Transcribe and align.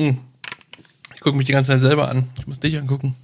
Hm. 0.00 0.18
Ich 1.14 1.20
gucke 1.20 1.36
mich 1.36 1.44
die 1.44 1.52
ganze 1.52 1.72
Zeit 1.72 1.82
selber 1.82 2.08
an. 2.08 2.30
Ich 2.38 2.46
muss 2.46 2.58
dich 2.58 2.78
angucken. 2.78 3.16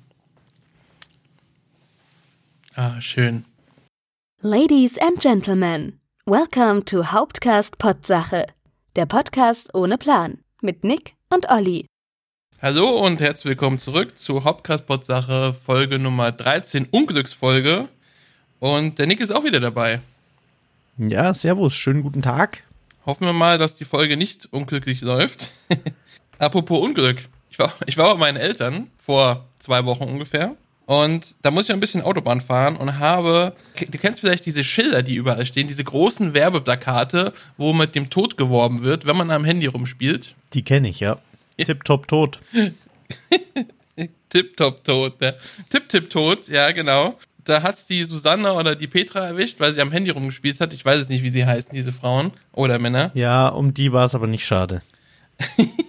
Ah, 2.75 3.01
schön. 3.01 3.47
Ladies 4.43 4.99
and 4.99 5.19
Gentlemen, 5.19 5.99
welcome 6.27 6.85
to 6.85 7.13
Hauptcast 7.13 7.79
Potsache, 7.79 8.45
der 8.95 9.07
Podcast 9.07 9.75
ohne 9.75 9.97
Plan 9.97 10.41
mit 10.61 10.85
Nick 10.85 11.15
und 11.31 11.49
Olli. 11.49 11.87
Hallo 12.61 12.99
und 12.99 13.23
herzlich 13.23 13.53
willkommen 13.53 13.79
zurück 13.79 14.19
zu 14.19 14.45
Hauptcast-Sache 14.45 15.55
Folge 15.55 15.99
Nummer 15.99 16.31
13, 16.31 16.89
Unglücksfolge. 16.91 17.89
Und 18.61 18.99
der 18.99 19.07
Nick 19.07 19.21
ist 19.21 19.31
auch 19.31 19.45
wieder 19.45 19.61
dabei. 19.61 20.03
Ja, 20.99 21.33
servus, 21.33 21.75
schönen 21.75 22.03
guten 22.03 22.21
Tag. 22.21 22.65
Hoffen 23.07 23.25
wir 23.25 23.33
mal, 23.33 23.57
dass 23.57 23.79
die 23.79 23.87
Folge 23.87 24.19
nicht 24.19 24.53
unglücklich 24.53 25.01
läuft. 25.01 25.55
Apropos 26.39 26.83
Unglück. 26.83 27.29
Ich 27.51 27.59
war, 27.59 27.73
ich 27.87 27.97
war 27.97 28.13
bei 28.15 28.21
meinen 28.21 28.37
Eltern 28.37 28.91
vor 29.03 29.47
zwei 29.59 29.85
Wochen 29.85 30.05
ungefähr. 30.05 30.57
Und 30.87 31.35
da 31.43 31.51
muss 31.51 31.65
ich 31.65 31.73
ein 31.73 31.81
bisschen 31.81 32.03
Autobahn 32.03 32.41
fahren 32.41 32.77
und 32.77 32.99
habe, 32.99 33.55
du 33.77 33.99
kennst 33.99 34.21
vielleicht 34.21 34.47
diese 34.47 34.63
Schilder, 34.63 35.03
die 35.03 35.17
überall 35.17 35.45
stehen, 35.45 35.67
diese 35.67 35.83
großen 35.83 36.33
Werbeplakate, 36.33 37.33
wo 37.57 37.73
mit 37.73 37.97
dem 37.97 38.09
Tod 38.09 38.37
geworben 38.37 38.83
wird, 38.83 39.05
wenn 39.05 39.17
man 39.17 39.31
am 39.33 39.45
Handy 39.45 39.67
rumspielt. 39.67 40.37
Die 40.53 40.63
kenne 40.63 40.89
ich, 40.89 41.01
ja. 41.01 41.19
Tipp, 41.59 41.85
top, 41.85 42.07
tot. 42.07 42.41
Tipp, 44.29 44.57
top, 44.57 44.85
tot. 44.85 45.17
Ja. 45.21 45.33
Tipp, 45.71 45.89
tipp, 45.89 46.11
tot, 46.11 46.47
ja, 46.49 46.71
genau. 46.71 47.19
Da 47.45 47.63
hat's 47.63 47.87
die 47.87 48.05
Susanne 48.05 48.53
oder 48.53 48.77
die 48.77 48.87
Petra 48.87 49.27
erwischt, 49.27 49.59
weil 49.59 49.73
sie 49.73 49.81
am 49.81 49.91
Handy 49.91 50.11
rumgespielt 50.11 50.61
hat. 50.61 50.73
Ich 50.73 50.85
weiß 50.85 51.01
es 51.01 51.09
nicht, 51.09 51.23
wie 51.23 51.33
sie 51.33 51.47
heißen, 51.47 51.71
diese 51.73 51.93
Frauen 51.93 52.33
oder 52.53 52.79
Männer. 52.79 53.11
Ja, 53.15 53.49
um 53.49 53.73
die 53.73 53.93
war 53.93 54.05
es 54.05 54.15
aber 54.15 54.27
nicht 54.27 54.45
schade. 54.45 54.83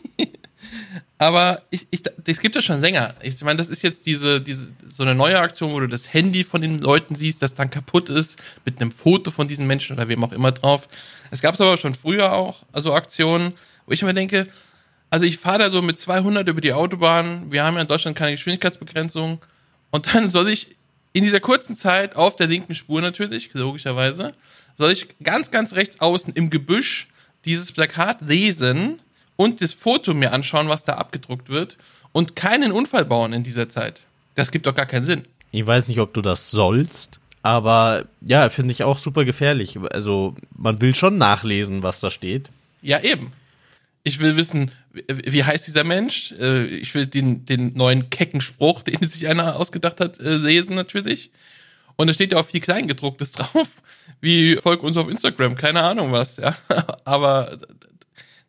aber 1.18 1.64
ich, 1.72 1.88
ich, 1.90 2.04
das 2.04 2.40
gibt 2.40 2.56
ja 2.56 2.62
schon 2.62 2.80
länger. 2.80 3.16
Ich 3.22 3.42
meine, 3.42 3.58
das 3.58 3.70
ist 3.70 3.82
jetzt 3.82 4.06
diese, 4.06 4.40
diese, 4.40 4.72
so 4.88 5.04
eine 5.04 5.16
neue 5.16 5.40
Aktion, 5.40 5.72
wo 5.72 5.80
du 5.80 5.88
das 5.88 6.14
Handy 6.14 6.44
von 6.44 6.62
den 6.62 6.80
Leuten 6.80 7.16
siehst, 7.16 7.42
das 7.42 7.56
dann 7.56 7.72
kaputt 7.72 8.10
ist, 8.10 8.38
mit 8.66 8.80
einem 8.80 8.92
Foto 8.92 9.32
von 9.32 9.48
diesen 9.48 9.66
Menschen 9.66 9.96
oder 9.96 10.08
wem 10.08 10.24
auch 10.24 10.32
immer 10.32 10.52
drauf. 10.52 10.88
Es 11.32 11.42
gab 11.42 11.56
es 11.56 11.62
aber 11.62 11.78
schon 11.78 11.96
früher 11.96 12.34
auch, 12.34 12.64
also 12.72 12.94
Aktionen, 12.94 13.54
wo 13.88 13.94
ich 13.94 14.02
immer 14.02 14.14
denke, 14.14 14.48
also 15.10 15.26
ich 15.26 15.38
fahre 15.38 15.60
da 15.60 15.70
so 15.70 15.82
mit 15.82 15.98
200 15.98 16.48
über 16.48 16.62
die 16.62 16.74
Autobahn. 16.74 17.52
Wir 17.52 17.64
haben 17.64 17.76
ja 17.76 17.82
in 17.82 17.88
Deutschland 17.88 18.18
keine 18.18 18.32
Geschwindigkeitsbegrenzung. 18.32 19.40
Und 19.90 20.14
dann 20.14 20.30
soll 20.30 20.50
ich 20.50 20.76
in 21.14 21.24
dieser 21.24 21.40
kurzen 21.40 21.76
Zeit 21.76 22.16
auf 22.16 22.36
der 22.36 22.48
linken 22.48 22.76
Spur 22.76 23.02
natürlich, 23.02 23.50
logischerweise, 23.54 24.34
soll 24.76 24.92
ich 24.92 25.08
ganz, 25.24 25.50
ganz 25.50 25.74
rechts 25.74 26.00
außen 26.00 26.34
im 26.34 26.50
Gebüsch 26.50 27.08
dieses 27.46 27.72
Plakat 27.72 28.22
lesen 28.22 29.00
und 29.38 29.62
das 29.62 29.72
Foto 29.72 30.14
mir 30.14 30.34
anschauen, 30.34 30.68
was 30.68 30.84
da 30.84 30.96
abgedruckt 30.96 31.48
wird 31.48 31.78
und 32.12 32.36
keinen 32.36 32.74
Unfall 32.74 33.06
bauen 33.06 33.32
in 33.32 33.44
dieser 33.44 33.70
Zeit. 33.70 34.02
Das 34.36 34.52
gibt 34.52 34.66
doch 34.66 34.76
gar 34.76 34.86
keinen 34.86 35.06
Sinn. 35.06 35.24
Ich 35.52 35.66
weiß 35.66 35.88
nicht, 35.88 36.00
ob 36.00 36.14
du 36.14 36.22
das 36.22 36.52
sollst, 36.52 37.22
aber 37.42 38.06
ja, 38.22 38.50
finde 38.50 38.74
ich 38.74 38.84
auch 38.84 38.98
super 38.98 39.24
gefährlich. 39.24 39.80
Also 39.92 40.36
man 40.56 40.82
will 40.82 40.94
schon 40.94 41.18
nachlesen, 41.18 41.84
was 41.84 42.02
da 42.02 42.10
steht. 42.10 42.50
Ja, 42.82 43.00
eben. 43.00 43.32
Ich 44.04 44.20
will 44.20 44.36
wissen, 44.36 44.72
wie 45.08 45.44
heißt 45.44 45.68
dieser 45.68 45.84
Mensch? 45.84 46.34
Äh, 46.40 46.66
ich 46.66 46.94
will 46.96 47.06
den, 47.06 47.46
den 47.46 47.74
neuen 47.74 48.10
kecken 48.10 48.42
Spruch, 48.42 48.82
den 48.84 49.08
sich 49.08 49.28
einer 49.28 49.56
ausgedacht 49.56 50.02
hat, 50.02 50.20
äh, 50.20 50.36
lesen 50.36 50.76
natürlich. 50.76 51.32
Und 51.96 52.08
da 52.08 52.14
steht 52.14 52.32
ja 52.32 52.40
auch 52.40 52.46
viel 52.46 52.62
Kleingedrucktes 52.62 53.32
drauf, 53.34 53.70
wie 54.22 54.58
folgt 54.58 54.84
uns 54.84 54.98
auf 54.98 55.10
Instagram, 55.10 55.56
keine 55.56 55.82
Ahnung 55.82 56.12
was, 56.12 56.38
ja. 56.38 56.56
Aber 57.06 57.60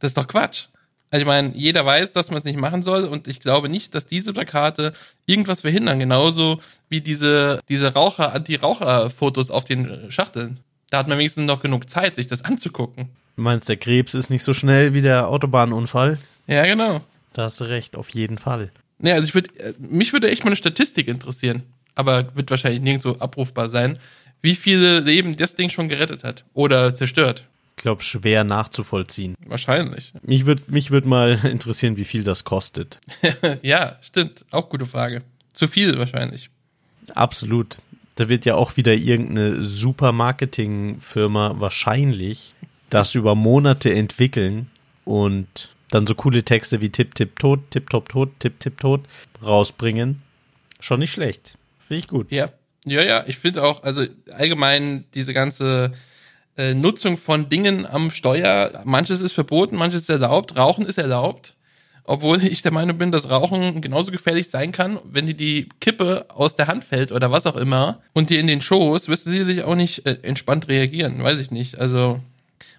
das 0.00 0.10
ist 0.10 0.16
doch 0.16 0.28
Quatsch. 0.28 0.66
Also 1.10 1.22
ich 1.22 1.26
meine, 1.26 1.54
jeder 1.54 1.86
weiß, 1.86 2.12
dass 2.12 2.28
man 2.30 2.38
es 2.38 2.44
nicht 2.44 2.58
machen 2.58 2.82
soll 2.82 3.04
und 3.04 3.28
ich 3.28 3.40
glaube 3.40 3.68
nicht, 3.68 3.94
dass 3.94 4.06
diese 4.06 4.32
Plakate 4.32 4.92
irgendwas 5.26 5.62
verhindern, 5.62 5.98
genauso 5.98 6.60
wie 6.90 7.00
diese, 7.00 7.60
diese 7.68 7.94
Raucher, 7.94 8.34
Anti-Raucher-Fotos 8.34 9.50
auf 9.50 9.64
den 9.64 10.10
Schachteln. 10.10 10.60
Da 10.90 10.98
hat 10.98 11.08
man 11.08 11.18
wenigstens 11.18 11.46
noch 11.46 11.60
genug 11.60 11.88
Zeit, 11.88 12.14
sich 12.14 12.26
das 12.26 12.44
anzugucken. 12.44 13.08
Du 13.36 13.42
meinst, 13.42 13.68
der 13.68 13.76
Krebs 13.76 14.14
ist 14.14 14.30
nicht 14.30 14.42
so 14.42 14.52
schnell 14.52 14.94
wie 14.94 15.02
der 15.02 15.28
Autobahnunfall? 15.28 16.18
Ja, 16.46 16.64
genau. 16.66 17.02
Da 17.32 17.44
hast 17.44 17.60
du 17.60 17.64
recht, 17.64 17.94
auf 17.96 18.10
jeden 18.10 18.36
Fall. 18.36 18.70
Ja, 19.00 19.14
also 19.14 19.28
ich 19.28 19.34
würde, 19.34 19.50
mich 19.78 20.12
würde 20.12 20.28
echt 20.28 20.44
mal 20.44 20.48
eine 20.48 20.56
Statistik 20.56 21.08
interessieren, 21.08 21.62
aber 21.94 22.34
wird 22.36 22.50
wahrscheinlich 22.50 22.82
nirgendwo 22.82 23.12
abrufbar 23.12 23.68
sein, 23.68 23.98
wie 24.42 24.54
viele 24.54 25.00
Leben 25.00 25.36
das 25.36 25.54
Ding 25.54 25.70
schon 25.70 25.88
gerettet 25.88 26.24
hat 26.24 26.44
oder 26.52 26.94
zerstört. 26.94 27.46
Ich 27.78 27.82
glaube, 27.82 28.02
schwer 28.02 28.42
nachzuvollziehen. 28.42 29.36
Wahrscheinlich. 29.46 30.12
Mich 30.22 30.46
würde 30.46 30.64
mich 30.66 30.90
würd 30.90 31.06
mal 31.06 31.38
interessieren, 31.44 31.96
wie 31.96 32.04
viel 32.04 32.24
das 32.24 32.42
kostet. 32.42 32.98
ja, 33.62 33.98
stimmt. 34.00 34.44
Auch 34.50 34.68
gute 34.68 34.84
Frage. 34.84 35.22
Zu 35.52 35.68
viel 35.68 35.96
wahrscheinlich. 35.96 36.50
Absolut. 37.14 37.78
Da 38.16 38.28
wird 38.28 38.46
ja 38.46 38.56
auch 38.56 38.76
wieder 38.76 38.94
irgendeine 38.94 39.62
super 39.62 40.10
Marketingfirma 40.10 41.54
wahrscheinlich 41.60 42.56
das 42.90 43.14
über 43.14 43.36
Monate 43.36 43.94
entwickeln 43.94 44.68
und 45.04 45.72
dann 45.90 46.08
so 46.08 46.16
coole 46.16 46.42
Texte 46.42 46.80
wie 46.80 46.90
Tipp, 46.90 47.14
Tipp, 47.14 47.38
Tot, 47.38 47.60
Tipp, 47.70 47.90
Top, 47.90 48.08
Tot, 48.08 48.40
Tipp, 48.40 48.58
Tipp, 48.58 48.80
Tot 48.80 49.02
rausbringen. 49.40 50.20
Schon 50.80 50.98
nicht 50.98 51.12
schlecht. 51.12 51.56
Finde 51.86 52.00
ich 52.00 52.08
gut. 52.08 52.32
Ja, 52.32 52.48
ja, 52.84 53.02
ja. 53.02 53.24
Ich 53.28 53.38
finde 53.38 53.62
auch, 53.62 53.84
also 53.84 54.04
allgemein 54.32 55.04
diese 55.14 55.32
ganze 55.32 55.92
äh, 56.58 56.74
Nutzung 56.74 57.16
von 57.16 57.48
Dingen 57.48 57.86
am 57.86 58.10
Steuer, 58.10 58.82
manches 58.84 59.20
ist 59.20 59.32
verboten, 59.32 59.76
manches 59.76 60.02
ist 60.02 60.08
erlaubt. 60.10 60.56
Rauchen 60.56 60.84
ist 60.84 60.98
erlaubt. 60.98 61.54
Obwohl 62.04 62.42
ich 62.42 62.62
der 62.62 62.72
Meinung 62.72 62.98
bin, 62.98 63.12
dass 63.12 63.30
Rauchen 63.30 63.80
genauso 63.80 64.10
gefährlich 64.10 64.48
sein 64.48 64.72
kann, 64.72 64.98
wenn 65.04 65.26
dir 65.26 65.34
die 65.34 65.68
Kippe 65.80 66.26
aus 66.30 66.56
der 66.56 66.66
Hand 66.66 66.84
fällt 66.84 67.12
oder 67.12 67.30
was 67.30 67.46
auch 67.46 67.56
immer 67.56 68.00
und 68.14 68.30
dir 68.30 68.40
in 68.40 68.46
den 68.46 68.62
Schoß, 68.62 69.08
wirst 69.08 69.26
du 69.26 69.30
sicherlich 69.30 69.62
auch 69.62 69.74
nicht 69.74 70.06
äh, 70.06 70.18
entspannt 70.22 70.68
reagieren. 70.68 71.22
Weiß 71.22 71.38
ich 71.38 71.50
nicht. 71.50 71.78
Also 71.78 72.20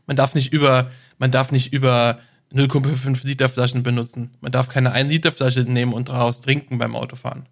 man 0.07 0.17
darf 0.17 0.33
nicht 0.35 0.51
über, 0.51 0.89
man 1.19 1.31
darf 1.31 1.51
nicht 1.51 1.71
über 1.71 2.19
0,5 2.53 3.25
Liter 3.25 3.49
Flaschen 3.49 3.83
benutzen. 3.83 4.31
Man 4.41 4.51
darf 4.51 4.67
keine 4.67 4.91
1 4.91 5.09
Liter 5.11 5.31
Flasche 5.31 5.61
nehmen 5.61 5.93
und 5.93 6.09
daraus 6.09 6.41
trinken 6.41 6.79
beim 6.79 6.95
Autofahren. 6.95 7.45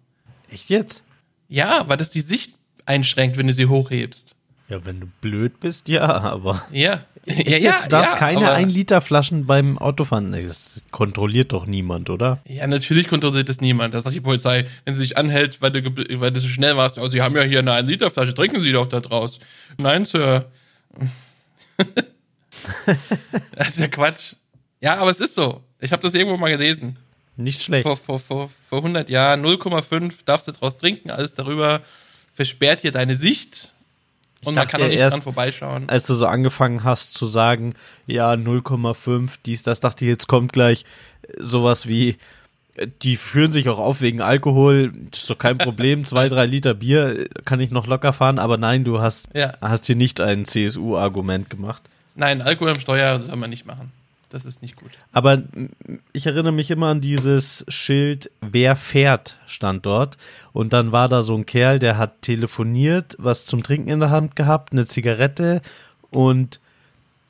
Echt 0.50 0.68
jetzt? 0.68 1.04
Ja, 1.48 1.84
weil 1.86 1.96
das 1.96 2.10
die 2.10 2.20
Sicht 2.20 2.56
einschränkt, 2.84 3.38
wenn 3.38 3.46
du 3.46 3.52
sie 3.52 3.66
hochhebst. 3.66 4.34
Ja, 4.68 4.84
wenn 4.84 5.00
du 5.00 5.06
blöd 5.22 5.60
bist, 5.60 5.88
ja, 5.88 6.06
aber. 6.06 6.62
Ja, 6.70 7.04
ja, 7.24 7.34
ja. 7.34 7.56
Jetzt, 7.56 7.86
du 7.86 7.88
darfst 7.88 8.14
ja, 8.14 8.18
keine 8.18 8.50
1 8.50 8.72
Liter 8.72 9.00
Flaschen 9.00 9.46
beim 9.46 9.78
Autofahren. 9.78 10.32
Das 10.32 10.82
kontrolliert 10.90 11.52
doch 11.52 11.64
niemand, 11.66 12.10
oder? 12.10 12.40
Ja, 12.46 12.66
natürlich 12.66 13.08
kontrolliert 13.08 13.48
das 13.48 13.62
niemand. 13.62 13.94
Das 13.94 14.04
sagt 14.04 14.14
die 14.14 14.20
Polizei, 14.20 14.66
wenn 14.84 14.94
sie 14.94 15.00
sich 15.00 15.16
anhält, 15.16 15.62
weil 15.62 15.72
du, 15.72 16.20
weil 16.20 16.32
du 16.32 16.40
so 16.40 16.48
schnell 16.48 16.76
warst. 16.76 16.98
Oh, 16.98 17.08
sie 17.08 17.22
haben 17.22 17.34
ja 17.34 17.42
hier 17.42 17.60
eine 17.60 17.72
1 17.72 17.88
Liter 17.88 18.10
Flasche, 18.10 18.34
trinken 18.34 18.60
Sie 18.60 18.72
doch 18.72 18.86
da 18.86 19.00
draus. 19.00 19.40
Nein, 19.78 20.04
Sir. 20.04 20.50
das 23.56 23.68
ist 23.68 23.80
ja 23.80 23.88
Quatsch. 23.88 24.34
Ja, 24.80 24.96
aber 24.96 25.10
es 25.10 25.20
ist 25.20 25.34
so. 25.34 25.62
Ich 25.80 25.92
habe 25.92 26.02
das 26.02 26.12
irgendwo 26.12 26.36
mal 26.36 26.50
gelesen. 26.50 26.98
Nicht 27.36 27.62
schlecht. 27.62 27.84
Vor, 27.84 27.96
vor, 27.96 28.18
vor, 28.18 28.50
vor 28.68 28.78
100 28.78 29.08
Jahren 29.08 29.44
0,5 29.44 30.12
darfst 30.24 30.48
du 30.48 30.52
draus 30.52 30.76
trinken, 30.76 31.10
alles 31.10 31.34
darüber 31.34 31.82
versperrt 32.34 32.82
dir 32.82 32.92
deine 32.92 33.16
Sicht 33.16 33.72
und 34.44 34.54
man 34.54 34.68
kann 34.68 34.82
auch 34.82 34.88
nicht 34.88 34.98
erst, 34.98 35.14
dran 35.16 35.22
vorbeischauen. 35.22 35.88
Als 35.88 36.06
du 36.06 36.14
so 36.14 36.26
angefangen 36.26 36.84
hast 36.84 37.14
zu 37.14 37.26
sagen, 37.26 37.74
ja, 38.06 38.32
0,5, 38.32 39.30
dies, 39.44 39.62
das, 39.62 39.80
dachte 39.80 40.04
ich, 40.04 40.10
jetzt 40.10 40.28
kommt 40.28 40.52
gleich 40.52 40.84
sowas 41.38 41.88
wie, 41.88 42.16
die 43.02 43.16
führen 43.16 43.50
sich 43.50 43.68
auch 43.68 43.78
auf 43.78 44.00
wegen 44.00 44.20
Alkohol, 44.20 44.92
ist 45.12 45.28
doch 45.28 45.38
kein 45.38 45.58
Problem, 45.58 46.04
zwei, 46.04 46.28
drei 46.28 46.46
Liter 46.46 46.74
Bier 46.74 47.26
kann 47.44 47.60
ich 47.60 47.70
noch 47.70 47.86
locker 47.86 48.12
fahren, 48.12 48.38
aber 48.38 48.56
nein, 48.56 48.84
du 48.84 49.00
hast, 49.00 49.34
ja. 49.34 49.54
hast 49.60 49.86
hier 49.86 49.96
nicht 49.96 50.20
ein 50.20 50.44
CSU-Argument 50.44 51.50
gemacht. 51.50 51.82
Nein, 52.14 52.42
Alkohol 52.42 52.70
am 52.70 52.80
Steuer 52.80 53.20
soll 53.20 53.36
man 53.36 53.50
nicht 53.50 53.66
machen. 53.66 53.92
Das 54.30 54.44
ist 54.44 54.60
nicht 54.60 54.76
gut. 54.76 54.90
Aber 55.12 55.42
ich 56.12 56.26
erinnere 56.26 56.52
mich 56.52 56.70
immer 56.70 56.88
an 56.88 57.00
dieses 57.00 57.64
Schild, 57.68 58.30
wer 58.40 58.76
fährt, 58.76 59.38
stand 59.46 59.86
dort. 59.86 60.18
Und 60.52 60.72
dann 60.74 60.92
war 60.92 61.08
da 61.08 61.22
so 61.22 61.34
ein 61.34 61.46
Kerl, 61.46 61.78
der 61.78 61.96
hat 61.96 62.20
telefoniert, 62.22 63.16
was 63.18 63.46
zum 63.46 63.62
Trinken 63.62 63.88
in 63.88 64.00
der 64.00 64.10
Hand 64.10 64.36
gehabt, 64.36 64.72
eine 64.72 64.86
Zigarette 64.86 65.62
und 66.10 66.60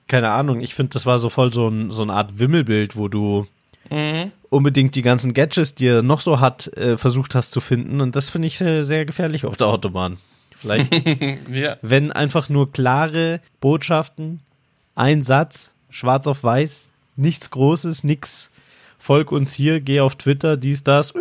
keine 0.09 0.31
Ahnung, 0.31 0.61
ich 0.62 0.75
finde, 0.75 0.95
das 0.95 1.06
war 1.06 1.19
so 1.19 1.29
voll 1.29 1.53
so, 1.53 1.69
ein, 1.69 1.91
so 1.91 2.03
eine 2.03 2.15
Art 2.15 2.39
Wimmelbild, 2.39 2.97
wo 2.97 3.09
du 3.09 3.47
mhm. 3.91 4.33
unbedingt 4.49 4.94
die 4.94 5.03
ganzen 5.03 5.35
Gadgets, 5.35 5.75
die 5.75 5.87
er 5.87 6.03
noch 6.03 6.21
so 6.21 6.41
hat, 6.41 6.67
äh, 6.79 6.97
versucht 6.97 7.35
hast 7.35 7.51
zu 7.51 7.61
finden. 7.61 8.01
Und 8.01 8.17
das 8.17 8.31
finde 8.31 8.49
ich 8.49 8.61
äh, 8.61 8.83
sehr 8.83 9.05
gefährlich 9.05 9.44
auf 9.44 9.56
der 9.59 9.67
Autobahn. 9.69 10.17
Vielleicht, 10.56 10.93
ja. 11.53 11.77
wenn 11.83 12.11
einfach 12.11 12.49
nur 12.49 12.73
klare 12.73 13.41
Botschaften 13.61 14.41
ein 14.94 15.23
Satz, 15.23 15.73
schwarz 15.90 16.26
auf 16.26 16.43
weiß, 16.43 16.90
nichts 17.17 17.50
Großes, 17.50 18.05
nix. 18.05 18.50
Folg 18.99 19.31
uns 19.32 19.55
hier, 19.55 19.81
geh 19.81 20.00
auf 20.00 20.17
Twitter, 20.17 20.56
dies, 20.56 20.82
das, 20.85 21.14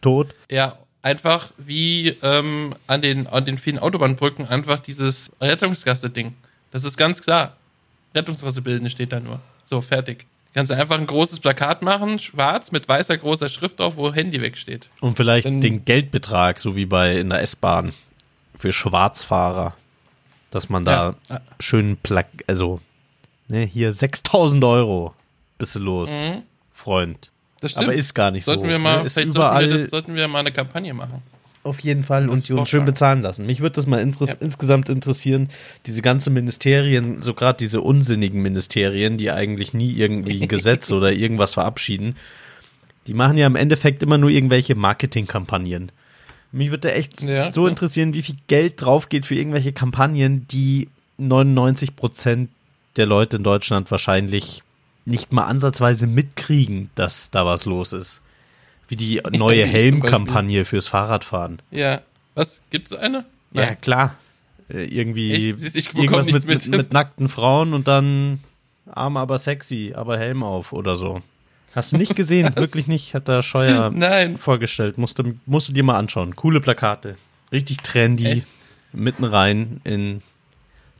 tot. 0.00 0.34
Ja, 0.50 0.76
einfach 1.02 1.52
wie 1.56 2.16
ähm, 2.22 2.74
an, 2.86 3.00
den, 3.02 3.26
an 3.26 3.44
den 3.44 3.58
vielen 3.58 3.78
Autobahnbrücken 3.78 4.46
einfach 4.46 4.80
dieses 4.80 5.30
Rettungsgasse-Ding. 5.40 6.34
Das 6.72 6.84
ist 6.84 6.96
ganz 6.96 7.22
klar. 7.22 7.56
Rettungsgasse 8.14 8.62
bilden 8.62 8.90
steht 8.90 9.12
da 9.12 9.20
nur. 9.20 9.40
So, 9.64 9.80
fertig. 9.80 10.26
Kannst 10.54 10.72
du 10.72 10.76
einfach 10.76 10.98
ein 10.98 11.06
großes 11.06 11.40
Plakat 11.40 11.82
machen, 11.82 12.18
schwarz 12.18 12.72
mit 12.72 12.88
weißer 12.88 13.18
großer 13.18 13.48
Schrift 13.48 13.78
drauf, 13.78 13.96
wo 13.96 14.12
Handy 14.12 14.40
wegsteht. 14.40 14.88
Und 15.00 15.16
vielleicht 15.16 15.46
Dann- 15.46 15.60
den 15.60 15.84
Geldbetrag, 15.84 16.58
so 16.60 16.76
wie 16.76 16.86
bei 16.86 17.18
in 17.18 17.28
der 17.30 17.42
S-Bahn 17.42 17.92
für 18.58 18.72
Schwarzfahrer, 18.72 19.76
dass 20.50 20.68
man 20.70 20.84
da 20.84 21.14
Ja. 21.28 21.40
schön 21.60 21.98
Plak 21.98 22.26
also 22.46 22.80
ne, 23.48 23.64
hier 23.64 23.92
6000 23.92 24.62
Euro 24.64 25.14
bist 25.58 25.74
du 25.74 25.78
los, 25.80 26.10
Freund. 26.72 27.30
Das 27.60 27.70
stimmt. 27.72 27.84
Aber 27.86 27.94
ist 27.94 28.14
gar 28.14 28.30
nicht 28.30 28.44
sollten 28.44 28.64
so. 28.64 28.68
wir 28.68 28.78
mal, 28.78 28.98
ne? 29.00 29.06
Ist 29.06 29.16
überall 29.18 29.62
sollten 29.64 29.70
wir, 29.72 29.78
das, 29.78 29.90
sollten 29.90 30.14
wir 30.14 30.28
mal 30.28 30.40
eine 30.40 30.52
Kampagne 30.52 30.92
machen. 30.92 31.22
auf 31.62 31.80
jeden 31.80 32.04
Fall 32.04 32.28
und 32.28 32.48
die 32.48 32.52
uns 32.52 32.68
schön 32.68 32.84
bezahlen 32.84 33.22
lassen. 33.22 33.46
Mich 33.46 33.60
würde 33.60 33.74
das 33.76 33.86
mal 33.86 33.98
interess 34.00 34.30
Ja. 34.30 34.36
insgesamt 34.40 34.88
interessieren, 34.88 35.48
diese 35.86 36.02
ganzen 36.02 36.32
Ministerien, 36.34 37.22
so 37.22 37.32
gerade 37.34 37.56
diese 37.56 37.80
unsinnigen 37.80 38.42
Ministerien, 38.42 39.16
die 39.16 39.30
eigentlich 39.30 39.72
nie 39.74 39.92
irgendwie 39.92 40.40
ein 40.42 40.48
Gesetz 40.48 40.90
oder 40.92 41.12
irgendwas 41.12 41.54
verabschieden, 41.54 42.14
die 43.06 43.14
machen 43.14 43.38
ja 43.38 43.46
im 43.46 43.56
Endeffekt 43.56 44.02
immer 44.02 44.18
nur 44.18 44.30
irgendwelche 44.30 44.74
Marketingkampagnen. 44.74 45.90
Mich 46.52 46.70
würde 46.70 46.92
echt 46.92 47.22
Ja, 47.22 47.50
so 47.50 47.66
interessieren, 47.66 48.14
wie 48.14 48.22
viel 48.22 48.36
Geld 48.48 48.80
drauf 48.82 49.08
geht 49.08 49.26
für 49.26 49.34
irgendwelche 49.34 49.72
Kampagnen, 49.72 50.46
die 50.48 50.88
99 51.18 51.96
Prozent 51.96 52.50
der 52.96 53.06
Leute 53.06 53.36
in 53.38 53.42
Deutschland 53.42 53.90
wahrscheinlich 53.90 54.62
nicht 55.04 55.32
mal 55.32 55.44
ansatzweise 55.44 56.06
mitkriegen, 56.06 56.90
dass 56.94 57.30
da 57.30 57.46
was 57.46 57.64
los 57.64 57.92
ist. 57.92 58.20
Wie 58.88 58.96
die 58.96 59.20
neue 59.30 59.62
ich 59.62 59.64
zum 59.64 59.70
Helmkampagne 59.70 60.64
fürs 60.64 60.88
Fahrradfahren. 60.88 61.62
Ja. 61.70 62.00
Was? 62.34 62.60
Gibt 62.70 62.90
es 62.90 62.98
eine? 62.98 63.24
Ja, 63.52 63.66
Nein. 63.66 63.80
klar. 63.80 64.16
Äh, 64.68 64.84
irgendwie 64.84 65.50
ich 65.50 65.88
bekomme 65.90 66.04
irgendwas 66.04 66.26
mit, 66.26 66.46
mit, 66.46 66.68
mit. 66.68 66.92
nackten 66.92 67.28
Frauen 67.28 67.72
und 67.72 67.88
dann 67.88 68.40
arm, 68.90 69.16
aber 69.16 69.38
sexy, 69.38 69.92
aber 69.94 70.18
Helm 70.18 70.42
auf 70.42 70.72
oder 70.72 70.96
so. 70.96 71.22
Hast 71.74 71.92
du 71.92 71.96
nicht 71.98 72.16
gesehen? 72.16 72.50
Wirklich 72.56 72.88
nicht? 72.88 73.14
Hat 73.14 73.28
der 73.28 73.42
Scheuer 73.42 73.90
Nein. 73.94 74.38
vorgestellt. 74.38 74.98
Musst 74.98 75.18
du, 75.18 75.34
musst 75.46 75.68
du 75.68 75.72
dir 75.72 75.84
mal 75.84 75.98
anschauen. 75.98 76.34
Coole 76.34 76.60
Plakate. 76.60 77.16
Richtig 77.52 77.78
trendy. 77.78 78.26
Echt? 78.26 78.48
Mitten 78.92 79.24
rein 79.24 79.80
in 79.84 80.22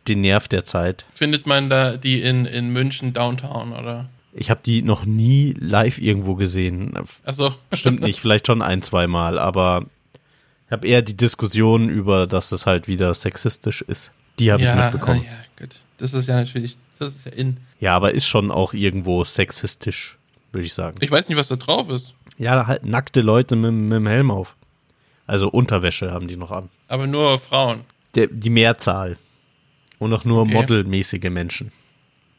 den 0.09 0.21
Nerv 0.23 0.49
der 0.49 0.65
Zeit. 0.65 1.05
Findet 1.15 1.47
man 1.47 1.69
da 1.71 1.97
die 1.97 2.21
in, 2.23 2.47
in 2.47 2.71
München 2.73 3.13
Downtown 3.13 3.73
oder? 3.73 4.07
Ich 4.33 4.51
habe 4.51 4.61
die 4.65 4.83
noch 4.83 5.05
nie 5.07 5.55
live 5.59 5.99
irgendwo 5.99 6.35
gesehen. 6.35 6.93
Achso. 7.25 7.55
Stimmt 7.73 8.01
nicht, 8.01 8.21
vielleicht 8.21 8.47
schon 8.47 8.61
ein, 8.63 8.83
zwei 8.83 9.07
Mal, 9.07 9.39
aber 9.39 9.87
ich 10.67 10.73
habe 10.73 10.87
eher 10.87 11.01
die 11.03 11.17
Diskussion 11.17 11.89
über, 11.89 12.27
dass 12.27 12.53
es 12.53 12.67
halt 12.67 12.87
wieder 12.89 13.15
sexistisch 13.15 13.81
ist. 13.83 14.11
Die 14.39 14.53
habe 14.53 14.61
ich 14.63 14.69
Ja, 14.69 14.91
mitbekommen. 14.91 15.23
ah, 15.25 15.31
ja, 15.59 15.65
gut. 15.65 15.77
Das 15.99 16.13
ist 16.13 16.29
ja 16.29 16.37
natürlich, 16.37 16.77
das 16.99 17.17
ist 17.17 17.25
ja 17.27 17.33
in. 17.33 17.57
Ja, 17.81 17.97
aber 17.97 18.13
ist 18.13 18.27
schon 18.27 18.51
auch 18.51 18.75
irgendwo 18.75 19.25
sexistisch, 19.25 20.19
würde 20.53 20.67
ich 20.67 20.75
sagen. 20.75 20.97
Ich 21.01 21.11
weiß 21.11 21.29
nicht, 21.31 21.39
was 21.39 21.49
da 21.49 21.57
drauf 21.57 21.89
ist, 21.89 22.13
Ja, 22.37 22.67
halt 22.67 22.85
nackte 22.85 23.23
Leute 23.23 23.57
mit, 23.57 23.73
mit 23.73 23.93
dem 23.97 24.07
Helm 24.07 24.31
auf. 24.31 24.55
Also 25.27 25.49
Unterwäsche 25.49 26.13
haben 26.13 26.29
die 26.29 26.37
noch 26.37 26.51
an. 26.51 26.69
aber 26.89 27.07
nur 27.07 27.39
Frauen. 27.39 27.81
Der, 28.15 28.27
die 28.27 28.51
Mehrzahl. 28.51 29.17
Und 29.99 30.13
auch 30.13 30.25
nur 30.25 30.43
Okay. 30.43 30.53
modelmäßige 30.55 31.31
Menschen. 31.31 31.73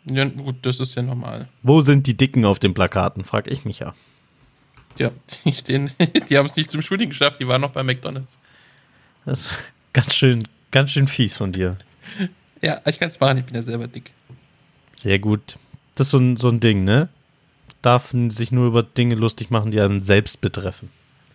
Ja, 0.10 0.26
gut, 0.26 0.56
das 0.62 0.80
ist 0.80 0.96
ja 0.96 1.02
normal. 1.02 1.48
Wo 1.64 1.82
sind 1.82 2.08
die 2.08 2.16
Dicken 2.16 2.46
auf 2.46 2.60
den 2.60 2.74
Plakaten, 2.74 3.26
frag 3.26 3.48
ich 3.48 3.66
mich 3.66 3.80
ja. 3.80 3.94
Ja, 4.98 5.12
die 5.44 5.54
stehen, 5.54 5.92
die 6.30 6.38
haben 6.38 6.46
es 6.46 6.56
nicht 6.56 6.70
zum 6.72 6.82
Shooting 6.82 7.10
geschafft, 7.10 7.40
die 7.40 7.48
waren 7.48 7.62
noch 7.62 7.72
bei 7.72 7.84
McDonalds. 7.84 8.40
Das 9.26 9.52
ist 9.52 9.58
ganz 9.94 10.16
schön, 10.16 10.44
ganz 10.72 10.92
schön 10.92 11.08
fies 11.08 11.38
von 11.38 11.52
dir. 11.52 11.78
Ja, 12.62 12.82
ich 12.86 12.98
kann 13.00 13.10
es 13.10 13.20
machen, 13.20 13.38
ich 13.40 13.46
bin 13.46 13.56
ja 13.56 13.62
selber 13.62 13.88
dick. 13.88 14.12
Sehr 14.96 15.20
gut. 15.20 15.58
Das 15.96 16.08
ist 16.08 16.12
so 16.12 16.18
ein, 16.20 16.38
so 16.38 16.50
ein 16.50 16.60
Ding, 16.60 16.84
ne? 16.84 17.10
Darf 17.82 18.14
sich 18.30 18.52
nur 18.52 18.68
über 18.68 18.82
Dinge 18.84 19.16
lustig 19.16 19.50
machen, 19.50 19.72
die 19.72 19.80
einen 19.82 20.04
selbst 20.04 20.42
betreffen. 20.42 20.90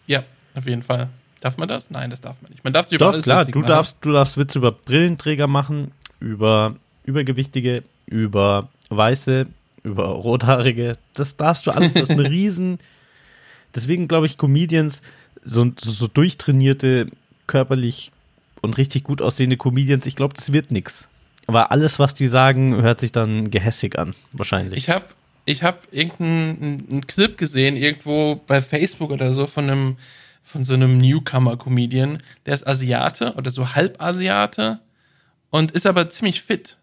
Ja, 0.06 0.24
auf 0.54 0.66
jeden 0.66 0.82
Fall. 0.82 1.08
Darf 1.40 1.56
man 1.58 1.69
das? 1.69 1.90
Nein, 1.90 2.10
das 2.10 2.20
darf 2.20 2.40
man 2.42 2.50
nicht. 2.50 2.64
Man 2.64 2.72
darf 2.72 2.86
sich 2.86 2.96
über 2.96 3.06
Doch, 3.06 3.12
alles 3.12 3.24
klar, 3.24 3.38
lustig 3.38 3.52
du 3.52 3.58
machen. 3.60 3.69
darfst, 3.69 3.98
du 4.00 4.12
darfst 4.12 4.36
Witze 4.38 4.58
über 4.58 4.72
Brillenträger 4.72 5.46
machen, 5.46 5.92
über 6.22 6.76
Übergewichtige, 7.04 7.82
über 8.06 8.69
Weiße, 8.88 9.46
über 9.82 10.04
Rothaarige. 10.04 10.96
Das 11.14 11.36
darfst 11.36 11.66
du 11.66 11.72
alles. 11.72 11.94
Das 11.94 12.04
ist 12.04 12.10
eine 12.10 12.30
riesen. 12.30 12.78
Deswegen 13.74 14.06
glaube 14.06 14.26
ich, 14.26 14.38
Comedians, 14.38 15.02
so, 15.44 15.72
so, 15.80 16.06
durchtrainierte, 16.06 17.08
körperlich 17.46 18.12
und 18.60 18.78
richtig 18.78 19.02
gut 19.02 19.20
aussehende 19.20 19.56
Comedians, 19.56 20.06
ich 20.06 20.14
glaube, 20.14 20.34
das 20.34 20.52
wird 20.52 20.70
nix. 20.70 21.08
Aber 21.46 21.72
alles, 21.72 21.98
was 21.98 22.14
die 22.14 22.28
sagen, 22.28 22.80
hört 22.80 23.00
sich 23.00 23.10
dann 23.10 23.50
gehässig 23.50 23.98
an, 23.98 24.14
wahrscheinlich. 24.32 24.78
Ich 24.78 24.90
habe 24.90 25.06
ich 25.44 25.64
hab 25.64 25.88
irgendeinen 25.90 26.86
einen 26.88 27.06
Clip 27.08 27.36
gesehen, 27.36 27.76
irgendwo 27.76 28.40
bei 28.46 28.60
Facebook 28.60 29.10
oder 29.10 29.32
so, 29.32 29.48
von 29.48 29.69
einem, 29.69 29.96
von 30.44 30.62
so 30.62 30.74
einem 30.74 30.98
Newcomer-Comedian. 30.98 32.19
Der 32.46 32.54
ist 32.54 32.66
Asiate 32.66 33.34
oder 33.34 33.50
so 33.50 33.74
Halbasiate 33.74 34.78
und 35.52 35.70
ist 35.70 35.87
aber 35.87 36.10
ziemlich 36.10 36.43
fit. 36.43 36.78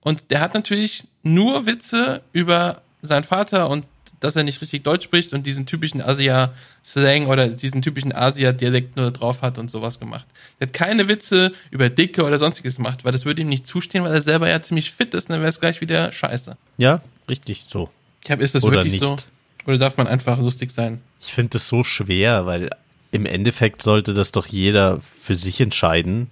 Und 0.00 0.30
der 0.30 0.40
hat 0.40 0.52
natürlich 0.52 1.04
nur 1.22 1.64
Witze 1.64 2.20
über 2.32 2.82
seinen 3.00 3.24
Vater 3.24 3.70
und 3.70 3.86
dass 4.20 4.34
er 4.34 4.42
nicht 4.42 4.60
richtig 4.60 4.82
Deutsch 4.82 5.04
spricht 5.04 5.32
und 5.32 5.46
diesen 5.46 5.64
typischen 5.64 6.02
Asia-Slang 6.02 7.26
oder 7.28 7.46
diesen 7.46 7.82
typischen 7.82 8.12
Asia-Dialekt 8.12 8.96
nur 8.96 9.12
drauf 9.12 9.42
hat 9.42 9.58
und 9.58 9.70
sowas 9.70 10.00
gemacht. 10.00 10.26
Der 10.58 10.66
hat 10.66 10.74
keine 10.74 11.06
Witze 11.06 11.52
über 11.70 11.88
Dicke 11.88 12.24
oder 12.24 12.38
sonstiges 12.38 12.76
gemacht, 12.76 13.04
weil 13.04 13.12
das 13.12 13.24
würde 13.24 13.42
ihm 13.42 13.48
nicht 13.48 13.68
zustehen, 13.68 14.02
weil 14.02 14.12
er 14.12 14.20
selber 14.20 14.48
ja 14.48 14.60
ziemlich 14.60 14.90
fit 14.90 15.14
ist 15.14 15.28
und 15.28 15.34
dann 15.34 15.40
wäre 15.40 15.50
es 15.50 15.60
gleich 15.60 15.80
wieder 15.80 16.10
scheiße. 16.10 16.56
ja, 16.78 17.00
richtig 17.28 17.66
so. 17.68 17.90
Ich 18.24 18.30
habe, 18.32 18.42
ist 18.42 18.56
das 18.56 18.64
Oder 18.64 18.82
wirklich 18.82 19.00
so? 19.00 19.12
nicht. 19.12 19.28
Oder 19.66 19.78
darf 19.78 19.96
man 19.96 20.08
einfach 20.08 20.38
lustig 20.38 20.72
sein? 20.72 21.00
Ich 21.20 21.32
finde 21.32 21.50
das 21.50 21.68
so 21.68 21.84
schwer, 21.84 22.46
weil 22.46 22.70
im 23.12 23.26
Endeffekt 23.26 23.82
sollte 23.82 24.14
das 24.14 24.32
doch 24.32 24.46
jeder 24.46 25.00
für 25.22 25.36
sich 25.36 25.60
entscheiden, 25.60 26.28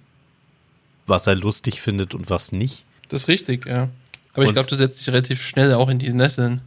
was 1.07 1.25
er 1.27 1.35
lustig 1.35 1.81
findet 1.81 2.13
und 2.13 2.29
was 2.29 2.51
nicht. 2.51 2.85
Das 3.09 3.21
ist 3.23 3.27
richtig, 3.27 3.65
ja. 3.65 3.89
Aber 4.33 4.43
ich 4.43 4.49
Und- 4.49 4.53
glaube, 4.55 4.69
du 4.69 4.75
setzt 4.75 4.99
dich 4.99 5.07
relativ 5.09 5.41
schnell 5.41 5.73
auch 5.73 5.89
in 5.89 5.99
die 5.99 6.09
Nesseln. 6.13 6.61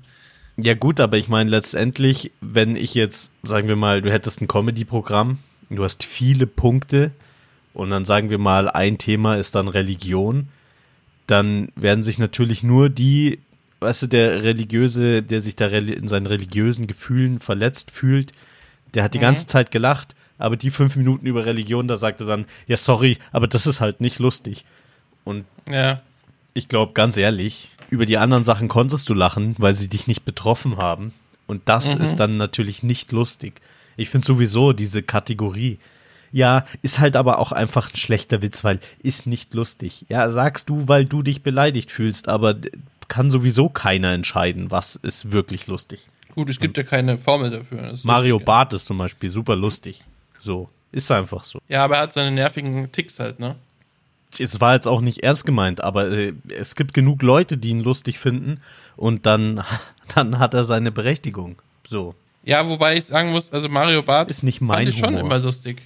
Ja 0.56 0.74
gut, 0.74 1.00
aber 1.00 1.16
ich 1.16 1.28
meine 1.28 1.48
letztendlich, 1.50 2.32
wenn 2.40 2.76
ich 2.76 2.94
jetzt, 2.94 3.32
sagen 3.42 3.68
wir 3.68 3.76
mal, 3.76 4.02
du 4.02 4.10
hättest 4.12 4.40
ein 4.42 4.48
Comedy-Programm, 4.48 5.38
du 5.70 5.84
hast 5.84 6.02
viele 6.04 6.46
Punkte 6.46 7.12
und 7.72 7.90
dann 7.90 8.04
sagen 8.04 8.28
wir 8.30 8.38
mal, 8.38 8.68
ein 8.68 8.98
Thema 8.98 9.36
ist 9.36 9.54
dann 9.54 9.68
Religion, 9.68 10.48
dann 11.26 11.68
werden 11.76 12.02
sich 12.02 12.18
natürlich 12.18 12.62
nur 12.62 12.88
die, 12.90 13.38
weißt 13.78 14.02
du, 14.02 14.06
der 14.08 14.42
Religiöse, 14.42 15.22
der 15.22 15.40
sich 15.40 15.56
da 15.56 15.68
in 15.68 16.08
seinen 16.08 16.26
religiösen 16.26 16.86
Gefühlen 16.86 17.38
verletzt 17.38 17.90
fühlt, 17.92 18.32
der 18.94 19.04
hat 19.04 19.14
die 19.14 19.20
ganze 19.20 19.46
Zeit 19.46 19.70
gelacht, 19.70 20.14
aber 20.40 20.56
die 20.56 20.70
fünf 20.70 20.96
Minuten 20.96 21.26
über 21.26 21.44
Religion, 21.46 21.88
da 21.88 21.96
sagt 21.96 22.20
er 22.20 22.26
dann, 22.26 22.44
ja 22.66 22.76
sorry, 22.76 23.18
aber 23.32 23.46
das 23.46 23.66
ist 23.66 23.80
halt 23.80 24.00
nicht 24.00 24.18
lustig. 24.18 24.64
Und 25.24 25.44
Ja. 25.70 26.00
ich 26.54 26.68
glaube, 26.68 26.92
ganz 26.94 27.16
ehrlich, 27.16 27.70
über 27.90 28.06
die 28.06 28.18
anderen 28.18 28.44
Sachen 28.44 28.68
konntest 28.68 29.08
du 29.08 29.14
lachen, 29.14 29.54
weil 29.58 29.74
sie 29.74 29.88
dich 29.88 30.06
nicht 30.06 30.24
betroffen 30.24 30.76
haben. 30.78 31.12
Und 31.46 31.62
das 31.68 31.96
Mhm. 31.96 32.02
ist 32.02 32.16
dann 32.16 32.36
natürlich 32.36 32.82
nicht 32.82 33.12
lustig. 33.12 33.60
Ich 33.96 34.08
finde 34.08 34.26
sowieso 34.26 34.72
diese 34.72 35.02
Kategorie. 35.02 35.78
Ja, 36.32 36.64
ist 36.82 37.00
halt 37.00 37.16
aber 37.16 37.38
auch 37.40 37.50
einfach 37.50 37.92
ein 37.92 37.96
schlechter 37.96 38.40
Witz, 38.40 38.62
weil 38.62 38.78
ist 39.02 39.26
nicht 39.26 39.52
lustig. 39.54 40.06
Ja, 40.08 40.30
sagst 40.30 40.68
du, 40.68 40.86
weil 40.86 41.04
du 41.04 41.22
dich 41.22 41.42
beleidigt 41.42 41.90
fühlst, 41.90 42.28
aber 42.28 42.54
kann 43.08 43.32
sowieso 43.32 43.68
keiner 43.68 44.12
entscheiden, 44.12 44.70
was 44.70 44.94
ist 44.94 45.32
wirklich 45.32 45.66
lustig. 45.66 46.08
Gut, 46.36 46.48
es 46.48 46.60
gibt 46.60 46.76
ja 46.78 46.84
keine 46.84 47.18
Formel 47.18 47.50
dafür. 47.50 47.92
Mario 48.04 48.38
Barth 48.38 48.72
ist 48.72 48.86
zum 48.86 48.98
Beispiel 48.98 49.28
super 49.30 49.56
lustig. 49.56 50.04
So, 50.40 50.68
ist 50.90 51.10
einfach 51.12 51.44
so. 51.44 51.60
Ja, 51.68 51.84
aber 51.84 51.96
er 51.96 52.02
hat 52.02 52.12
seine 52.12 52.32
nervigen 52.32 52.90
Ticks 52.90 53.20
halt, 53.20 53.38
ne? 53.38 53.54
es 54.38 54.60
war 54.60 54.74
jetzt 54.74 54.86
auch 54.86 55.00
nicht 55.00 55.24
ernst 55.24 55.44
gemeint, 55.44 55.80
aber 55.82 56.08
äh, 56.10 56.32
es 56.56 56.76
gibt 56.76 56.94
genug 56.94 57.20
Leute, 57.22 57.58
die 57.58 57.70
ihn 57.70 57.80
lustig 57.80 58.18
finden 58.20 58.60
und 58.96 59.26
dann, 59.26 59.64
dann 60.14 60.38
hat 60.38 60.54
er 60.54 60.64
seine 60.64 60.92
Berechtigung. 60.92 61.60
So. 61.86 62.14
Ja, 62.44 62.68
wobei 62.68 62.96
ich 62.96 63.04
sagen 63.06 63.32
muss, 63.32 63.52
also 63.52 63.68
Mario 63.68 64.02
Barth 64.02 64.30
Ist 64.30 64.42
nicht 64.44 64.60
mein 64.60 64.86
fand 64.86 64.88
ich 64.88 64.98
schon 64.98 65.16
immer 65.16 65.38
lustig. 65.38 65.82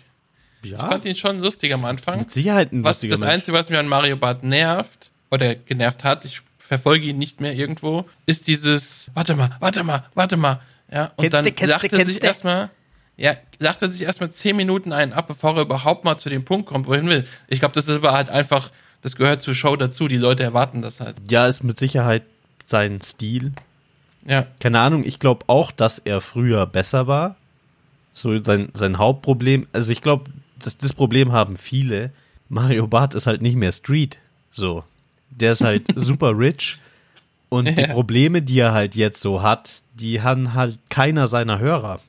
Ich 0.63 0.71
Ja, 0.71 0.79
fand 0.79 1.05
ihn 1.07 1.17
schon 1.17 1.41
lustig 1.41 1.75
am 1.75 1.85
Anfang. 1.85 2.19
mit 2.19 2.33
Sicherheit 2.33 2.73
ein 2.73 2.85
Was, 2.85 2.97
lustiger 2.97 3.13
das 3.13 3.21
Mensch. 3.21 3.33
Einzige, 3.33 3.57
was 3.57 3.71
mir 3.71 3.79
an 3.81 3.89
Mario 3.89 4.17
Barth 4.17 4.43
nervt, 4.45 5.11
oder 5.31 5.55
genervt 5.55 6.05
hat, 6.05 6.25
ich 6.25 6.43
verfolge 6.59 7.07
ihn 7.07 7.19
nicht 7.19 7.41
mehr 7.41 7.55
irgendwo, 7.55 8.05
ist 8.27 8.47
dieses, 8.47 9.11
warte 9.15 9.35
mal, 9.35 9.57
warte 9.61 9.83
mal, 9.83 10.05
warte 10.15 10.37
mal. 10.37 10.61
Ja, 10.93 11.07
und 11.17 11.23
Kennst 11.23 11.35
dann 11.35 11.45
du, 11.45 11.53
kennst 11.53 11.71
lacht 11.71 11.83
du, 11.85 11.97
er 11.97 11.99
kennst 12.05 12.13
sich 12.15 12.23
erstmal, 12.23 12.71
ja, 13.17 13.37
lacht 13.59 13.83
er 13.83 13.89
sich 13.89 14.03
erstmal 14.03 14.31
zehn 14.31 14.57
Minuten 14.57 14.93
einen 14.93 15.13
ab, 15.13 15.29
bevor 15.29 15.57
er 15.57 15.63
überhaupt 15.63 16.05
mal 16.05 16.17
zu 16.19 16.29
dem 16.29 16.45
Punkt 16.45 16.67
kommt, 16.67 16.87
wohin 16.87 17.09
will. 17.09 17.25
Ich 17.49 17.61
glaube, 17.61 17.75
das 17.75 17.89
ist 17.89 17.97
aber 17.97 18.13
halt 18.13 18.29
einfach, 18.31 18.71
das 19.03 19.17
gehört 19.17 19.43
zur 19.43 19.55
Show 19.55 19.77
dazu, 19.77 20.09
die 20.09 20.17
Leute 20.17 20.43
erwarten 20.43 20.83
das 20.83 21.01
halt. 21.01 21.17
Ja, 21.31 21.47
ist 21.47 21.63
mit 21.63 21.79
Sicherheit 21.79 22.23
sein 22.65 23.01
Stil. 23.01 23.53
Ja, 24.27 24.47
Keine 24.59 24.81
Ahnung, 24.81 25.05
ich 25.05 25.19
glaube 25.19 25.45
auch, 25.49 25.71
dass 25.71 25.99
er 25.99 26.21
früher 26.21 26.67
besser 26.67 27.07
war. 27.07 27.37
So 28.13 28.43
sein, 28.43 28.71
sein 28.75 28.99
Hauptproblem, 28.99 29.67
also 29.73 29.93
ich 29.93 30.01
glaube, 30.01 30.31
das, 30.59 30.79
das 30.79 30.93
Problem 30.93 31.33
haben 31.33 31.57
viele. 31.57 32.11
Mario 32.49 32.87
Barth 32.87 33.15
ist 33.15 33.27
halt 33.27 33.43
nicht 33.43 33.57
mehr 33.57 33.73
Street. 33.73 34.19
So. 34.51 34.85
Der 35.31 35.53
ist 35.53 35.63
halt 35.63 35.85
super 35.97 36.39
rich 36.39 36.79
Und 37.49 37.67
die 37.77 37.83
Ja. 37.83 37.93
Probleme, 37.93 38.41
die 38.41 38.59
er 38.61 38.73
halt 38.73 38.95
jetzt 38.95 39.21
so 39.21 39.43
hat, 39.43 39.83
die 39.95 40.23
haben 40.23 40.55
halt 40.55 40.79
keiner 40.89 41.27
seiner 41.27 41.59
Hörer. 41.59 42.01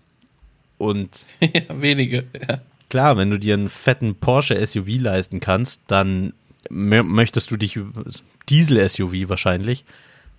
Und 0.77 1.25
ja, 1.41 1.62
wenige. 1.82 2.25
Ja. 2.48 2.60
klar, 2.89 3.17
wenn 3.17 3.29
du 3.29 3.39
dir 3.39 3.53
einen 3.53 3.70
fetten 3.70 4.15
Porsche 4.15 4.63
SUV 4.65 4.88
leisten 5.00 5.39
kannst, 5.39 5.84
dann 5.88 6.34
mö- 6.70 7.03
möchtest 7.03 7.51
du 7.51 7.58
dich 7.58 7.75
über 7.75 8.03
Diesel 8.50 8.88
SUV 8.88 9.29
wahrscheinlich, 9.29 9.86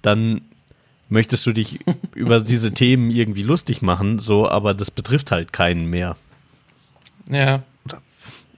dann 0.03 0.43
möchtest 1.09 1.47
du 1.47 1.53
dich 1.53 1.81
über 2.15 2.39
diese 2.41 2.73
Themen 2.75 3.11
irgendwie 3.11 3.43
lustig 3.43 3.81
machen, 3.83 4.19
so, 4.19 4.49
aber 4.49 4.75
das 4.75 4.91
betrifft 4.91 5.31
halt 5.31 5.53
keinen 5.53 5.87
mehr. 5.91 6.17
ja. 7.31 7.63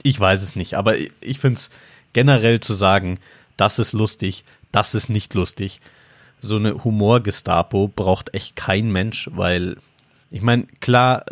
Ich 0.04 0.18
weiß 0.18 0.42
es 0.42 0.54
nicht, 0.54 0.74
aber 0.74 0.96
ich- 0.96 1.10
ich 1.20 1.40
finde 1.40 1.56
es 1.58 1.70
generell 2.12 2.60
zu 2.60 2.72
sagen, 2.74 3.18
das 3.56 3.78
ist 3.80 3.92
lustig, 3.92 4.44
das 4.70 4.94
ist 4.94 5.08
nicht 5.10 5.34
lustig. 5.34 5.80
So 6.40 6.54
eine 6.56 6.84
Humorgestapo 6.84 7.88
braucht 7.88 8.32
echt 8.32 8.54
kein 8.54 8.92
Mensch, 8.92 9.28
weil 9.32 9.76
ich 10.30 10.40
meine, 10.40 10.66
klar, 10.80 11.24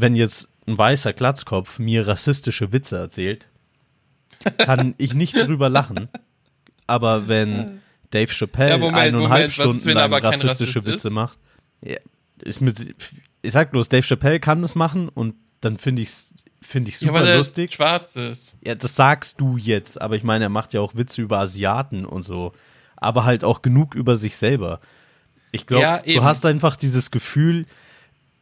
wenn 0.00 0.16
jetzt 0.16 0.48
ein 0.66 0.76
weißer 0.76 1.12
Glatzkopf 1.12 1.78
mir 1.78 2.06
rassistische 2.06 2.72
Witze 2.72 2.96
erzählt, 2.96 3.46
kann 4.58 4.94
ich 4.98 5.14
nicht 5.14 5.34
drüber 5.36 5.68
lachen. 5.68 6.08
Aber 6.86 7.28
wenn 7.28 7.80
Dave 8.10 8.32
Chappelle 8.32 8.70
Ja, 8.70 8.78
Moment, 8.78 8.96
eineinhalb 8.96 9.30
Moment, 9.30 9.52
Stunden 9.52 9.90
lang 9.90 10.12
rassistische 10.12 10.78
Rassist 10.80 10.86
Witze 10.86 11.08
ist? 11.08 11.14
macht, 11.14 11.38
ja, 11.82 11.96
ist 12.42 12.60
mit, 12.60 12.94
ich 13.42 13.52
sag 13.52 13.70
bloß, 13.70 13.88
Dave 13.88 14.02
Chappelle 14.06 14.40
kann 14.40 14.62
das 14.62 14.74
machen 14.74 15.08
und 15.08 15.34
dann 15.60 15.78
finde 15.78 16.02
ich 16.02 16.08
es 16.08 16.34
finde 16.62 16.88
ich 16.90 17.00
ja, 17.00 17.08
super 17.08 17.24
er 17.24 17.36
lustig. 17.36 17.72
schwarz 17.74 18.16
ist. 18.16 18.56
Ja, 18.64 18.74
das 18.74 18.96
sagst 18.96 19.40
du 19.40 19.56
jetzt, 19.56 20.00
aber 20.00 20.16
ich 20.16 20.24
meine, 20.24 20.44
er 20.46 20.50
macht 20.50 20.74
ja 20.74 20.80
auch 20.80 20.96
Witze 20.96 21.22
über 21.22 21.38
Asiaten 21.38 22.04
und 22.04 22.22
so, 22.22 22.52
aber 22.96 23.24
halt 23.24 23.44
auch 23.44 23.62
genug 23.62 23.94
über 23.94 24.16
sich 24.16 24.36
selber. 24.36 24.80
Ich 25.52 25.66
glaube, 25.66 25.82
Ja, 25.82 25.98
du 26.02 26.24
hast 26.24 26.44
einfach 26.44 26.74
dieses 26.76 27.10
Gefühl, 27.12 27.66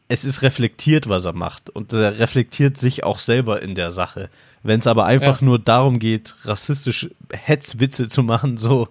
es 0.07 0.23
ist 0.23 0.41
reflektiert, 0.41 1.09
was 1.09 1.25
er 1.25 1.33
macht 1.33 1.69
und 1.69 1.91
er 1.93 2.19
reflektiert 2.19 2.77
sich 2.77 3.03
auch 3.03 3.19
selber 3.19 3.61
in 3.61 3.75
der 3.75 3.91
Sache. 3.91 4.29
Wenn 4.63 4.79
es 4.79 4.87
aber 4.87 5.05
einfach 5.05 5.41
Ja. 5.41 5.45
nur 5.45 5.59
darum 5.59 5.99
geht, 5.99 6.35
rassistische 6.43 7.11
Hetzwitze 7.31 8.07
zu 8.07 8.23
machen, 8.23 8.57
so, 8.57 8.87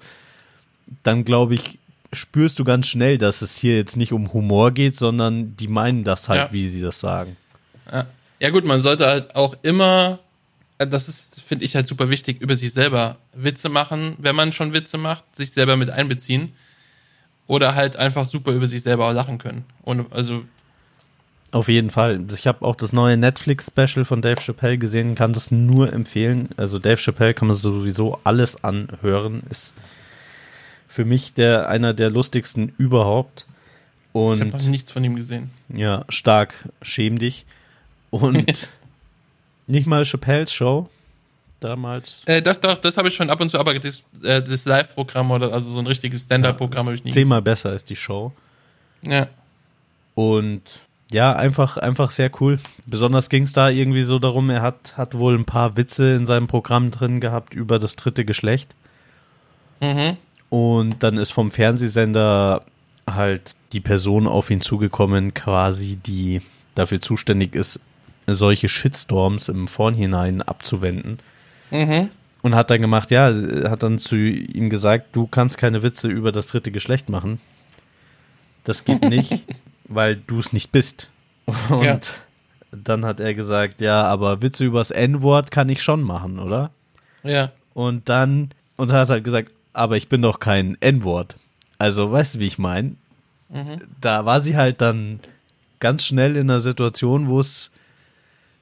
dann 1.02 1.24
glaube 1.24 1.54
ich, 1.54 1.78
spürst 2.12 2.58
du 2.58 2.64
ganz 2.64 2.86
schnell, 2.86 3.18
dass 3.18 3.42
es 3.42 3.56
hier 3.56 3.76
jetzt 3.76 3.96
nicht 3.96 4.12
um 4.12 4.32
Humor 4.32 4.70
geht, 4.70 4.94
sondern 4.96 5.56
die 5.56 5.68
meinen 5.68 6.04
das 6.04 6.28
halt, 6.28 6.40
Ja. 6.40 6.52
wie 6.52 6.68
sie 6.68 6.80
das 6.80 7.00
sagen. 7.00 7.36
Ja. 7.92 8.06
ja, 8.40 8.50
gut, 8.50 8.64
man 8.64 8.80
sollte 8.80 9.06
halt 9.06 9.34
auch 9.34 9.56
immer, 9.62 10.20
äh, 10.78 10.86
das 10.86 11.08
ist, 11.08 11.42
finde 11.42 11.64
ich 11.64 11.74
halt 11.74 11.86
super 11.86 12.10
wichtig, 12.10 12.40
über 12.40 12.56
sich 12.56 12.72
selber 12.72 13.16
Witze 13.32 13.68
machen, 13.68 14.14
wenn 14.18 14.36
man 14.36 14.52
schon 14.52 14.72
Witze 14.72 14.96
macht, 14.98 15.24
sich 15.36 15.52
selber 15.52 15.76
mit 15.76 15.90
einbeziehen. 15.90 16.52
Oder 17.46 17.74
halt 17.74 17.96
einfach 17.96 18.24
super 18.24 18.52
über 18.52 18.66
sich 18.66 18.82
selber 18.82 19.12
lachen 19.12 19.36
können. 19.38 19.64
Und 19.82 20.10
also, 20.12 20.44
Auf 21.54 21.68
jeden 21.68 21.90
Fall. 21.90 22.20
Ich 22.34 22.48
habe 22.48 22.64
auch 22.64 22.74
das 22.74 22.92
neue 22.92 23.16
Netflix-Special 23.16 24.04
von 24.04 24.20
Dave 24.20 24.40
Chappelle 24.40 24.76
gesehen, 24.76 25.14
kann 25.14 25.32
das 25.32 25.52
nur 25.52 25.92
empfehlen. 25.92 26.48
Also 26.56 26.80
Dave 26.80 26.96
Chappelle 26.96 27.32
kann 27.32 27.46
man 27.46 27.56
sowieso 27.56 28.18
alles 28.24 28.64
anhören. 28.64 29.44
Ist 29.50 29.74
für 30.88 31.04
mich 31.04 31.32
der 31.34 31.68
einer 31.68 31.94
der 31.94 32.10
lustigsten 32.10 32.72
überhaupt. 32.76 33.46
ich 34.12 34.20
habe 34.20 34.46
noch 34.46 34.54
Und 34.54 34.66
nichts 34.66 34.90
von 34.90 35.04
ihm 35.04 35.14
gesehen. 35.14 35.52
ja, 35.68 36.04
stark, 36.08 36.68
schäm 36.82 37.20
dich. 37.20 37.46
Und 38.10 38.68
nicht 39.68 39.86
mal 39.86 40.04
Chappelles 40.04 40.52
Show 40.52 40.88
damals. 41.60 42.22
Äh, 42.26 42.42
das 42.42 42.58
doch, 42.58 42.78
das 42.78 42.96
habe 42.96 43.06
ich 43.06 43.14
schon 43.14 43.30
ab 43.30 43.40
und 43.40 43.50
zu, 43.50 43.60
aber 43.60 43.78
das, 43.78 44.02
äh, 44.24 44.42
das 44.42 44.64
Live-Programm 44.64 45.30
oder 45.30 45.52
also 45.52 45.70
so 45.70 45.78
ein 45.78 45.86
richtiges 45.86 46.22
Stand-Up-Programm 46.22 46.86
habe 46.86 46.96
ich 46.96 47.04
nie 47.04 47.12
Zehnmal 47.12 47.42
besser 47.42 47.72
ist 47.74 47.90
die 47.90 47.96
Show. 47.96 48.32
Ja. 49.02 49.28
Und 50.16 50.62
ja, 51.12 51.34
einfach, 51.34 51.76
einfach 51.76 52.10
sehr 52.10 52.30
cool. 52.40 52.58
Besonders 52.86 53.28
ging 53.28 53.44
es 53.44 53.52
da 53.52 53.68
irgendwie 53.68 54.02
so 54.04 54.18
darum, 54.18 54.50
er 54.50 54.62
hat, 54.62 54.96
hat 54.96 55.16
wohl 55.16 55.36
ein 55.36 55.44
paar 55.44 55.76
Witze 55.76 56.14
in 56.14 56.26
seinem 56.26 56.46
Programm 56.46 56.90
drin 56.90 57.20
gehabt 57.20 57.54
über 57.54 57.78
das 57.78 57.96
dritte 57.96 58.24
Geschlecht. 58.24 58.74
Mhm. 59.80 60.16
Und 60.48 61.02
dann 61.02 61.18
ist 61.18 61.32
vom 61.32 61.50
Fernsehsender 61.50 62.64
halt 63.08 63.54
die 63.72 63.80
Person 63.80 64.26
auf 64.26 64.50
ihn 64.50 64.60
zugekommen, 64.60 65.34
quasi, 65.34 65.96
die 65.96 66.40
dafür 66.74 67.00
zuständig 67.00 67.54
ist, 67.54 67.80
solche 68.26 68.68
Shitstorms 68.68 69.48
im 69.48 69.68
Vornhinein 69.68 70.42
abzuwenden. 70.42 71.18
Mhm. 71.70 72.10
Und 72.42 72.54
hat 72.54 72.70
dann 72.70 72.80
gemacht, 72.80 73.10
ja, 73.10 73.32
hat 73.68 73.82
dann 73.82 73.98
zu 73.98 74.16
ihm 74.16 74.68
gesagt, 74.68 75.16
du 75.16 75.26
kannst 75.26 75.58
keine 75.58 75.82
Witze 75.82 76.08
über 76.08 76.30
das 76.30 76.48
dritte 76.48 76.70
Geschlecht 76.70 77.08
machen. 77.08 77.40
Das 78.64 78.84
geht 78.84 79.02
nicht, 79.02 79.44
weil 79.86 80.16
du 80.16 80.38
es 80.38 80.52
nicht 80.52 80.72
bist. 80.72 81.10
Und 81.70 81.84
Ja. 81.84 82.00
dann 82.72 83.04
hat 83.04 83.20
er 83.20 83.34
gesagt, 83.34 83.80
ja, 83.80 84.02
aber 84.04 84.42
Witze 84.42 84.64
übers 84.64 84.90
N-Wort 84.90 85.50
kann 85.50 85.68
ich 85.68 85.82
schon 85.82 86.02
machen, 86.02 86.38
oder? 86.38 86.70
Ja. 87.22 87.52
Und 87.74 88.08
dann, 88.08 88.50
und 88.76 88.90
dann 88.90 88.98
hat 88.98 89.10
er 89.10 89.20
gesagt, 89.20 89.52
aber 89.72 89.96
ich 89.96 90.08
bin 90.08 90.22
doch 90.22 90.40
kein 90.40 90.76
N-Wort. 90.80 91.36
Also, 91.78 92.10
weißt 92.12 92.36
du, 92.36 92.38
wie 92.38 92.46
ich 92.46 92.58
meine? 92.58 92.94
Da 94.00 94.24
war 94.24 94.40
sie 94.40 94.56
halt 94.56 94.80
dann 94.80 95.20
ganz 95.80 96.04
schnell 96.04 96.36
in 96.36 96.50
einer 96.50 96.60
Situation, 96.60 97.28
wo 97.28 97.38
es, 97.40 97.70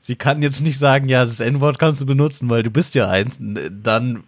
sie 0.00 0.16
kann 0.16 0.42
jetzt 0.42 0.60
nicht 0.60 0.78
sagen, 0.78 1.08
ja, 1.08 1.24
das 1.24 1.40
N-Wort 1.40 1.78
kannst 1.78 2.00
du 2.00 2.06
benutzen, 2.06 2.50
weil 2.50 2.62
du 2.62 2.70
bist 2.70 2.94
ja 2.94 3.08
eins. 3.08 3.38
Dann, 3.40 4.24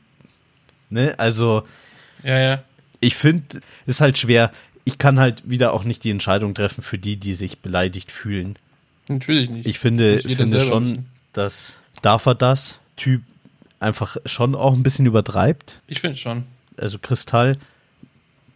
ne, 0.90 1.14
also, 1.18 1.64
Ja, 2.22 2.38
ja. 2.38 2.62
ich 3.00 3.14
finde, 3.16 3.60
ist 3.86 4.00
halt 4.00 4.16
schwer. 4.16 4.52
Ich 4.84 4.98
kann 4.98 5.18
halt 5.18 5.48
wieder 5.48 5.72
auch 5.72 5.84
nicht 5.84 6.04
die 6.04 6.10
Entscheidung 6.10 6.54
treffen 6.54 6.82
für 6.82 6.98
die, 6.98 7.16
die 7.16 7.34
sich 7.34 7.58
beleidigt 7.60 8.12
fühlen. 8.12 8.56
Natürlich 9.08 9.50
nicht. 9.50 9.66
Ich 9.66 9.78
finde, 9.78 10.18
finde 10.18 10.60
schon, 10.60 10.82
wissen. 10.84 11.06
dass 11.32 11.76
darf 12.02 12.26
er 12.26 12.34
das 12.34 12.78
Typ 12.96 13.22
einfach 13.80 14.16
schon 14.26 14.54
auch 14.54 14.74
ein 14.74 14.82
bisschen 14.82 15.06
übertreibt. 15.06 15.80
Ich 15.86 16.00
finde 16.00 16.16
schon. 16.16 16.44
Also 16.76 16.98
Kristall 16.98 17.56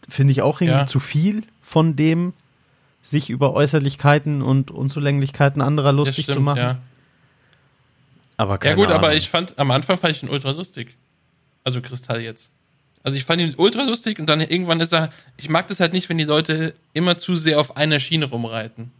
finde 0.08 0.32
ich 0.32 0.42
auch 0.42 0.60
irgendwie 0.60 0.80
Ja. 0.80 0.86
zu 0.86 1.00
viel 1.00 1.44
von 1.62 1.96
dem, 1.96 2.32
sich 3.02 3.30
über 3.30 3.52
Äußerlichkeiten 3.54 4.42
und 4.42 4.70
Unzulänglichkeiten 4.70 5.62
anderer 5.62 5.92
lustig 5.92 6.24
stimmt, 6.24 6.36
zu 6.36 6.40
machen. 6.42 6.58
ja. 6.58 6.78
Aber 8.36 8.52
Ja 8.54 8.58
keine 8.58 8.76
gut, 8.76 8.88
aber 8.88 9.06
Ahnung. 9.08 9.16
ich 9.18 9.28
fand, 9.28 9.58
am 9.58 9.70
Anfang 9.70 9.98
fand 9.98 10.16
ich 10.16 10.22
ihn 10.22 10.28
ultra 10.28 10.50
lustig. 10.50 10.96
Also 11.64 11.80
Kristall 11.80 12.20
jetzt. 12.20 12.50
Also 13.08 13.16
ich 13.16 13.24
fand 13.24 13.40
ihn 13.40 13.54
ultra 13.56 13.84
lustig 13.84 14.18
und 14.18 14.26
dann 14.26 14.42
irgendwann 14.42 14.80
ist 14.80 14.92
er, 14.92 15.08
ich 15.38 15.48
mag 15.48 15.66
das 15.68 15.80
halt 15.80 15.94
nicht, 15.94 16.10
wenn 16.10 16.18
die 16.18 16.24
Leute 16.24 16.74
immer 16.92 17.16
zu 17.16 17.36
sehr 17.36 17.58
auf 17.58 17.78
einer 17.78 18.00
Schiene 18.00 18.26
rumreiten. 18.26 18.90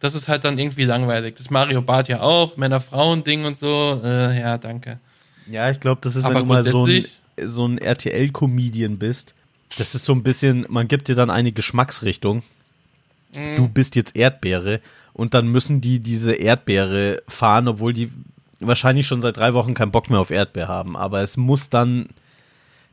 Das 0.00 0.16
ist 0.16 0.26
halt 0.26 0.42
dann 0.42 0.58
irgendwie 0.58 0.82
langweilig. 0.82 1.36
Das 1.36 1.48
Mario 1.48 1.82
Bart 1.82 2.08
ja 2.08 2.20
auch, 2.20 2.56
Männer-Frauen-Ding 2.56 3.44
und 3.44 3.56
so. 3.56 4.00
Äh, 4.02 4.40
ja, 4.40 4.58
danke. 4.58 4.98
Ja, 5.48 5.70
ich 5.70 5.78
glaube, 5.78 6.00
das 6.02 6.16
ist, 6.16 6.24
wenn 6.24 6.32
Aber 6.32 6.40
du 6.40 6.46
mal 6.46 6.64
so 6.64 6.84
ein, 6.84 7.04
so 7.44 7.64
ein 7.64 7.78
RTL-Comedian 7.78 8.98
bist. 8.98 9.36
Das 9.78 9.94
ist 9.94 10.04
so 10.04 10.12
ein 10.12 10.24
bisschen, 10.24 10.66
man 10.68 10.88
gibt 10.88 11.06
dir 11.06 11.14
dann 11.14 11.30
eine 11.30 11.52
Geschmacksrichtung. 11.52 12.42
Mhm. 13.32 13.54
Du 13.54 13.68
bist 13.68 13.94
jetzt 13.94 14.16
Erdbeere 14.16 14.80
und 15.12 15.34
dann 15.34 15.46
müssen 15.46 15.80
die 15.80 16.00
diese 16.00 16.32
Erdbeere 16.32 17.22
fahren, 17.28 17.68
obwohl 17.68 17.92
die 17.92 18.10
wahrscheinlich 18.58 19.06
schon 19.06 19.20
seit 19.20 19.36
drei 19.36 19.54
Wochen 19.54 19.74
keinen 19.74 19.92
Bock 19.92 20.10
mehr 20.10 20.18
auf 20.18 20.32
Erdbeer 20.32 20.66
haben. 20.66 20.96
Aber 20.96 21.22
es 21.22 21.36
muss 21.36 21.70
dann, 21.70 22.08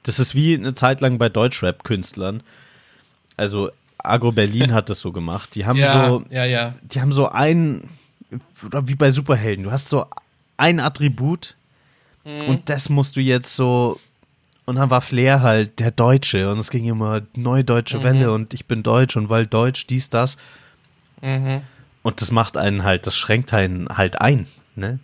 das 0.03 0.19
ist 0.19 0.35
wie 0.35 0.53
eine 0.55 0.73
Zeit 0.73 1.01
lang 1.01 1.17
bei 1.17 1.29
Deutschrap-Künstlern. 1.29 2.41
Also 3.37 3.69
Agro 3.97 4.31
Berlin 4.31 4.73
hat 4.73 4.89
das 4.89 4.99
so 4.99 5.11
gemacht. 5.11 5.55
Die 5.55 5.65
haben 5.65 5.77
Ja, 5.77 6.07
so, 6.07 6.23
ja, 6.29 6.45
ja. 6.45 6.73
die 6.83 7.01
haben 7.01 7.11
so 7.13 7.29
ein, 7.29 7.83
wie 8.61 8.95
bei 8.95 9.11
Superhelden, 9.11 9.63
du 9.65 9.71
hast 9.71 9.89
so 9.89 10.05
ein 10.57 10.79
Attribut 10.79 11.55
Mhm. 12.25 12.49
und 12.49 12.69
das 12.69 12.89
musst 12.89 13.15
du 13.15 13.21
jetzt 13.21 13.55
so, 13.55 13.97
und 14.65 14.75
dann 14.75 14.89
war 14.89 14.99
Flair 14.99 15.41
halt 15.41 15.79
der 15.79 15.89
Deutsche 15.91 16.51
und 16.51 16.59
es 16.59 16.69
ging 16.69 16.85
immer 16.85 17.21
neue 17.33 17.63
deutsche 17.63 17.99
Mhm. 17.99 18.03
Welle 18.03 18.31
und 18.33 18.53
ich 18.53 18.65
bin 18.65 18.83
deutsch 18.83 19.15
und 19.15 19.29
weil 19.29 19.47
deutsch, 19.47 19.87
dies, 19.87 20.09
das. 20.09 20.37
Mhm. 21.21 21.61
Und 22.03 22.21
das 22.21 22.31
macht 22.31 22.57
einen 22.57 22.83
halt, 22.83 23.07
das 23.07 23.15
schränkt 23.15 23.53
einen 23.53 23.87
halt 23.89 24.19
ein, 24.19 24.47
ne? 24.75 24.99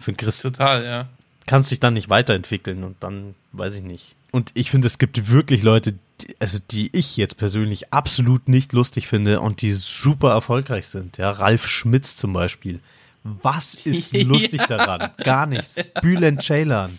Für 0.00 0.14
Chris 0.14 0.40
Total, 0.40 0.82
ja. 0.84 1.06
kannst 1.46 1.70
dich 1.70 1.80
dann 1.80 1.92
nicht 1.94 2.08
weiterentwickeln 2.08 2.82
und 2.82 2.96
dann 3.00 3.34
weiß 3.52 3.76
ich 3.76 3.82
nicht. 3.82 4.14
Und 4.30 4.50
ich 4.54 4.70
finde, 4.70 4.86
es 4.86 4.98
gibt 4.98 5.30
wirklich 5.30 5.62
Leute, 5.62 5.94
die, 6.20 6.36
also 6.38 6.58
die 6.70 6.90
ich 6.92 7.16
jetzt 7.16 7.36
persönlich 7.38 7.92
absolut 7.92 8.48
nicht 8.48 8.72
lustig 8.72 9.08
finde 9.08 9.40
und 9.40 9.62
die 9.62 9.72
super 9.72 10.30
erfolgreich 10.32 10.86
sind. 10.86 11.16
Ja, 11.16 11.30
Ralf 11.30 11.66
Schmitz 11.66 12.16
zum 12.16 12.32
Beispiel. 12.32 12.80
Was 13.22 13.74
ist 13.74 14.12
Ja. 14.12 14.24
lustig 14.26 14.62
daran? 14.66 15.10
Gar 15.18 15.46
nichts. 15.46 15.76
Bülent 16.02 16.42
Ceylan. 16.42 16.98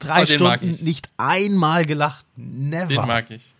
Drei 0.00 0.22
Oh, 0.22 0.26
Stunden 0.26 0.74
ich. 0.74 0.82
nicht 0.82 1.08
einmal 1.16 1.84
gelacht. 1.84 2.24
Never. 2.36 2.86
Den 2.86 3.06
mag 3.06 3.30
ich. 3.30 3.54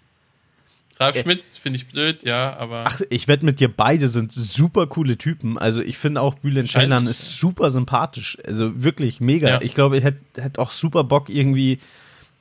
Ralf 1.00 1.16
Schmitz 1.20 1.56
finde 1.56 1.76
ich 1.76 1.86
blöd, 1.86 2.24
ja, 2.24 2.56
aber 2.56 2.84
Ach, 2.88 3.00
ich 3.08 3.28
wette 3.28 3.44
mit 3.44 3.60
dir, 3.60 3.68
beide 3.68 4.08
sind 4.08 4.32
super 4.32 4.88
coole 4.88 5.16
Typen. 5.16 5.56
Also 5.56 5.80
ich 5.80 5.96
finde 5.96 6.20
auch 6.20 6.34
Bülent 6.34 6.68
Ceylan 6.68 7.04
ja. 7.04 7.10
ist 7.10 7.38
super 7.38 7.70
sympathisch. 7.70 8.36
Also 8.44 8.82
wirklich 8.82 9.20
mega. 9.20 9.48
Ja. 9.48 9.62
Ich 9.62 9.74
glaube, 9.74 9.96
ich 9.98 10.02
hätte 10.04 10.20
hätt 10.42 10.58
auch 10.58 10.72
super 10.72 11.04
Bock 11.04 11.28
irgendwie 11.28 11.78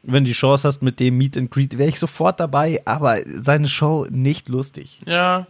wenn 0.07 0.23
du 0.23 0.29
die 0.29 0.33
Chance 0.33 0.67
hast 0.67 0.81
mit 0.81 0.99
dem 0.99 1.17
Meet 1.17 1.37
and 1.37 1.51
Greet, 1.51 1.77
wäre 1.77 1.89
ich 1.89 1.99
sofort 1.99 2.39
dabei, 2.39 2.81
aber 2.85 3.17
seine 3.25 3.67
Show 3.67 4.07
nicht 4.09 4.49
lustig. 4.49 5.01
Ja. 5.05 5.45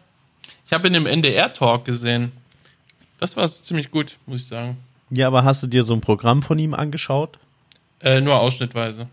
Ich 0.65 0.73
habe 0.73 0.87
ihn 0.87 0.95
im 0.95 1.05
NDR-Talk 1.05 1.85
gesehen. 1.85 2.31
Das 3.19 3.35
war 3.37 3.47
ziemlich 3.47 3.89
gut, 3.91 4.17
muss 4.25 4.41
ich 4.41 4.47
sagen. 4.47 4.77
Ja, 5.09 5.27
aber 5.27 5.43
hast 5.43 5.63
du 5.63 5.67
dir 5.67 5.83
so 5.83 5.93
ein 5.93 6.01
Programm 6.01 6.43
von 6.43 6.59
ihm 6.59 6.73
angeschaut? 6.73 7.39
Äh, 8.01 8.19
nur 8.21 8.39
ausschnittweise. 8.39 9.07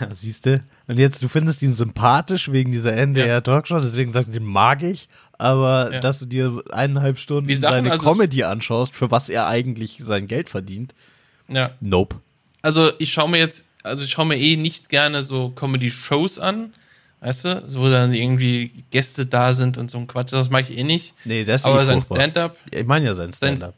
Ja, 0.00 0.08
siehst 0.10 0.44
du? 0.44 0.62
Und 0.88 0.98
jetzt, 0.98 1.22
du 1.22 1.28
findest 1.28 1.62
ihn 1.62 1.72
sympathisch 1.72 2.52
wegen 2.52 2.70
dieser 2.70 2.92
NDR-Talkshow, 2.94 3.78
deswegen 3.80 4.10
sagst 4.10 4.28
du, 4.28 4.32
den 4.32 4.44
mag 4.44 4.82
ich, 4.82 5.08
aber 5.38 5.90
Ja. 5.94 6.00
dass 6.00 6.18
du 6.18 6.26
dir 6.26 6.62
eineinhalb 6.70 7.18
Stunden 7.18 7.48
Sachen, 7.56 7.72
seine 7.76 7.90
also- 7.92 8.04
Comedy 8.06 8.42
anschaust, 8.44 8.94
für 8.94 9.10
was 9.10 9.30
er 9.30 9.46
eigentlich 9.46 9.98
sein 10.02 10.26
Geld 10.26 10.50
verdient, 10.50 10.94
Ja. 11.48 11.70
nope. 11.80 12.16
Also 12.60 12.92
ich 12.98 13.10
schaue 13.12 13.30
mir 13.30 13.38
jetzt, 13.38 13.64
also 13.82 14.04
ich 14.04 14.10
schaue 14.10 14.26
mir 14.26 14.36
eh 14.38 14.56
nicht 14.56 14.88
gerne 14.88 15.22
so 15.22 15.50
Comedy-Shows 15.50 16.38
an, 16.38 16.72
weißt 17.20 17.44
du, 17.44 17.64
so, 17.68 17.80
wo 17.80 17.88
dann 17.88 18.12
irgendwie 18.12 18.70
Gäste 18.90 19.26
da 19.26 19.52
sind 19.52 19.78
und 19.78 19.90
so 19.90 19.98
ein 19.98 20.06
Quatsch, 20.06 20.32
das 20.32 20.50
mag 20.50 20.68
ich 20.68 20.76
eh 20.78 20.84
nicht. 20.84 21.14
Nee, 21.24 21.44
das 21.44 21.62
ist 21.62 21.66
Aber 21.66 21.82
eh 21.82 21.86
sein. 21.86 22.02
Stand-up, 22.02 22.56
Ich 22.70 22.86
meine 22.86 23.06
ja 23.06 23.14
sein 23.14 23.32
Stand-up. 23.32 23.74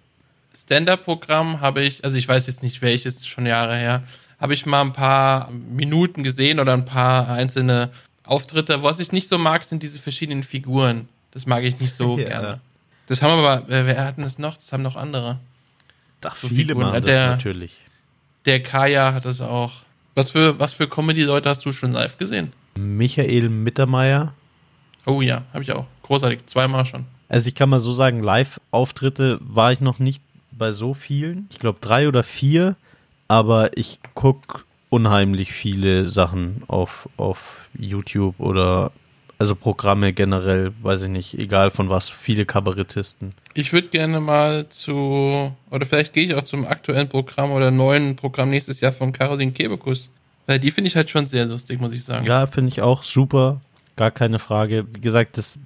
Stand-up-Programm 0.54 1.61
habe 1.61 1.82
ich, 1.82 2.04
also 2.04 2.16
ich 2.18 2.28
weiß 2.28 2.47
jetzt 2.47 2.62
nicht 2.62 2.82
welches, 2.82 3.26
schon 3.26 3.47
Jahre 3.47 3.76
her, 3.76 4.02
habe 4.40 4.54
ich 4.54 4.66
mal 4.66 4.80
ein 4.82 4.92
paar 4.92 5.50
Minuten 5.50 6.23
gesehen 6.23 6.61
oder 6.61 6.73
ein 6.73 6.85
paar 6.85 7.28
einzelne 7.28 7.90
Auftritte. 8.25 8.82
Was 8.82 8.99
ich 9.00 9.12
nicht 9.12 9.28
so 9.28 9.38
mag, 9.38 9.64
sind 9.64 9.82
diese 9.82 9.99
verschiedenen 9.99 10.42
Figuren. 10.42 11.09
Das 11.32 11.47
mag 11.47 11.64
ich 11.64 11.78
nicht 11.80 11.94
so 11.94 12.18
Ja. 12.18 12.28
gerne. 12.28 12.61
Das 13.06 13.23
haben 13.23 13.32
aber, 13.32 13.64
wer, 13.66 13.87
wer 13.87 14.04
hat 14.04 14.16
denn 14.16 14.25
das 14.25 14.38
noch? 14.38 14.56
Das 14.56 14.73
haben 14.73 14.82
noch 14.82 14.97
andere. 14.97 15.38
Ach, 16.25 16.37
so 16.37 16.49
viele 16.49 16.66
Figuren. 16.75 16.87
machen 16.87 17.02
das 17.02 17.04
Der- 17.06 17.26
natürlich. 17.28 17.78
Der 18.44 18.62
Kaya 18.62 19.12
hat 19.14 19.25
das 19.25 19.40
auch. 19.40 19.73
Was 20.14 20.31
für, 20.31 20.59
was 20.59 20.75
für 20.75 20.88
Comedy-Leute 20.88 21.49
hast 21.49 21.64
du 21.64 21.73
schon 21.73 21.92
live 21.92 22.19
gesehen? 22.19 22.52
Michael 22.76 23.49
Mittermeier. 23.49 24.35
Oh 25.07 25.21
ja, 25.21 25.42
habe 25.52 25.62
ich 25.62 25.73
auch. 25.73 25.87
Großartig, 26.02 26.47
zweimal 26.47 26.85
schon. 26.85 27.07
Also 27.28 27.49
ich 27.49 27.54
kann 27.54 27.71
mal 27.71 27.81
so 27.81 27.92
sagen, 27.92 28.21
Live-Auftritte 28.21 29.38
war 29.40 29.73
ich 29.73 29.81
noch 29.81 29.99
nicht 29.99 30.23
bei 30.50 30.71
so 30.71 30.92
vielen. 30.92 31.49
Ich 31.50 31.59
glaube 31.59 31.78
drei 31.81 32.09
oder 32.09 32.23
vier, 32.23 32.76
aber 33.26 33.76
ich 33.76 34.00
gucke 34.14 34.64
unheimlich 34.90 35.52
viele 35.52 36.09
Sachen 36.09 36.62
auf, 36.69 37.09
auf 37.16 37.69
YouTube 37.78 38.38
oder 38.38 38.92
also 39.42 39.56
Programme 39.56 40.12
generell, 40.12 40.72
weiß 40.82 41.02
ich 41.02 41.08
nicht, 41.08 41.38
egal 41.38 41.70
von 41.70 41.90
was, 41.90 42.11
viele 42.11 42.46
Kabarettisten. 42.46 43.34
Ich 43.54 43.72
würde 43.72 43.88
gerne 43.88 44.20
mal 44.20 44.68
zu, 44.68 45.52
oder 45.70 45.84
vielleicht 45.84 46.12
gehe 46.12 46.25
ich 46.25 46.34
auch 46.34 46.44
zum 46.44 46.64
aktuellen 46.64 47.08
Programm 47.08 47.50
oder 47.50 47.70
neuen 47.72 48.14
Programm 48.16 48.49
nächstes 48.50 48.80
Jahr 48.80 48.92
von 48.92 49.12
Caroline 49.12 49.52
Kebekus. 49.52 50.08
Weil 50.46 50.58
die 50.58 50.70
finde 50.70 50.88
ich 50.88 50.96
halt 50.96 51.11
schon 51.11 51.26
sehr 51.26 51.44
lustig, 51.46 51.80
muss 51.80 51.92
ich 51.92 52.04
sagen. 52.04 52.26
Ja, 52.26 52.46
finde 52.46 52.68
ich 52.68 52.80
auch 52.82 53.02
super, 53.02 53.61
gar 53.96 54.11
keine 54.11 54.38
Frage. 54.38 54.87
Wie 54.92 55.00
gesagt, 55.00 55.38
das 55.38 55.58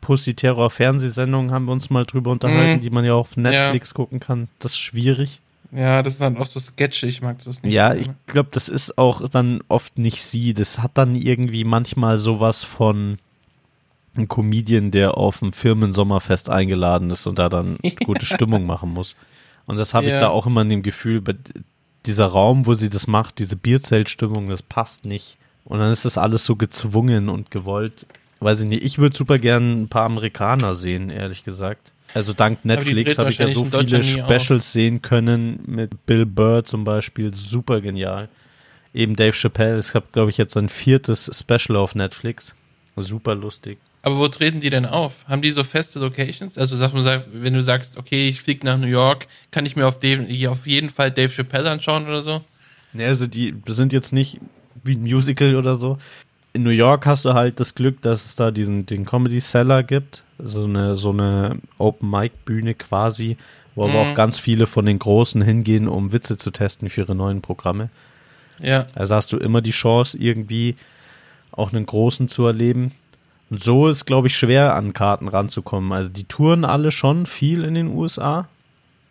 Pussy-Terror-Fernsehsendung 0.00 1.50
haben 1.52 1.64
wir 1.66 1.72
uns 1.72 1.90
mal 1.90 2.04
drüber 2.04 2.30
unterhalten, 2.30 2.78
Mhm. 2.78 2.80
die 2.82 2.90
man 2.90 3.04
ja 3.04 3.14
auf 3.14 3.36
Netflix 3.36 3.94
gucken 3.94 4.20
kann. 4.20 4.48
Das 4.58 4.72
ist 4.72 4.78
schwierig. 4.78 5.40
Ja, 5.74 6.02
das 6.02 6.14
ist 6.14 6.22
dann 6.22 6.36
auch 6.36 6.46
so 6.46 6.60
sketchy, 6.60 7.06
ich 7.06 7.20
mag 7.20 7.38
das 7.44 7.62
nicht. 7.62 7.72
Ja, 7.74 7.92
so 7.92 7.98
ich 8.00 8.08
glaube, 8.26 8.50
das 8.52 8.68
ist 8.68 8.96
auch 8.96 9.28
dann 9.28 9.60
oft 9.68 9.98
nicht 9.98 10.22
sie. 10.22 10.54
Das 10.54 10.78
hat 10.78 10.92
dann 10.94 11.16
irgendwie 11.16 11.64
manchmal 11.64 12.18
sowas 12.18 12.62
von 12.62 13.18
einem 14.14 14.28
Comedian, 14.28 14.92
der 14.92 15.16
auf 15.18 15.42
ein 15.42 15.52
Firmensommerfest 15.52 16.48
eingeladen 16.48 17.10
ist 17.10 17.26
und 17.26 17.38
da 17.40 17.48
dann 17.48 17.78
gute 18.04 18.24
Stimmung 18.24 18.66
machen 18.66 18.92
muss. 18.92 19.16
Und 19.66 19.76
das 19.78 19.94
habe 19.94 20.06
ich 20.06 20.12
Ja. 20.14 20.20
da 20.20 20.28
auch 20.28 20.46
immer 20.46 20.62
in 20.62 20.68
dem 20.68 20.82
Gefühl, 20.82 21.22
dieser 22.06 22.26
Raum, 22.26 22.66
wo 22.66 22.74
sie 22.74 22.90
das 22.90 23.06
macht, 23.08 23.38
diese 23.40 23.56
Bierzeltstimmung, 23.56 24.48
das 24.48 24.62
passt 24.62 25.04
nicht. 25.04 25.38
Und 25.64 25.78
dann 25.80 25.90
ist 25.90 26.04
das 26.04 26.18
alles 26.18 26.44
so 26.44 26.54
gezwungen 26.54 27.28
und 27.28 27.50
gewollt. 27.50 28.06
Weiß 28.40 28.60
ich 28.60 28.66
nicht, 28.66 28.84
ich 28.84 28.98
würde 28.98 29.16
super 29.16 29.38
gern 29.38 29.82
ein 29.82 29.88
paar 29.88 30.04
Amerikaner 30.04 30.74
sehen, 30.74 31.10
ehrlich 31.10 31.44
gesagt. 31.44 31.92
Also 32.12 32.32
dank 32.32 32.64
Netflix 32.64 33.18
habe 33.18 33.30
ich 33.30 33.38
ja 33.38 33.48
so 33.48 33.64
viele. 33.64 34.02
Specials 34.02 34.72
sehen 34.72 35.02
können 35.02 35.60
mit 35.66 36.06
Bill 36.06 36.26
Burr 36.26 36.64
zum 36.64 36.84
Beispiel, 36.84 37.34
super 37.34 37.80
genial. 37.80 38.28
Eben 38.92 39.16
Dave 39.16 39.32
Chappelle, 39.32 39.78
ich 39.78 39.94
habe 39.94 40.06
glaube 40.12 40.30
ich 40.30 40.38
jetzt 40.38 40.54
sein 40.54 40.68
viertes 40.68 41.30
Special 41.32 41.76
auf 41.76 41.94
Netflix, 41.94 42.54
super 42.96 43.34
lustig. 43.34 43.78
Aber 44.02 44.18
wo 44.18 44.28
treten 44.28 44.60
die 44.60 44.68
denn 44.68 44.84
auf? 44.84 45.24
Haben 45.26 45.40
die 45.40 45.50
so 45.50 45.64
feste 45.64 45.98
Locations? 45.98 46.58
Also 46.58 46.76
sag 46.76 46.92
mal, 46.92 47.24
wenn 47.32 47.54
du 47.54 47.62
sagst, 47.62 47.96
okay, 47.96 48.28
ich 48.28 48.42
fliege 48.42 48.66
nach 48.66 48.76
New 48.76 48.86
York, 48.86 49.26
kann 49.50 49.64
ich 49.64 49.76
mir 49.76 49.86
auf, 49.86 49.98
hier 50.00 50.52
auf 50.52 50.66
jeden 50.66 50.90
Fall 50.90 51.10
Dave 51.10 51.32
Chappelle 51.32 51.70
anschauen 51.70 52.06
oder 52.06 52.20
so? 52.20 52.44
Ne, 52.92 53.06
also 53.06 53.26
die 53.26 53.54
sind 53.66 53.94
jetzt 53.94 54.12
nicht 54.12 54.40
wie 54.84 54.94
ein 54.94 55.02
Musical 55.02 55.56
oder 55.56 55.74
so. 55.74 55.96
In 56.54 56.62
New 56.62 56.70
York 56.70 57.04
hast 57.04 57.24
du 57.24 57.34
halt 57.34 57.58
das 57.60 57.74
Glück, 57.74 58.00
dass 58.02 58.24
es 58.26 58.36
da 58.36 58.50
diesen 58.52 58.86
den 58.86 59.04
Comedy 59.04 59.40
Cellar 59.40 59.82
gibt, 59.82 60.22
so 60.38 60.64
eine 60.64 60.94
so 60.94 61.10
eine 61.10 61.58
Open 61.78 62.08
Mic 62.08 62.32
Bühne 62.44 62.74
quasi, 62.74 63.36
wo 63.74 63.84
aber 63.84 63.92
Mhm. 63.92 63.98
auch 63.98 64.14
ganz 64.14 64.38
viele 64.38 64.66
von 64.66 64.86
den 64.86 64.98
Großen 65.00 65.42
hingehen, 65.42 65.88
um 65.88 66.12
Witze 66.12 66.36
zu 66.36 66.50
testen 66.52 66.88
für 66.90 67.02
ihre 67.02 67.14
neuen 67.16 67.42
Programme. 67.42 67.90
Ja. 68.62 68.86
Also 68.94 69.16
hast 69.16 69.32
du 69.32 69.36
immer 69.36 69.60
die 69.62 69.72
Chance, 69.72 70.16
irgendwie 70.16 70.76
auch 71.50 71.72
einen 71.72 71.86
Großen 71.86 72.28
zu 72.28 72.46
erleben. 72.46 72.92
Und 73.50 73.62
so 73.62 73.88
ist, 73.88 74.04
glaube 74.06 74.28
ich, 74.28 74.36
schwer 74.36 74.74
an 74.76 74.92
Karten 74.92 75.26
ranzukommen. 75.28 75.92
Also 75.92 76.08
die 76.08 76.24
touren 76.24 76.64
alle 76.64 76.92
schon 76.92 77.26
viel 77.26 77.64
in 77.64 77.74
den 77.74 77.88
USA, 77.88 78.46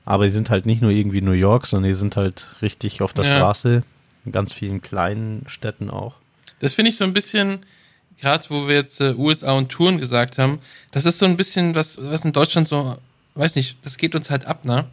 aber 0.06 0.24
die 0.24 0.30
sind 0.30 0.50
halt 0.50 0.66
nicht 0.66 0.82
nur 0.82 0.92
irgendwie 0.92 1.22
New 1.22 1.32
York, 1.34 1.66
sondern 1.68 1.90
die 1.90 1.94
sind 1.94 2.16
halt 2.16 2.56
richtig 2.62 3.02
auf 3.02 3.12
der 3.14 3.26
Ja. 3.26 3.34
Straße, 3.36 3.84
in 4.26 4.32
ganz 4.32 4.54
vielen 4.54 4.82
kleinen 4.82 5.44
Städten 5.48 5.90
auch. 5.90 6.16
Das 6.64 6.74
finde 6.74 6.90
ich 6.92 6.96
so 6.96 7.04
ein 7.04 7.12
bisschen, 7.12 7.60
gerade 8.22 8.46
wo 8.50 8.70
wir 8.70 8.76
jetzt 8.76 9.02
äh, 9.02 9.14
USA 9.18 9.52
und 9.52 9.70
Touren 9.70 9.98
gesagt 9.98 10.38
haben, 10.38 10.60
das 10.92 11.06
ist 11.06 11.20
so 11.20 11.26
ein 11.26 11.36
bisschen 11.36 11.76
was, 11.76 12.02
was 12.02 12.24
in 12.24 12.32
Deutschland 12.32 12.70
so, 12.70 12.98
weiß 13.36 13.58
nicht, 13.58 13.76
das 13.84 13.98
geht 13.98 14.16
uns 14.16 14.30
halt 14.30 14.46
ab, 14.46 14.64
ne? 14.64 14.86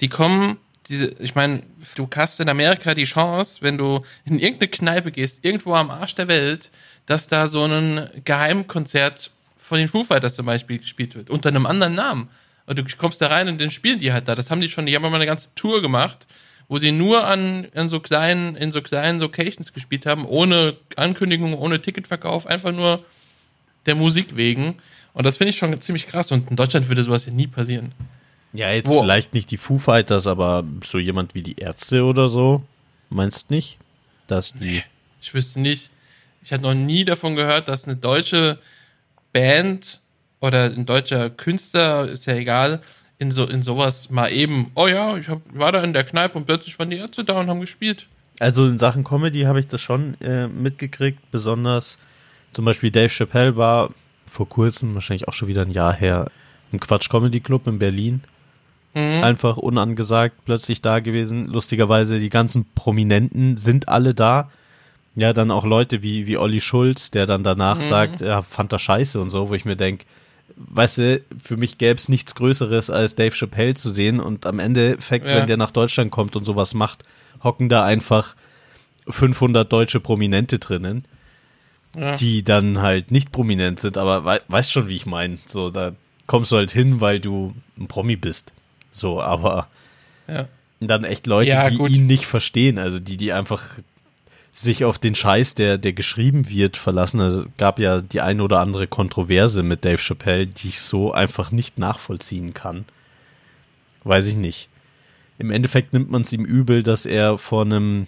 Die 0.00 0.08
kommen, 0.08 0.56
diese, 0.88 1.14
ich 1.20 1.36
meine, 1.36 1.62
du 1.94 2.08
hast 2.16 2.40
in 2.40 2.48
Amerika 2.48 2.94
die 2.94 3.04
Chance, 3.04 3.58
wenn 3.62 3.78
du 3.78 4.04
in 4.24 4.40
irgendeine 4.40 4.70
Kneipe 4.72 5.12
gehst, 5.12 5.44
irgendwo 5.44 5.76
am 5.76 5.88
Arsch 5.88 6.16
der 6.16 6.26
Welt, 6.26 6.72
dass 7.06 7.28
da 7.28 7.46
so 7.46 7.64
ein 7.64 8.10
Geheimkonzert 8.24 9.30
von 9.56 9.78
den 9.78 9.86
Foo 9.86 10.02
Fighters 10.02 10.34
zum 10.34 10.46
Beispiel 10.46 10.78
gespielt 10.78 11.14
wird, 11.14 11.30
unter 11.30 11.50
einem 11.50 11.66
anderen 11.66 11.94
Namen. 11.94 12.28
Und 12.66 12.76
du 12.76 12.84
kommst 12.98 13.20
da 13.20 13.28
rein 13.28 13.46
und 13.46 13.60
dann 13.60 13.70
spielen 13.70 14.00
die 14.00 14.12
halt 14.12 14.26
da. 14.26 14.34
Das 14.34 14.50
haben 14.50 14.60
die 14.60 14.68
schon, 14.68 14.86
die 14.86 14.96
haben 14.96 15.02
mal 15.02 15.14
eine 15.14 15.26
ganze 15.26 15.54
Tour 15.54 15.80
gemacht, 15.80 16.26
wo 16.68 16.78
sie 16.78 16.92
nur 16.92 17.26
an, 17.26 17.66
an 17.74 17.88
so 17.88 18.00
kleinen, 18.00 18.56
in 18.56 18.72
so 18.72 18.80
kleinen 18.82 19.20
Locations 19.20 19.72
gespielt 19.72 20.06
haben, 20.06 20.24
ohne 20.24 20.76
Ankündigung, 20.96 21.54
ohne 21.54 21.80
Ticketverkauf, 21.80 22.46
einfach 22.46 22.72
nur 22.72 23.04
der 23.86 23.94
Musik 23.94 24.36
wegen. 24.36 24.76
Und 25.12 25.24
das 25.26 25.36
finde 25.36 25.50
ich 25.50 25.58
schon 25.58 25.78
ziemlich 25.80 26.06
krass. 26.08 26.32
Und 26.32 26.50
in 26.50 26.56
Deutschland 26.56 26.88
würde 26.88 27.04
sowas 27.04 27.26
ja 27.26 27.32
nie 27.32 27.46
passieren. 27.46 27.92
Ja, 28.52 28.70
jetzt 28.70 28.88
Wo- 28.88 29.02
vielleicht 29.02 29.34
nicht 29.34 29.50
die 29.50 29.56
Foo 29.58 29.78
Fighters, 29.78 30.26
aber 30.26 30.64
so 30.82 30.98
jemand 30.98 31.34
wie 31.34 31.42
die 31.42 31.56
Ärzte 31.58 32.04
oder 32.04 32.28
so, 32.28 32.62
meinst 33.10 33.50
nicht? 33.50 33.78
Dass 34.26 34.52
die. 34.54 34.82
Ich 35.20 35.34
wüsste 35.34 35.60
nicht. 35.60 35.90
Ich 36.42 36.52
hatte 36.52 36.62
noch 36.62 36.74
nie 36.74 37.04
davon 37.04 37.36
gehört, 37.36 37.68
dass 37.68 37.84
eine 37.84 37.96
deutsche 37.96 38.58
Band 39.32 40.00
oder 40.40 40.64
ein 40.64 40.86
deutscher 40.86 41.30
Künstler, 41.30 42.08
ist 42.08 42.26
ja 42.26 42.34
egal, 42.34 42.80
in 43.18 43.30
so 43.30 43.44
in 43.44 43.62
sowas 43.62 44.10
mal 44.10 44.32
eben, 44.32 44.70
oh 44.74 44.86
ja, 44.86 45.16
ich 45.16 45.28
hab, 45.28 45.40
war 45.52 45.72
da 45.72 45.82
in 45.82 45.92
der 45.92 46.04
Kneipe 46.04 46.36
und 46.36 46.46
plötzlich 46.46 46.78
waren 46.78 46.90
die 46.90 46.96
Ärzte 46.96 47.24
da 47.24 47.40
und 47.40 47.48
haben 47.48 47.60
gespielt. 47.60 48.06
Also 48.40 48.66
in 48.66 48.78
Sachen 48.78 49.04
Comedy 49.04 49.42
habe 49.42 49.60
ich 49.60 49.68
das 49.68 49.80
schon 49.80 50.20
äh, 50.20 50.48
mitgekriegt, 50.48 51.18
besonders 51.30 51.98
zum 52.52 52.64
Beispiel 52.64 52.90
Dave 52.90 53.08
Chappelle 53.08 53.56
war 53.56 53.90
vor 54.26 54.48
kurzem, 54.48 54.94
wahrscheinlich 54.94 55.28
auch 55.28 55.32
schon 55.32 55.48
wieder 55.48 55.62
ein 55.62 55.70
Jahr 55.70 55.94
her, 55.94 56.26
im 56.72 56.80
Quatsch 56.80 57.08
Comedy 57.08 57.40
Club 57.40 57.66
in 57.66 57.78
Berlin. 57.78 58.22
Mhm. 58.94 59.24
Einfach 59.24 59.56
unangesagt 59.56 60.44
plötzlich 60.44 60.80
da 60.80 61.00
gewesen. 61.00 61.46
Lustigerweise, 61.46 62.18
die 62.20 62.30
ganzen 62.30 62.66
Prominenten 62.74 63.56
sind 63.56 63.88
alle 63.88 64.14
da. 64.14 64.50
Ja, 65.16 65.32
dann 65.32 65.50
auch 65.50 65.64
Leute 65.64 66.02
wie, 66.02 66.26
wie 66.26 66.36
Olli 66.36 66.60
Schulz, 66.60 67.10
der 67.10 67.26
dann 67.26 67.44
danach 67.44 67.80
sagt, 67.80 68.22
er 68.22 68.42
fand 68.42 68.72
das 68.72 68.82
scheiße 68.82 69.20
und 69.20 69.30
so, 69.30 69.48
wo 69.48 69.54
ich 69.54 69.64
mir 69.64 69.76
denke, 69.76 70.04
weißt 70.56 70.98
du, 70.98 71.20
für 71.42 71.56
mich 71.56 71.78
gäbe 71.78 71.96
es 71.98 72.08
nichts 72.08 72.34
Größeres, 72.34 72.90
als 72.90 73.14
Dave 73.14 73.34
Chappelle 73.34 73.74
zu 73.74 73.90
sehen 73.90 74.20
und 74.20 74.46
am 74.46 74.58
Endeffekt, 74.58 75.26
Ja. 75.26 75.36
wenn 75.36 75.46
der 75.46 75.56
nach 75.56 75.70
Deutschland 75.70 76.10
kommt 76.10 76.36
und 76.36 76.44
sowas 76.44 76.74
macht, 76.74 77.04
hocken 77.42 77.68
da 77.68 77.84
einfach 77.84 78.34
500 79.08 79.70
deutsche 79.70 80.00
Prominente 80.00 80.58
drinnen, 80.58 81.04
Ja. 81.96 82.14
die 82.16 82.42
dann 82.42 82.80
halt 82.82 83.10
nicht 83.10 83.32
prominent 83.32 83.80
sind, 83.80 83.98
aber 83.98 84.24
wei 84.24 84.40
weißt 84.48 84.72
schon, 84.72 84.88
wie 84.88 84.96
ich 84.96 85.06
meine. 85.06 85.38
So, 85.46 85.70
da 85.70 85.92
kommst 86.26 86.52
du 86.52 86.56
halt 86.56 86.70
hin, 86.72 87.00
weil 87.00 87.20
du 87.20 87.54
ein 87.78 87.86
Promi 87.86 88.16
bist. 88.16 88.52
So, 88.90 89.20
aber 89.20 89.68
ja. 90.28 90.46
dann 90.80 91.04
echt 91.04 91.26
Leute, 91.26 91.68
die 91.70 91.76
gut. 91.76 91.90
ihn 91.90 92.06
nicht 92.06 92.26
verstehen, 92.26 92.78
also 92.78 92.98
die, 92.98 93.16
die 93.16 93.32
einfach 93.32 93.78
sich 94.54 94.84
auf 94.84 94.98
den 94.98 95.16
Scheiß, 95.16 95.56
der, 95.56 95.78
der 95.78 95.92
geschrieben 95.92 96.48
wird, 96.48 96.76
verlassen. 96.76 97.20
Also 97.20 97.44
gab 97.58 97.80
ja 97.80 98.00
die 98.00 98.20
ein 98.20 98.40
oder 98.40 98.60
andere 98.60 98.86
Kontroverse 98.86 99.62
mit 99.64 99.84
Dave 99.84 99.98
Chappelle, 99.98 100.46
die 100.46 100.68
ich 100.68 100.80
so 100.80 101.12
einfach 101.12 101.50
nicht 101.50 101.76
nachvollziehen 101.76 102.54
kann. 102.54 102.84
Weiß 104.04 104.26
ich 104.26 104.36
nicht. 104.36 104.68
Im 105.38 105.50
Endeffekt 105.50 105.92
nimmt 105.92 106.10
man 106.10 106.22
es 106.22 106.32
ihm 106.32 106.44
übel, 106.44 106.84
dass 106.84 107.04
er 107.04 107.36
vor 107.36 107.62
einem 107.62 108.06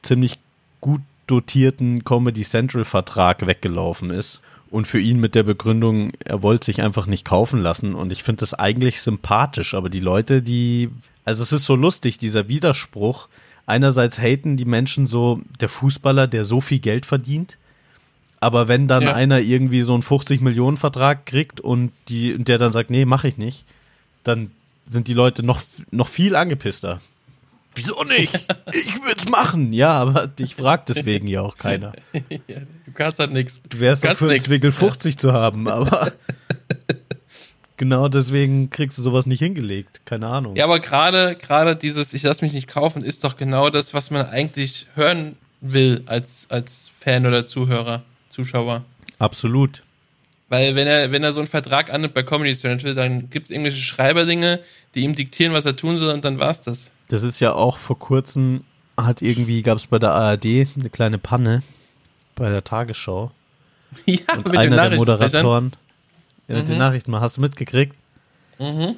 ziemlich 0.00 0.38
gut 0.80 1.02
dotierten 1.26 2.04
Comedy 2.04 2.42
Central 2.42 2.86
Vertrag 2.86 3.46
weggelaufen 3.46 4.10
ist 4.10 4.40
und 4.70 4.86
für 4.86 4.98
ihn 4.98 5.20
mit 5.20 5.34
der 5.34 5.42
Begründung, 5.42 6.12
er 6.24 6.42
wollte 6.42 6.64
sich 6.64 6.80
einfach 6.80 7.06
nicht 7.06 7.26
kaufen 7.26 7.60
lassen 7.60 7.94
und 7.94 8.10
ich 8.10 8.22
finde 8.22 8.40
das 8.40 8.54
eigentlich 8.54 9.02
sympathisch, 9.02 9.74
aber 9.74 9.90
die 9.90 10.00
Leute, 10.00 10.40
die 10.40 10.88
also 11.24 11.42
es 11.42 11.52
ist 11.52 11.66
so 11.66 11.76
lustig 11.76 12.18
dieser 12.18 12.48
Widerspruch. 12.48 13.28
Einerseits 13.72 14.18
haten 14.18 14.58
die 14.58 14.66
Menschen 14.66 15.06
so 15.06 15.40
der 15.60 15.70
Fußballer, 15.70 16.26
der 16.26 16.44
so 16.44 16.60
viel 16.60 16.78
Geld 16.78 17.06
verdient, 17.06 17.56
aber 18.38 18.68
wenn 18.68 18.86
dann 18.86 19.02
Ja. 19.04 19.14
einer 19.14 19.40
irgendwie 19.40 19.80
so 19.80 19.94
einen 19.94 20.02
50 20.02 20.42
Millionen 20.42 20.76
Vertrag 20.76 21.24
kriegt 21.24 21.58
und 21.62 21.90
die 22.08 22.34
und 22.34 22.48
der 22.48 22.58
dann 22.58 22.70
sagt, 22.70 22.90
nee, 22.90 23.06
mache 23.06 23.28
ich 23.28 23.38
nicht, 23.38 23.64
dann 24.24 24.50
sind 24.86 25.08
die 25.08 25.14
Leute 25.14 25.42
noch 25.42 25.62
noch 25.90 26.08
viel 26.08 26.36
angepisster. 26.36 27.00
Wieso 27.74 28.04
nicht? 28.04 28.34
Ich 28.74 28.94
würde 29.02 29.16
es 29.18 29.28
machen. 29.30 29.72
Ja, 29.72 29.98
aber 29.98 30.26
dich 30.26 30.54
fragt 30.56 30.90
deswegen 30.90 31.26
ja 31.26 31.40
auch 31.40 31.56
keiner. 31.56 31.92
ja, 32.12 32.60
du 32.84 32.92
kannst 32.92 33.18
halt 33.20 33.32
nichts. 33.32 33.62
Du 33.70 33.80
wärst 33.80 34.04
doch 34.04 34.14
für 34.16 34.28
einen. 34.28 34.40
Zwickel 34.40 34.70
50 34.72 35.16
zu 35.16 35.32
haben, 35.32 35.66
aber 35.68 36.12
genau 37.76 38.08
deswegen 38.08 38.70
kriegst 38.70 38.98
du 38.98 39.02
sowas 39.02 39.26
nicht 39.26 39.40
hingelegt. 39.40 40.00
Keine 40.04 40.28
Ahnung. 40.28 40.56
Ja, 40.56 40.64
aber 40.64 40.80
gerade 40.80 41.36
gerade 41.36 41.76
dieses 41.76 42.14
ich 42.14 42.22
lass 42.22 42.42
mich 42.42 42.52
nicht 42.52 42.68
kaufen 42.68 43.02
ist 43.02 43.24
doch 43.24 43.36
genau 43.36 43.70
das, 43.70 43.94
was 43.94 44.10
man 44.10 44.26
eigentlich 44.26 44.86
hören 44.94 45.36
will 45.60 46.02
als 46.06 46.46
als 46.48 46.90
Fan 46.98 47.26
oder 47.26 47.46
Zuhörer, 47.46 48.02
Zuschauer. 48.30 48.84
Absolut. 49.18 49.82
Weil 50.48 50.74
wenn 50.76 50.86
er 50.86 51.12
wenn 51.12 51.22
er 51.22 51.32
so 51.32 51.40
einen 51.40 51.48
Vertrag 51.48 51.92
annimmt 51.92 52.14
bei 52.14 52.22
Comedy 52.22 52.54
Central, 52.54 52.94
dann 52.94 53.30
gibt 53.30 53.46
es 53.46 53.50
irgendwelche 53.50 53.78
Schreiberlinge, 53.78 54.60
die 54.94 55.00
ihm 55.00 55.14
diktieren, 55.14 55.52
was 55.52 55.64
er 55.64 55.76
tun 55.76 55.96
soll 55.96 56.12
und 56.12 56.24
dann 56.24 56.38
war's 56.38 56.60
das. 56.60 56.90
Das 57.08 57.22
ist 57.22 57.40
ja 57.40 57.52
auch 57.52 57.78
vor 57.78 57.98
kurzem, 57.98 58.64
hat 58.96 59.22
irgendwie, 59.22 59.62
gab 59.62 59.78
es 59.78 59.86
bei 59.86 59.98
der 59.98 60.12
ARD 60.12 60.66
eine 60.76 60.90
kleine 60.90 61.18
Panne 61.18 61.62
bei 62.34 62.48
der 62.48 62.64
Tagesschau. 62.64 63.30
ja, 64.06 64.16
Und 64.36 64.46
mit 64.46 64.54
den 64.54 64.72
einer 64.72 64.90
der. 64.90 64.98
Moderatoren, 64.98 65.72
ja, 66.52 66.58
mit 66.60 66.68
den 66.68 66.74
Mhm. 66.74 66.78
Nachrichten, 66.80 67.10
mal 67.10 67.20
hast 67.20 67.36
du 67.36 67.40
mitgekriegt? 67.40 67.94
Mhm. 68.58 68.96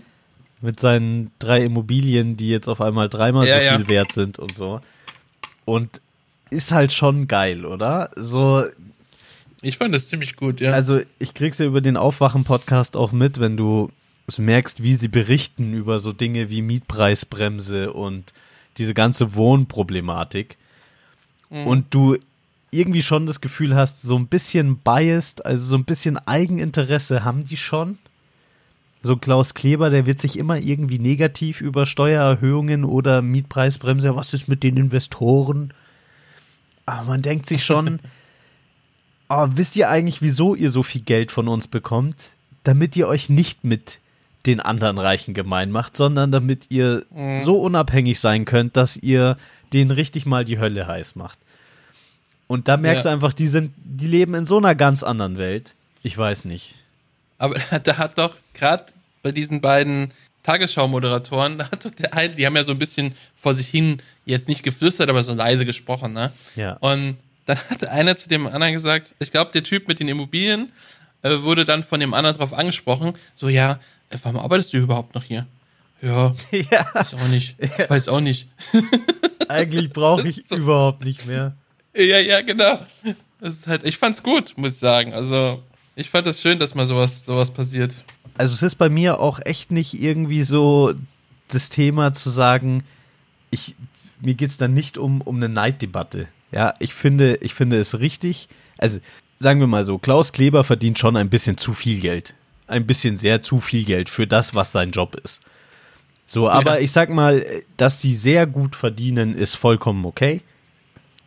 Mit 0.61 0.81
seinen 0.81 1.31
drei 1.39 1.61
Immobilien, 1.63 2.37
die 2.37 2.49
jetzt 2.49 2.69
auf 2.69 2.81
einmal 2.81 3.09
dreimal 3.09 3.47
Ja, 3.47 3.55
so 3.57 3.61
ja. 3.61 3.77
viel 3.77 3.89
wert 3.89 4.13
sind 4.13 4.39
und 4.39 4.55
so. 4.55 4.81
Und 5.65 6.01
ist 6.51 6.73
halt 6.73 6.93
schon 6.93 7.27
geil, 7.29 7.65
oder? 7.67 8.11
So, 8.17 8.65
Ich 9.63 9.79
fand 9.79 9.95
das 9.95 10.09
ziemlich 10.09 10.37
gut, 10.37 10.61
ja. 10.61 10.73
also 10.73 11.01
ich 11.19 11.35
krieg's 11.35 11.59
ja 11.59 11.67
über 11.67 11.81
den 11.81 11.97
Aufwachen-Podcast 11.97 12.97
auch 12.97 13.13
mit, 13.13 13.41
wenn 13.41 13.57
du 13.57 13.91
es 14.27 14.39
merkst, 14.39 14.83
wie 14.83 14.95
sie 14.95 15.09
berichten 15.09 15.75
über 15.75 15.99
so 15.99 16.13
Dinge 16.13 16.49
wie 16.51 16.63
Mietpreisbremse 16.63 17.93
und 17.93 18.33
diese 18.79 18.95
ganze 18.95 19.35
Wohnproblematik. 19.35 20.57
Mhm. 21.51 21.67
Und 21.67 21.95
du 21.95 22.17
irgendwie 22.75 23.03
schon 23.03 23.27
das 23.27 23.41
Gefühl 23.41 23.75
hast, 23.75 24.03
so 24.03 24.17
ein 24.17 24.27
bisschen 24.27 24.79
biased, 24.79 25.45
also 25.47 25.65
so 25.65 25.77
ein 25.77 25.85
bisschen 25.85 26.19
Eigeninteresse 26.19 27.25
haben 27.25 27.45
die 27.45 27.57
schon. 27.57 27.99
So 29.03 29.17
Klaus 29.17 29.53
Kleber, 29.55 29.91
der 29.91 30.07
wird 30.07 30.21
sich 30.21 30.39
immer 30.39 30.57
irgendwie 30.57 30.99
negativ 30.99 31.61
über 31.61 31.85
Steuererhöhungen 31.87 32.85
oder 32.85 33.21
Mietpreisbremse, 33.23 34.17
was 34.17 34.33
ist 34.33 34.49
mit 34.49 34.63
den 34.63 34.77
Investoren? 34.79 35.75
Aber 36.87 37.05
man 37.05 37.23
denkt 37.23 37.47
sich 37.47 37.65
schon, 37.65 38.01
oh, 39.29 39.47
wisst 39.55 39.77
ihr 39.77 39.91
eigentlich, 39.91 40.23
wieso 40.23 40.55
ihr 40.55 40.71
so 40.71 40.83
viel 40.83 41.03
Geld 41.03 41.33
von 41.33 41.49
uns 41.49 41.67
bekommt? 41.67 42.33
Damit 42.63 42.97
ihr 42.97 43.09
euch 43.09 43.29
nicht 43.29 43.65
mit 43.65 44.01
den 44.47 44.61
anderen 44.61 44.99
Reichen 44.99 45.33
gemein 45.35 45.71
macht, 45.71 45.97
sondern 45.97 46.31
damit 46.33 46.67
ihr 46.71 47.05
Mhm. 47.11 47.41
so 47.41 47.61
unabhängig 47.61 48.21
sein 48.21 48.45
könnt, 48.45 48.77
dass 48.77 48.97
ihr 48.97 49.37
denen 49.73 49.91
richtig 49.91 50.27
mal 50.27 50.45
die 50.45 50.59
Hölle 50.59 50.87
heiß 50.87 51.17
macht. 51.17 51.39
Und 52.47 52.69
da 52.69 52.77
merkst 52.77 53.05
Ja. 53.05 53.11
du 53.11 53.15
einfach, 53.15 53.33
die 53.33 53.49
sind, 53.49 53.73
die 53.77 54.07
leben 54.07 54.35
in 54.35 54.47
so 54.47 54.59
einer 54.59 54.75
ganz 54.75 55.03
anderen 55.03 55.39
Welt. 55.39 55.75
Ich 56.03 56.17
weiß 56.17 56.45
nicht. 56.45 56.75
Aber 57.39 57.57
da 57.85 57.97
hat 57.99 58.19
doch 58.19 58.35
gerade 58.55 58.85
bei 59.23 59.33
diesen 59.33 59.61
beiden 59.61 60.11
Tagesschau-Moderatoren, 60.43 61.59
da 61.59 61.71
hat 61.71 61.85
doch 61.85 61.91
der 61.91 62.15
eine, 62.15 62.35
die 62.35 62.45
haben 62.47 62.57
ja 62.57 62.65
so 62.65 62.73
ein 62.73 62.79
bisschen 62.79 63.15
vor 63.37 63.55
sich 63.55 63.69
hin, 63.69 63.99
jetzt 64.27 64.49
nicht 64.49 64.63
geflüstert, 64.63 65.09
aber 65.09 65.23
so 65.23 65.33
leise 65.33 65.65
gesprochen, 65.67 66.13
ne? 66.13 66.33
Ja. 66.57 66.75
Und 66.81 67.17
dann 67.47 67.59
hat 67.71 67.89
einer 67.89 68.17
zu 68.17 68.29
dem 68.29 68.47
anderen 68.47 68.73
gesagt, 68.73 69.15
ich 69.19 69.31
glaube, 69.31 69.53
der 69.53 69.63
Typ 69.65 69.89
mit 69.89 70.01
den 70.01 70.09
Immobilien 70.09 70.71
äh, 71.23 71.39
wurde 71.43 71.65
dann 71.65 71.83
von 71.85 72.01
dem 72.01 72.13
anderen 72.15 72.37
drauf 72.37 72.53
angesprochen, 72.53 73.15
so, 73.35 73.49
ja, 73.49 73.79
äh, 74.11 74.19
warum 74.23 74.39
arbeitest 74.39 74.73
du 74.73 74.79
überhaupt 74.79 75.15
noch 75.15 75.25
hier? 75.25 75.47
Ja, 76.03 76.35
ja, 76.51 76.87
weiß 76.93 77.15
auch 77.15 77.29
nicht, 77.29 77.57
weiß 77.89 78.09
auch 78.09 78.21
nicht. 78.21 78.49
eigentlich 79.49 79.91
brauche 79.91 80.29
ich 80.29 80.43
so- 80.47 80.57
überhaupt 80.57 81.05
nicht 81.05 81.27
mehr. 81.27 81.55
Ja, 81.95 82.19
ja, 82.19 82.41
genau. 82.41 82.79
Das 83.41 83.55
ist 83.55 83.67
halt, 83.67 83.85
ich 83.85 83.99
fand's 83.99 84.23
gut, 84.23 84.55
muss 84.57 84.73
ich 84.73 84.79
sagen. 84.79 85.13
Also, 85.13 85.63
ich 85.97 86.11
fand 86.11 86.27
das 86.27 86.41
schön, 86.41 86.59
dass 86.59 86.75
mal 86.75 86.87
sowas, 86.87 87.25
sowas 87.25 87.51
passiert. 87.53 88.05
Also 88.37 88.55
es 88.55 88.63
ist 88.63 88.75
bei 88.77 88.89
mir 88.89 89.21
auch 89.21 89.39
echt 89.45 89.71
nicht 89.71 89.95
irgendwie 89.95 90.43
so 90.43 90.95
das 91.49 91.69
Thema 91.69 92.13
zu 92.13 92.31
sagen, 92.31 92.83
ich, 93.51 93.77
mir 94.21 94.35
geht 94.35 94.49
es 94.49 94.57
dann 94.59 94.75
nicht 94.75 94.99
um, 94.99 95.21
um 95.21 95.37
eine 95.37 95.49
Neiddebatte. 95.49 96.27
Ja, 96.51 96.75
ich 96.81 96.95
finde, 96.95 97.37
ich 97.43 97.55
finde 97.55 97.77
es 97.79 97.99
richtig. 98.01 98.49
Also 98.79 98.99
sagen 99.37 99.61
wir 99.61 99.69
mal 99.69 99.85
so, 99.85 99.99
Klaus 99.99 100.33
Kleber 100.33 100.65
verdient 100.65 100.99
schon 100.99 101.17
ein 101.17 101.31
bisschen 101.31 101.59
zu 101.59 101.75
viel 101.75 102.01
Geld. 102.01 102.35
Ein 102.67 102.87
bisschen 102.87 103.17
sehr 103.17 103.41
zu 103.41 103.61
viel 103.61 103.85
Geld 103.85 104.09
für 104.09 104.27
das, 104.27 104.55
was 104.55 104.73
sein 104.73 104.91
Job 104.91 105.15
ist. 105.23 105.43
So, 106.27 106.49
aber 106.49 106.77
Ja. 106.77 106.81
ich 106.81 106.91
sag 106.91 107.11
mal, 107.11 107.45
dass 107.77 108.01
sie 108.01 108.15
sehr 108.15 108.47
gut 108.47 108.75
verdienen, 108.75 109.37
ist 109.37 109.55
vollkommen 109.55 110.05
okay. 110.07 110.41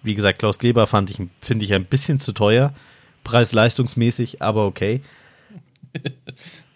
Wie 0.04 0.16
gesagt, 0.16 0.40
Klaus 0.40 0.60
Kleber 0.60 0.88
fand 0.88 1.10
ich, 1.10 1.22
finde 1.42 1.66
ich 1.66 1.74
ein 1.74 1.86
bisschen 1.86 2.20
zu 2.20 2.32
teuer, 2.32 2.74
preis-leistungsmäßig, 3.24 4.42
aber 4.42 4.66
okay. 4.66 5.02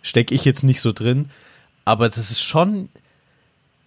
Stecke 0.02 0.34
ich 0.34 0.46
jetzt 0.46 0.64
nicht 0.64 0.82
so 0.82 0.92
drin. 0.92 1.30
Aber 1.86 2.08
das 2.08 2.18
ist 2.18 2.42
schon 2.42 2.90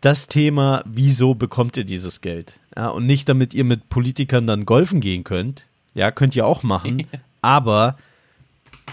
das 0.01 0.29
Thema, 0.29 0.83
wieso 0.87 1.35
bekommt 1.35 1.77
ihr 1.77 1.85
dieses 1.85 2.21
Geld? 2.21 2.61
Ja, 2.77 2.89
und 2.89 3.07
nicht, 3.07 3.29
damit 3.29 3.55
ihr 3.55 3.65
mit 3.65 3.89
Politikern 3.89 4.47
dann 4.47 4.67
golfen 4.67 5.01
gehen 5.01 5.25
könnt. 5.25 5.67
Ja, 5.95 6.11
könnt 6.11 6.37
ihr 6.37 6.47
auch 6.47 6.63
machen. 6.63 7.07
aber 7.45 7.99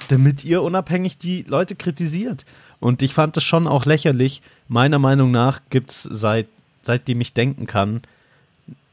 damit 0.10 0.44
ihr 0.44 0.62
unabhängig 0.62 1.18
die 1.18 1.44
Leute 1.44 1.76
kritisiert. 1.76 2.46
Und 2.80 3.02
ich 3.02 3.14
fand 3.14 3.38
es 3.38 3.44
schon 3.44 3.68
auch 3.68 3.86
lächerlich. 3.86 4.42
Meiner 4.68 5.00
Meinung 5.00 5.32
nach 5.32 5.62
gibt 5.70 5.92
es 5.92 6.04
seit, 6.04 6.48
seitdem 6.82 7.22
ich 7.22 7.34
denken 7.34 7.66
kann, 7.66 8.02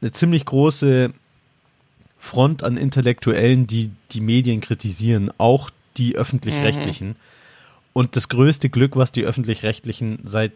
eine 0.01 0.11
ziemlich 0.11 0.45
große 0.45 1.13
Front 2.19 2.63
an 2.63 2.77
Intellektuellen, 2.77 3.65
die 3.65 3.91
die 4.11 4.21
Medien 4.21 4.61
kritisieren, 4.61 5.31
auch 5.37 5.71
die 5.97 6.15
öffentlich-rechtlichen. 6.15 7.15
Und 7.93 8.15
das 8.15 8.29
größte 8.29 8.69
Glück, 8.69 8.95
was 8.95 9.11
die 9.11 9.23
öffentlich-rechtlichen 9.23 10.19
seit 10.25 10.51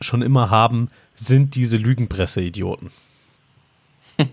schon 0.00 0.22
immer 0.22 0.50
haben, 0.50 0.90
sind 1.14 1.54
diese 1.54 1.78
Lügenpresse-Idioten. 1.78 2.90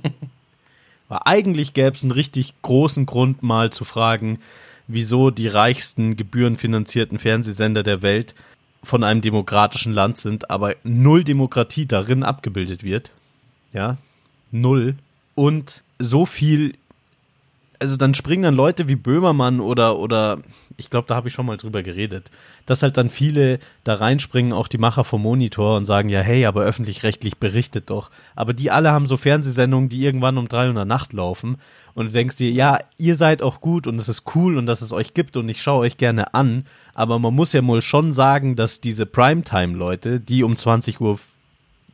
Weil 1.07 1.19
eigentlich 1.25 1.73
gäbe 1.73 1.95
es 1.95 2.03
einen 2.03 2.11
richtig 2.11 2.53
großen 2.61 3.05
Grund, 3.05 3.43
mal 3.43 3.71
zu 3.71 3.85
fragen, 3.85 4.39
wieso 4.87 5.31
die 5.31 5.47
reichsten 5.47 6.17
gebührenfinanzierten 6.17 7.17
Fernsehsender 7.17 7.83
der 7.83 8.01
Welt 8.01 8.35
von 8.83 9.03
einem 9.05 9.21
demokratischen 9.21 9.93
Land 9.93 10.17
sind, 10.17 10.49
aber 10.49 10.75
null 10.83 11.23
Demokratie 11.23 11.85
darin 11.85 12.23
abgebildet 12.23 12.83
wird. 12.83 13.11
Ja, 13.71 13.97
null. 14.51 14.95
Und 15.35 15.83
so 16.03 16.25
viel, 16.25 16.73
also 17.79 17.97
dann 17.97 18.13
springen 18.13 18.43
dann 18.43 18.55
Leute 18.55 18.87
wie 18.87 18.95
Böhmermann 18.95 19.59
oder, 19.59 19.97
oder 19.97 20.39
ich 20.77 20.89
glaube, 20.89 21.07
da 21.07 21.15
habe 21.15 21.27
ich 21.27 21.33
schon 21.33 21.45
mal 21.45 21.57
drüber 21.57 21.83
geredet, 21.83 22.31
dass 22.65 22.81
halt 22.81 22.97
dann 22.97 23.09
viele 23.09 23.59
da 23.83 23.95
reinspringen, 23.95 24.53
auch 24.53 24.67
die 24.67 24.77
Macher 24.77 25.03
vom 25.03 25.21
Monitor 25.21 25.77
und 25.77 25.85
sagen, 25.85 26.09
ja, 26.09 26.21
hey, 26.21 26.45
aber 26.45 26.63
öffentlich-rechtlich 26.63 27.37
berichtet 27.37 27.89
doch. 27.89 28.09
Aber 28.35 28.53
die 28.53 28.71
alle 28.71 28.91
haben 28.91 29.07
so 29.07 29.17
Fernsehsendungen, 29.17 29.89
die 29.89 30.03
irgendwann 30.03 30.37
um 30.37 30.47
300 30.47 30.87
Nacht 30.87 31.13
laufen 31.13 31.57
und 31.93 32.07
du 32.07 32.11
denkst 32.11 32.37
dir, 32.37 32.51
ja, 32.51 32.79
ihr 32.97 33.15
seid 33.15 33.41
auch 33.41 33.61
gut 33.61 33.85
und 33.85 33.95
es 33.99 34.09
ist 34.09 34.23
cool 34.35 34.57
und 34.57 34.65
dass 34.65 34.81
es 34.81 34.91
euch 34.91 35.13
gibt 35.13 35.37
und 35.37 35.47
ich 35.49 35.61
schaue 35.61 35.81
euch 35.81 35.97
gerne 35.97 36.33
an, 36.33 36.65
aber 36.93 37.19
man 37.19 37.35
muss 37.35 37.53
ja 37.53 37.65
wohl 37.65 37.81
schon 37.81 38.13
sagen, 38.13 38.55
dass 38.55 38.81
diese 38.81 39.05
Primetime-Leute, 39.05 40.19
die 40.19 40.43
um 40.43 40.55
20 40.55 41.01
Uhr 41.01 41.19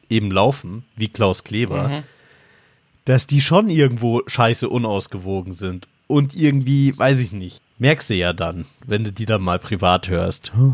eben 0.10 0.32
laufen, 0.32 0.84
wie 0.96 1.10
Klaus 1.10 1.44
Kleber, 1.44 1.90
Mhm. 1.90 2.04
Dass 3.06 3.28
die 3.28 3.42
schon 3.42 3.70
irgendwo 3.70 4.22
scheiße 4.28 4.70
unausgewogen 4.70 5.54
sind. 5.54 5.88
Und 6.08 6.36
irgendwie, 6.36 6.98
weiß 6.98 7.20
ich 7.20 7.32
nicht, 7.32 7.62
merkst 7.78 8.10
du 8.10 8.16
ja 8.16 8.34
dann, 8.34 8.66
wenn 8.86 9.04
du 9.04 9.12
die 9.12 9.26
dann 9.26 9.42
mal 9.42 9.60
privat 9.60 10.10
hörst. 10.10 10.52
"Oh, 10.60 10.74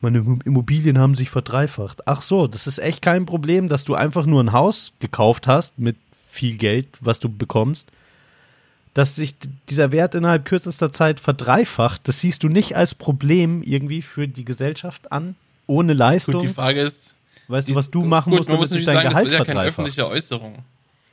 Meine 0.00 0.18
Immobilien 0.44 0.98
haben 0.98 1.14
sich 1.14 1.30
verdreifacht. 1.30 2.08
Ach 2.08 2.20
so, 2.22 2.46
das 2.48 2.66
ist 2.66 2.78
echt 2.78 3.02
kein 3.02 3.24
Problem, 3.24 3.68
dass 3.68 3.84
du 3.84 3.94
einfach 3.94 4.26
nur 4.26 4.42
ein 4.42 4.50
Haus 4.52 4.92
gekauft 4.98 5.46
hast 5.46 5.78
mit 5.78 5.96
viel 6.28 6.56
Geld, 6.56 6.88
was 7.00 7.20
du 7.20 7.28
bekommst. 7.28 7.88
Dass 8.94 9.14
sich 9.16 9.36
dieser 9.70 9.92
Wert 9.92 10.14
innerhalb 10.16 10.44
kürzester 10.44 10.90
Zeit 10.90 11.20
verdreifacht, 11.20 12.08
das 12.08 12.18
siehst 12.20 12.42
du 12.42 12.48
nicht 12.48 12.76
als 12.76 12.94
Problem 12.96 13.62
irgendwie 13.62 14.02
für 14.02 14.26
die 14.26 14.44
Gesellschaft 14.44 15.12
an, 15.12 15.36
ohne 15.66 15.92
Leistung. 15.94 16.34
Gut, 16.40 16.42
die 16.42 16.48
Frage 16.54 16.82
ist, 16.82 17.14
weißt 17.48 17.68
du, 17.68 17.74
was 17.76 17.90
du 17.90 18.04
machen 18.04 18.30
gut, 18.30 18.38
musst, 18.40 18.48
man 18.48 18.56
damit 18.58 18.70
muss 18.70 18.76
sich 18.76 18.84
dein 18.84 18.96
sagen, 18.96 19.04
das 19.04 19.12
Gehalt 19.12 19.26
ist 19.28 19.32
ja 19.34 19.38
keine 19.38 19.46
verdreifacht? 19.46 19.78
öffentliche 19.78 20.08
Äußerung. 20.08 20.54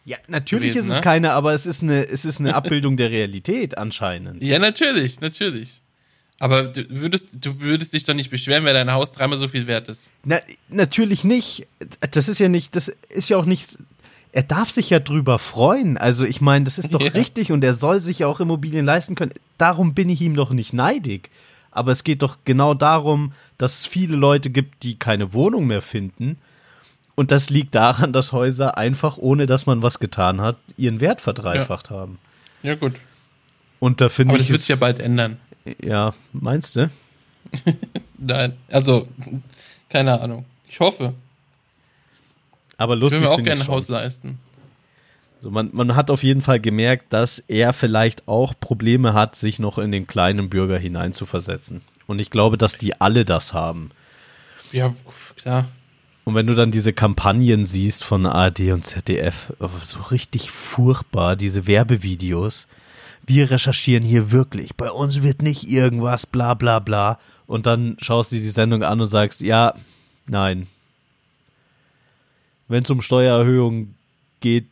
Ja, 0.05 0.17
natürlich 0.27 0.73
gewesen, 0.73 0.87
ist 0.87 0.89
es 0.91 0.95
ne? 0.97 1.01
keine, 1.01 1.31
aber 1.33 1.53
es 1.53 1.65
ist 1.65 1.83
eine, 1.83 2.05
es 2.07 2.25
ist 2.25 2.39
eine 2.39 2.55
Abbildung 2.55 2.97
der 2.97 3.11
Realität 3.11 3.77
anscheinend. 3.77 4.41
Ja, 4.41 4.57
natürlich, 4.59 5.21
natürlich. 5.21 5.81
Aber 6.39 6.63
du 6.69 6.89
würdest, 6.89 7.29
du 7.41 7.59
würdest 7.59 7.93
dich 7.93 8.05
doch 8.05 8.13
nicht 8.13 8.29
beschweren, 8.29 8.63
wenn 8.63 8.73
dein 8.73 8.91
Haus 8.91 9.11
dreimal 9.11 9.37
so 9.37 9.47
viel 9.49 9.67
wert 9.67 9.89
ist. 9.89 10.09
Na, 10.23 10.39
natürlich 10.69 11.23
nicht. 11.25 11.67
Das 12.11 12.29
ist 12.29 12.39
ja 12.39 12.47
nicht, 12.47 12.75
das 12.75 12.87
ist 13.09 13.29
ja 13.29 13.37
auch 13.37 13.45
nicht. 13.45 13.77
Er 14.31 14.43
darf 14.43 14.69
sich 14.69 14.89
ja 14.89 14.99
drüber 14.99 15.37
freuen. 15.37 15.97
Also 15.97 16.23
ich 16.23 16.39
meine, 16.39 16.63
das 16.63 16.77
ist 16.79 16.93
doch 16.93 17.01
Ja. 17.05 17.11
richtig 17.11 17.51
und 17.51 17.63
er 17.63 17.73
soll 17.73 17.99
sich 17.99 18.19
ja 18.19 18.27
auch 18.27 18.39
Immobilien 18.39 18.85
leisten 18.85 19.15
können. 19.15 19.33
Darum 19.57 19.93
bin 19.93 20.07
ich 20.07 20.21
ihm 20.21 20.35
doch 20.35 20.51
nicht 20.51 20.71
neidig. 20.71 21.29
Aber 21.71 21.91
es 21.91 22.03
geht 22.03 22.21
doch 22.23 22.37
genau 22.45 22.73
darum, 22.73 23.33
dass 23.57 23.79
es 23.79 23.85
viele 23.85 24.15
Leute 24.15 24.49
gibt, 24.49 24.83
die 24.83 24.97
keine 24.97 25.33
Wohnung 25.33 25.67
mehr 25.67 25.81
finden. 25.81 26.37
Und 27.19 27.31
das 27.31 27.49
liegt 27.49 27.75
daran, 27.75 28.13
dass 28.13 28.31
Häuser 28.31 28.77
einfach, 28.77 29.17
ohne 29.17 29.45
dass 29.45 29.65
man 29.65 29.83
was 29.83 29.99
getan 29.99 30.39
hat, 30.39 30.55
ihren 30.77 31.01
Wert 31.01 31.19
verdreifacht 31.19 31.89
haben. 31.89 32.17
Ja, 32.63 32.75
gut. 32.75 32.93
Und 33.81 33.99
da 33.99 34.07
finde 34.07 34.35
Aber 34.35 34.39
ich. 34.39 34.47
das 34.47 34.51
wird 34.51 34.59
es- 34.61 34.67
sich 34.67 34.69
ja 34.69 34.79
bald 34.79 35.01
ändern. 35.01 35.37
ja, 35.83 36.13
meinst 36.31 36.77
du? 36.77 36.89
Nein, 38.17 38.53
also, 38.69 39.05
keine 39.89 40.21
Ahnung. 40.21 40.45
Ich 40.69 40.79
hoffe. 40.79 41.13
Aber 42.77 42.93
Ich 42.93 43.01
lustig 43.01 43.19
will 43.21 43.27
mir 43.27 43.33
auch 43.33 43.39
ich 43.39 43.43
gerne 43.45 43.61
ein. 43.61 43.67
Haus 43.67 43.89
leisten. 43.89 44.39
So, 45.41 45.51
man, 45.51 45.71
man 45.73 45.95
hat 45.97 46.11
auf 46.11 46.23
jeden 46.23 46.41
Fall 46.41 46.61
gemerkt, 46.61 47.11
dass 47.11 47.39
er 47.39 47.73
vielleicht 47.73 48.29
auch 48.29 48.53
Probleme 48.57 49.13
hat, 49.13 49.35
sich 49.35 49.59
noch 49.59 49.77
in 49.77 49.91
den 49.91 50.07
kleinen 50.07 50.49
Bürger 50.49 50.77
hineinzuversetzen. 50.77 51.81
Und 52.07 52.19
ich 52.19 52.29
glaube, 52.29 52.57
dass 52.57 52.77
die 52.77 52.99
alle 53.01 53.25
das 53.25 53.53
haben. 53.53 53.91
Ja, 54.71 54.93
klar. 55.35 55.65
Und 56.29 56.35
wenn 56.35 56.45
du 56.45 56.53
dann 56.53 56.69
diese 56.69 56.93
Kampagnen 56.93 57.65
siehst 57.65 58.03
von 58.03 58.27
ARD 58.27 58.69
und 58.69 58.85
ZDF, 58.85 59.51
oh, 59.57 59.67
so 59.81 59.99
richtig 60.11 60.51
furchtbar, 60.51 61.35
diese 61.35 61.65
Werbevideos. 61.65 62.67
Wir 63.25 63.49
recherchieren 63.49 64.05
hier 64.05 64.29
wirklich, 64.29 64.75
bei 64.75 64.91
uns 64.91 65.23
wird 65.23 65.41
nicht 65.41 65.67
irgendwas, 65.67 66.27
bla 66.27 66.53
bla 66.53 66.77
bla. 66.77 67.17
Und 67.47 67.65
dann 67.65 67.97
schaust 67.99 68.31
du 68.31 68.35
dir 68.35 68.43
die 68.43 68.49
Sendung 68.49 68.83
an 68.83 69.01
und 69.01 69.07
sagst, 69.07 69.41
ja, 69.41 69.73
nein. 70.27 70.67
Wenn 72.67 72.83
es 72.83 72.91
um 72.91 73.01
Steuererhöhungen 73.01 73.95
geht, 74.39 74.67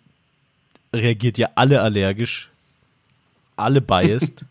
reagiert 0.93 1.39
ihr 1.39 1.57
alle 1.57 1.81
allergisch, 1.81 2.51
alle 3.55 3.81
biased. 3.81 4.45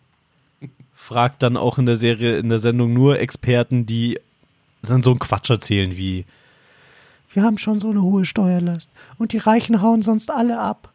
Fragt 0.96 1.44
dann 1.44 1.56
auch 1.56 1.78
in 1.78 1.86
der 1.86 1.94
Serie, 1.94 2.38
in 2.38 2.48
der 2.48 2.58
Sendung 2.58 2.92
nur 2.92 3.20
Experten, 3.20 3.86
die 3.86 4.18
dann 4.82 5.04
so 5.04 5.10
einen 5.10 5.20
Quatsch 5.20 5.50
erzählen 5.50 5.96
wie 5.96 6.24
wir 7.32 7.42
haben 7.42 7.58
schon 7.58 7.80
so 7.80 7.90
eine 7.90 8.02
hohe 8.02 8.24
Steuerlast 8.24 8.90
und 9.18 9.32
die 9.32 9.38
Reichen 9.38 9.82
hauen 9.82 10.02
sonst 10.02 10.30
alle 10.30 10.58
ab. 10.58 10.92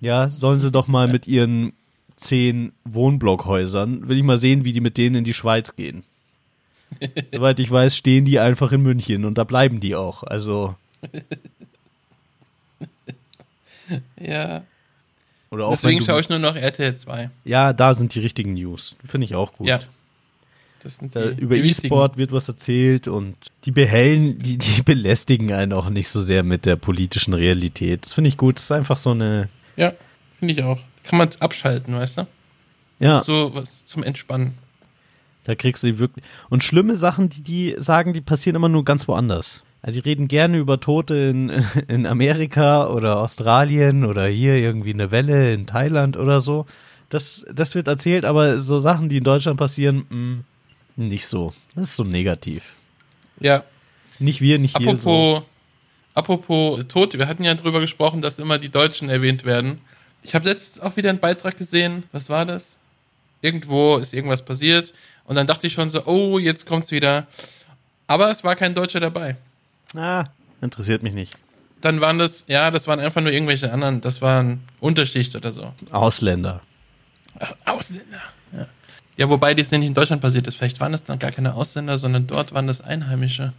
Ja, 0.00 0.28
sollen 0.28 0.58
sie 0.60 0.70
doch 0.70 0.88
mal 0.88 1.08
mit 1.08 1.26
ihren 1.26 1.72
zehn 2.16 2.72
Wohnblockhäusern, 2.84 4.08
will 4.08 4.16
ich 4.18 4.22
mal 4.22 4.38
sehen, 4.38 4.64
wie 4.64 4.72
die 4.72 4.80
mit 4.80 4.98
denen 4.98 5.16
in 5.16 5.24
die 5.24 5.34
Schweiz 5.34 5.76
gehen. 5.76 6.02
Soweit 7.32 7.60
ich 7.60 7.70
weiß, 7.70 7.96
stehen 7.96 8.24
die 8.24 8.38
einfach 8.38 8.72
in 8.72 8.82
München 8.82 9.24
und 9.24 9.36
da 9.38 9.44
bleiben 9.44 9.80
die 9.80 9.94
auch. 9.94 10.22
Also, 10.22 10.74
Ja. 14.20 14.62
oder 15.50 15.66
auch 15.66 15.70
Deswegen 15.70 16.02
schaue 16.02 16.20
ich 16.20 16.28
nur 16.28 16.38
noch 16.38 16.56
RTL 16.56 16.94
2. 16.96 17.30
Ja, 17.44 17.72
da 17.72 17.94
sind 17.94 18.14
die 18.14 18.20
richtigen 18.20 18.54
News. 18.54 18.96
Finde 19.04 19.26
ich 19.26 19.34
auch 19.34 19.52
gut. 19.52 19.66
Ja. 19.68 19.80
Da, 21.12 21.30
über. 21.30 21.56
E-Sport 21.56 22.16
wird 22.16 22.32
was 22.32 22.48
erzählt 22.48 23.08
und 23.08 23.36
die 23.64 23.70
behellen, 23.70 24.38
die, 24.38 24.58
die 24.58 24.82
belästigen 24.84 25.52
einen 25.52 25.72
auch 25.72 25.90
nicht 25.90 26.08
so 26.08 26.20
sehr 26.20 26.42
mit 26.42 26.66
der 26.66 26.76
politischen 26.76 27.34
Realität. 27.34 28.04
Das 28.04 28.12
finde 28.12 28.28
ich 28.28 28.36
gut. 28.36 28.56
Das 28.56 28.64
ist 28.64 28.72
einfach 28.72 28.96
so 28.96 29.10
eine, 29.10 29.48
Ja, 29.76 29.92
finde 30.38 30.54
ich 30.54 30.62
auch. 30.62 30.78
Kann 31.04 31.18
man 31.18 31.28
abschalten, 31.40 31.94
weißt 31.94 32.18
du? 32.18 32.26
ja. 32.98 33.20
So 33.22 33.50
was 33.54 33.84
zum 33.84 34.02
Entspannen. 34.02 34.54
Da 35.44 35.54
kriegst 35.54 35.82
du 35.82 35.86
die 35.88 35.98
wirklich. 35.98 36.24
Und 36.48 36.64
schlimme 36.64 36.96
Sachen, 36.96 37.28
die 37.28 37.42
die 37.42 37.74
sagen, 37.78 38.12
die 38.12 38.20
passieren 38.20 38.56
immer 38.56 38.68
nur 38.68 38.84
ganz 38.84 39.06
woanders. 39.06 39.62
Also 39.82 40.00
die 40.00 40.08
reden 40.08 40.26
gerne 40.26 40.58
über 40.58 40.80
Tote 40.80 41.14
in, 41.14 41.50
in 41.88 42.06
Amerika 42.06 42.88
oder 42.88 43.20
Australien 43.20 44.04
oder 44.04 44.26
hier 44.26 44.56
irgendwie 44.56 44.92
eine 44.92 45.12
Welle 45.12 45.52
in 45.52 45.66
Thailand 45.66 46.16
oder 46.16 46.40
so. 46.40 46.66
Das, 47.08 47.46
das 47.54 47.76
wird 47.76 47.86
erzählt, 47.86 48.24
aber 48.24 48.58
so 48.58 48.80
Sachen, 48.80 49.08
die 49.08 49.18
in 49.18 49.24
Deutschland 49.24 49.58
passieren, 49.58 50.06
mh, 50.10 50.38
nicht 50.96 51.26
so. 51.26 51.52
Das 51.74 51.86
ist 51.86 51.96
so 51.96 52.04
negativ. 52.04 52.62
Ja. 53.40 53.64
Nicht 54.18 54.40
wir, 54.40 54.58
nicht 54.58 54.76
hier 54.76 54.96
so. 54.96 55.42
Apropos, 56.14 56.78
apropos 56.78 56.88
Tote, 56.88 57.18
wir 57.18 57.28
hatten 57.28 57.44
ja 57.44 57.54
drüber 57.54 57.80
gesprochen, 57.80 58.22
dass 58.22 58.38
immer 58.38 58.58
die 58.58 58.70
Deutschen 58.70 59.08
erwähnt 59.08 59.44
werden. 59.44 59.80
Ich 60.22 60.34
habe 60.34 60.48
letztens 60.48 60.82
auch 60.82 60.96
wieder 60.96 61.10
einen 61.10 61.20
Beitrag 61.20 61.56
gesehen. 61.56 62.04
Was 62.12 62.28
war 62.30 62.44
das? 62.46 62.76
Irgendwo 63.42 63.98
ist 63.98 64.14
irgendwas 64.14 64.44
passiert. 64.44 64.94
Und 65.24 65.36
dann 65.36 65.46
dachte 65.46 65.66
ich 65.66 65.72
schon 65.72 65.90
so, 65.90 66.04
oh, 66.06 66.38
jetzt 66.38 66.66
kommt's 66.66 66.90
wieder. 66.90 67.26
Aber 68.06 68.30
es 68.30 68.42
war 68.42 68.56
kein 68.56 68.74
Deutscher 68.74 69.00
dabei. 69.00 69.36
Ah, 69.94 70.24
interessiert 70.60 71.02
mich 71.02 71.12
nicht. 71.12 71.34
Dann 71.80 72.00
waren 72.00 72.18
das, 72.18 72.44
ja, 72.48 72.70
das 72.70 72.88
waren 72.88 73.00
einfach 73.00 73.20
nur 73.20 73.32
irgendwelche 73.32 73.72
anderen. 73.72 74.00
Das 74.00 74.22
waren 74.22 74.60
Unterschicht 74.80 75.36
oder 75.36 75.52
so. 75.52 75.72
Ausländer. 75.90 76.62
Ach, 77.38 77.54
Ausländer. 77.64 78.22
Ja. 78.52 78.66
Ja, 79.16 79.30
wobei 79.30 79.54
das 79.54 79.70
ja 79.70 79.78
nicht 79.78 79.88
in 79.88 79.94
Deutschland 79.94 80.22
passiert 80.22 80.46
ist. 80.46 80.56
Vielleicht 80.56 80.80
waren 80.80 80.92
das 80.92 81.04
dann 81.04 81.18
gar 81.18 81.32
keine 81.32 81.54
Ausländer, 81.54 81.98
sondern 81.98 82.26
dort 82.26 82.52
waren 82.52 82.66
das 82.66 82.80
Einheimische. 82.80 83.52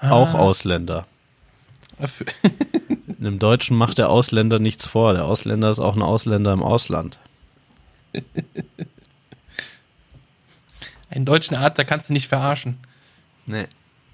Auch 0.00 0.34
Ausländer. 0.34 1.06
Einem 3.18 3.38
Deutschen 3.38 3.76
macht 3.76 3.98
der 3.98 4.10
Ausländer 4.10 4.58
nichts 4.58 4.86
vor. 4.86 5.14
Der 5.14 5.24
Ausländer 5.24 5.70
ist 5.70 5.78
auch 5.78 5.94
ein 5.94 6.02
Ausländer 6.02 6.52
im 6.52 6.62
Ausland. 6.62 7.18
Einen 11.10 11.24
deutschen 11.24 11.56
Art, 11.56 11.78
da 11.78 11.84
kannst 11.84 12.08
du 12.08 12.12
nicht 12.12 12.28
verarschen. 12.28 12.78
Nee. 13.46 13.66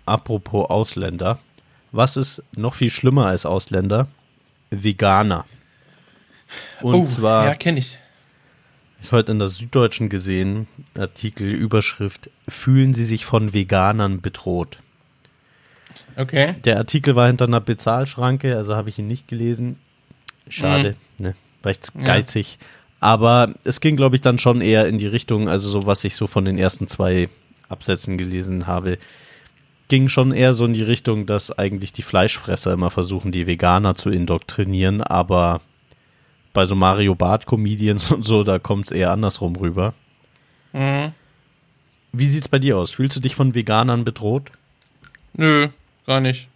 Apropos 0.04 0.68
Ausländer. 0.68 1.38
Was 1.90 2.16
ist 2.16 2.42
noch 2.52 2.74
viel 2.74 2.90
schlimmer 2.90 3.26
als 3.26 3.46
Ausländer? 3.46 4.08
Veganer. 4.70 5.46
Und 6.82 6.94
oh, 6.94 7.04
zwar, 7.04 7.46
ja, 7.46 7.54
kenne 7.54 7.78
ich. 7.78 7.98
Heute 9.10 9.32
in 9.32 9.38
der 9.38 9.48
Süddeutschen 9.48 10.08
gesehen, 10.08 10.68
Artikel, 10.96 11.50
Überschrift, 11.50 12.30
fühlen 12.48 12.94
Sie 12.94 13.04
sich 13.04 13.24
von 13.24 13.52
Veganern 13.52 14.20
bedroht? 14.20 14.78
Okay. 16.16 16.54
Der 16.64 16.76
Artikel 16.78 17.16
war 17.16 17.26
hinter 17.26 17.46
einer 17.46 17.60
Bezahlschranke, 17.60 18.56
also 18.56 18.76
habe 18.76 18.88
ich 18.88 18.98
ihn 18.98 19.06
nicht 19.06 19.28
gelesen. 19.28 19.78
Schade, 20.48 20.96
ne? 21.18 21.34
War 21.62 21.72
ich 21.72 21.78
Ja. 21.98 22.04
geizig. 22.04 22.58
Aber 23.00 23.54
es 23.64 23.80
ging, 23.80 23.96
glaube 23.96 24.14
ich, 24.14 24.22
dann 24.22 24.38
schon 24.38 24.60
eher 24.60 24.86
in 24.86 24.98
die 24.98 25.06
Richtung, 25.06 25.48
also 25.48 25.68
so, 25.70 25.86
was 25.86 26.04
ich 26.04 26.14
so 26.14 26.26
von 26.26 26.44
den 26.44 26.58
ersten 26.58 26.86
zwei 26.86 27.28
Absätzen 27.68 28.18
gelesen 28.18 28.66
habe, 28.66 28.98
ging 29.88 30.08
schon 30.08 30.32
eher 30.32 30.52
so 30.54 30.64
in 30.64 30.72
die 30.72 30.82
Richtung, 30.82 31.26
dass 31.26 31.56
eigentlich 31.58 31.92
die 31.92 32.02
Fleischfresser 32.02 32.72
immer 32.72 32.90
versuchen, 32.90 33.32
die 33.32 33.46
Veganer 33.46 33.94
zu 33.94 34.10
indoktrinieren, 34.10 35.02
aber 35.02 35.60
bei 36.52 36.64
so 36.64 36.74
Mario 36.74 37.14
Bart-Comedians 37.14 38.10
und 38.12 38.24
so, 38.24 38.44
da 38.44 38.58
kommt 38.58 38.86
es 38.86 38.90
eher 38.90 39.10
andersrum 39.10 39.56
rüber. 39.56 39.94
Mhm. 40.72 41.12
Wie 42.12 42.26
sieht's 42.26 42.48
bei 42.48 42.58
dir 42.58 42.76
aus? 42.76 42.92
Fühlst 42.92 43.16
du 43.16 43.20
dich 43.20 43.34
von 43.34 43.54
Veganern 43.54 44.04
bedroht? 44.04 44.50
Nö, 45.34 45.68
gar 46.06 46.20
nicht. 46.20 46.48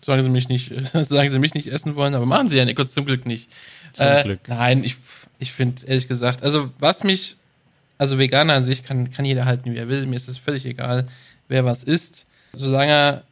Sagen 0.00 0.22
sie 0.22 0.30
mich 0.30 0.48
nicht, 0.48 0.72
sagen 0.92 1.30
sie 1.30 1.38
mich 1.38 1.54
nicht 1.54 1.68
essen 1.68 1.94
wollen, 1.94 2.14
aber 2.14 2.26
machen 2.26 2.48
sie 2.48 2.56
ja 2.56 2.64
Nikos 2.64 2.92
zum 2.92 3.04
Glück 3.04 3.26
nicht. 3.26 3.50
Zum 3.92 4.06
äh, 4.06 4.22
Glück. 4.22 4.40
Nein, 4.48 4.84
ich, 4.84 4.96
ich 5.38 5.52
finde, 5.52 5.86
ehrlich 5.86 6.08
gesagt, 6.08 6.42
also 6.42 6.70
was 6.78 7.04
mich, 7.04 7.36
also 7.98 8.18
Veganer 8.18 8.54
an 8.54 8.64
sich 8.64 8.82
kann, 8.82 9.12
kann 9.12 9.24
jeder 9.24 9.44
halten, 9.44 9.72
wie 9.72 9.76
er 9.76 9.88
will. 9.88 10.06
Mir 10.06 10.16
ist 10.16 10.28
es 10.28 10.38
völlig 10.38 10.64
egal, 10.64 11.06
wer 11.48 11.64
was 11.64 11.84
isst. 11.84 12.26
Solange 12.54 12.92
er, 12.92 13.22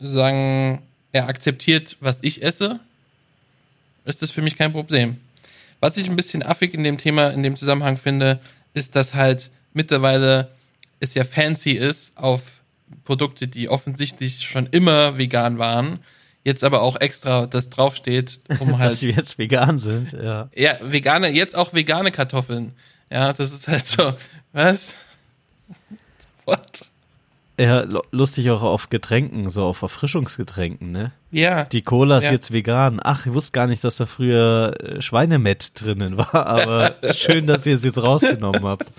solange 0.00 0.80
er 1.12 1.28
akzeptiert, 1.28 1.96
was 2.00 2.18
ich 2.22 2.42
esse, 2.42 2.80
ist 4.04 4.22
das 4.22 4.30
für 4.30 4.42
mich 4.42 4.56
kein 4.56 4.72
Problem. 4.72 5.18
Was 5.82 5.96
ich 5.96 6.08
ein 6.08 6.14
bisschen 6.14 6.44
affig 6.44 6.74
in 6.74 6.84
dem 6.84 6.96
Thema, 6.96 7.30
in 7.30 7.42
dem 7.42 7.56
Zusammenhang 7.56 7.96
finde, 7.96 8.38
ist, 8.72 8.94
dass 8.94 9.14
halt 9.14 9.50
mittlerweile 9.72 10.52
es 11.00 11.14
ja 11.14 11.24
fancy 11.24 11.72
ist, 11.72 12.16
auf 12.16 12.62
Produkte, 13.02 13.48
die 13.48 13.68
offensichtlich 13.68 14.42
schon 14.42 14.66
immer 14.66 15.18
vegan 15.18 15.58
waren, 15.58 15.98
jetzt 16.44 16.62
aber 16.62 16.82
auch 16.82 17.00
extra 17.00 17.48
das 17.48 17.68
draufsteht, 17.68 18.42
um 18.60 18.68
Dass 18.70 18.78
halt 18.78 18.92
sie 18.92 19.10
jetzt 19.10 19.38
vegan 19.38 19.76
sind, 19.76 20.12
ja. 20.12 20.48
ja, 20.54 20.78
vegane, 20.80 21.32
jetzt 21.32 21.56
auch 21.56 21.74
vegane 21.74 22.12
Kartoffeln. 22.12 22.74
Ja, 23.10 23.32
das 23.32 23.52
ist 23.52 23.66
halt 23.66 23.84
so, 23.84 24.14
was? 24.52 24.94
Ja, 27.58 27.82
lu- 27.82 28.00
lustig 28.12 28.50
auch 28.50 28.62
auf 28.62 28.88
Getränken, 28.88 29.50
so 29.50 29.64
auf 29.66 29.82
Erfrischungsgetränken, 29.82 30.90
ne? 30.90 31.12
Ja, 31.30 31.64
Die 31.64 31.82
Cola 31.82 32.18
ist 32.18 32.24
Ja. 32.24 32.32
jetzt 32.32 32.50
vegan. 32.50 32.98
Ach, 33.02 33.26
ich 33.26 33.32
wusste 33.32 33.52
gar 33.52 33.66
nicht, 33.66 33.84
dass 33.84 33.96
da 33.96 34.06
früher 34.06 34.74
äh, 34.80 35.02
Schweinemett 35.02 35.72
drinnen 35.80 36.16
war, 36.16 36.34
aber 36.46 36.96
schön, 37.14 37.46
dass 37.46 37.66
ihr 37.66 37.74
es 37.74 37.84
jetzt 37.84 38.02
rausgenommen 38.02 38.64
habt. 38.64 38.90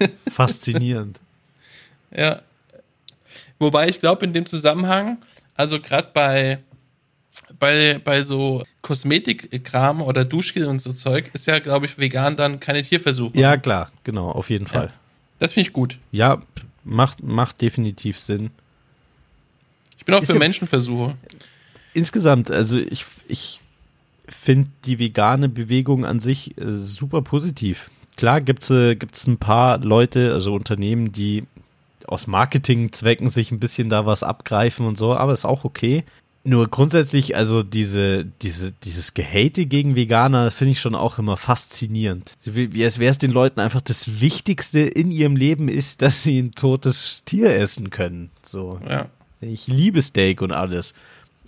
Faszinierend. 0.32 1.20
ja. 2.10 2.40
Wobei 3.60 3.88
ich 3.88 4.00
glaube, 4.00 4.24
in 4.26 4.32
dem 4.32 4.46
Zusammenhang, 4.46 5.18
also 5.54 5.80
gerade 5.80 6.08
bei, 6.12 6.58
bei, 7.58 8.00
bei 8.02 8.20
so 8.20 8.64
Kosmetikkram 8.82 10.02
oder 10.02 10.24
Duschgel 10.24 10.66
und 10.66 10.82
so 10.82 10.92
Zeug 10.92 11.30
ist 11.32 11.46
ja, 11.46 11.60
glaube 11.60 11.86
ich, 11.86 11.96
vegan 11.96 12.36
dann 12.36 12.58
keine 12.58 12.82
Tierversuche. 12.82 13.38
Ja, 13.38 13.56
klar, 13.56 13.90
genau, 14.02 14.28
auf 14.30 14.50
jeden 14.50 14.66
Fall. 14.66 14.90
Das 15.38 15.52
finde 15.52 15.68
ich 15.68 15.72
gut. 15.72 15.98
Ja, 16.10 16.42
macht, 16.84 17.22
macht 17.22 17.60
definitiv 17.62 18.18
Sinn. 18.18 18.50
Ich 19.98 20.04
bin 20.04 20.14
auch 20.14 20.20
Ist 20.22 20.28
für 20.28 20.34
ja- 20.34 20.38
Menschenversuche. 20.40 21.16
Insgesamt, 21.94 22.50
also 22.50 22.76
ich, 22.78 23.04
ich 23.28 23.60
finde 24.28 24.68
die 24.84 24.98
vegane 24.98 25.48
Bewegung 25.48 26.04
an 26.04 26.18
sich 26.20 26.58
äh, 26.58 26.74
super 26.74 27.22
positiv. 27.22 27.90
Klar 28.16 28.40
gibt's 28.40 28.70
äh, 28.70 28.96
gibt's 28.96 29.26
ein 29.26 29.38
paar 29.38 29.78
Leute, 29.78 30.32
also 30.32 30.54
Unternehmen, 30.54 31.12
die 31.12 31.44
aus 32.06 32.26
Marketingzwecken 32.26 33.28
sich 33.30 33.50
ein 33.50 33.60
bisschen 33.60 33.88
da 33.88 34.06
was 34.06 34.22
abgreifen 34.22 34.86
und 34.86 34.98
so, 34.98 35.14
aber 35.14 35.32
ist 35.32 35.44
auch 35.44 35.64
okay. 35.64 36.04
Nur 36.46 36.68
grundsätzlich, 36.68 37.36
also 37.36 37.62
diese, 37.62 38.26
diese, 38.42 38.72
dieses 38.72 39.14
Gehate 39.14 39.64
gegen 39.64 39.96
Veganer 39.96 40.50
finde 40.50 40.72
ich 40.72 40.80
schon 40.80 40.94
auch 40.94 41.18
immer 41.18 41.38
faszinierend. 41.38 42.34
So 42.38 42.54
wie, 42.54 42.74
wie 42.74 42.84
als 42.84 42.98
wäre 42.98 43.10
es 43.10 43.16
den 43.16 43.30
Leuten 43.30 43.60
einfach 43.60 43.80
das 43.80 44.20
Wichtigste 44.20 44.80
in 44.80 45.10
ihrem 45.10 45.36
Leben 45.36 45.68
ist, 45.68 46.02
dass 46.02 46.22
sie 46.22 46.38
ein 46.38 46.52
totes 46.52 47.24
Tier 47.24 47.54
essen 47.54 47.88
können. 47.88 48.30
So. 48.42 48.78
Ja. 48.86 49.06
Ich 49.40 49.68
liebe 49.68 50.02
Steak 50.02 50.42
und 50.42 50.52
alles. 50.52 50.94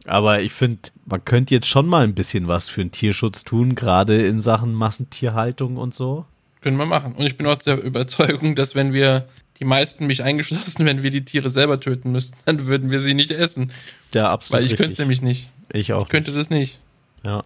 Aber 0.06 0.40
ich 0.40 0.52
finde, 0.52 0.90
man 1.04 1.24
könnte 1.24 1.54
jetzt 1.54 1.66
schon 1.66 1.87
mal 1.87 2.02
ein 2.02 2.14
bisschen 2.14 2.48
was 2.48 2.68
für 2.68 2.82
den 2.82 2.90
Tierschutz 2.90 3.44
tun, 3.44 3.74
gerade 3.74 4.24
in 4.26 4.40
Sachen 4.40 4.72
Massentierhaltung 4.72 5.76
und 5.76 5.94
so. 5.94 6.24
Können 6.62 6.78
wir 6.78 6.87
machen. 6.87 7.14
Und 7.14 7.26
ich 7.26 7.37
bin 7.37 7.46
auch 7.46 7.56
der 7.56 7.82
Überzeugung, 7.82 8.54
dass 8.54 8.74
wenn 8.74 8.92
wir, 8.92 9.28
die 9.59 9.64
meisten 9.64 10.07
mich 10.07 10.23
eingeschlossen, 10.23 10.85
wenn 10.87 11.03
wir 11.03 11.11
die 11.11 11.25
Tiere 11.25 11.51
selber 11.51 11.81
töten 11.81 12.12
müssten, 12.12 12.37
dann 12.45 12.66
würden 12.66 12.90
wir 12.90 13.01
sie 13.01 13.14
nicht 13.14 13.31
essen. 13.31 13.73
Ja, 14.14 14.31
absolut. 14.31 14.62
Weil 14.62 14.66
ich 14.71 14.77
könnte 14.77 14.92
es 14.92 14.99
nämlich 14.99 15.23
nicht. 15.23 15.51
Ich 15.73 15.92
auch. 15.92 16.03
Ich 16.03 16.09
könnte 16.09 16.33
das 16.33 16.51
nicht. 16.51 16.81
Ja. 17.25 17.42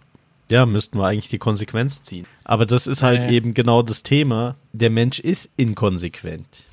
Ja, 0.50 0.66
müssten 0.66 0.98
wir 0.98 1.06
eigentlich 1.06 1.28
die 1.28 1.38
Konsequenz 1.38 2.02
ziehen. 2.02 2.26
Aber 2.42 2.66
das 2.66 2.88
ist 2.88 3.02
halt 3.04 3.22
Ja, 3.22 3.26
ja. 3.26 3.32
eben 3.32 3.54
genau 3.54 3.82
das 3.82 4.02
Thema. 4.02 4.56
Der 4.72 4.90
Mensch 4.90 5.20
ist 5.20 5.48
inkonsequent, 5.56 6.64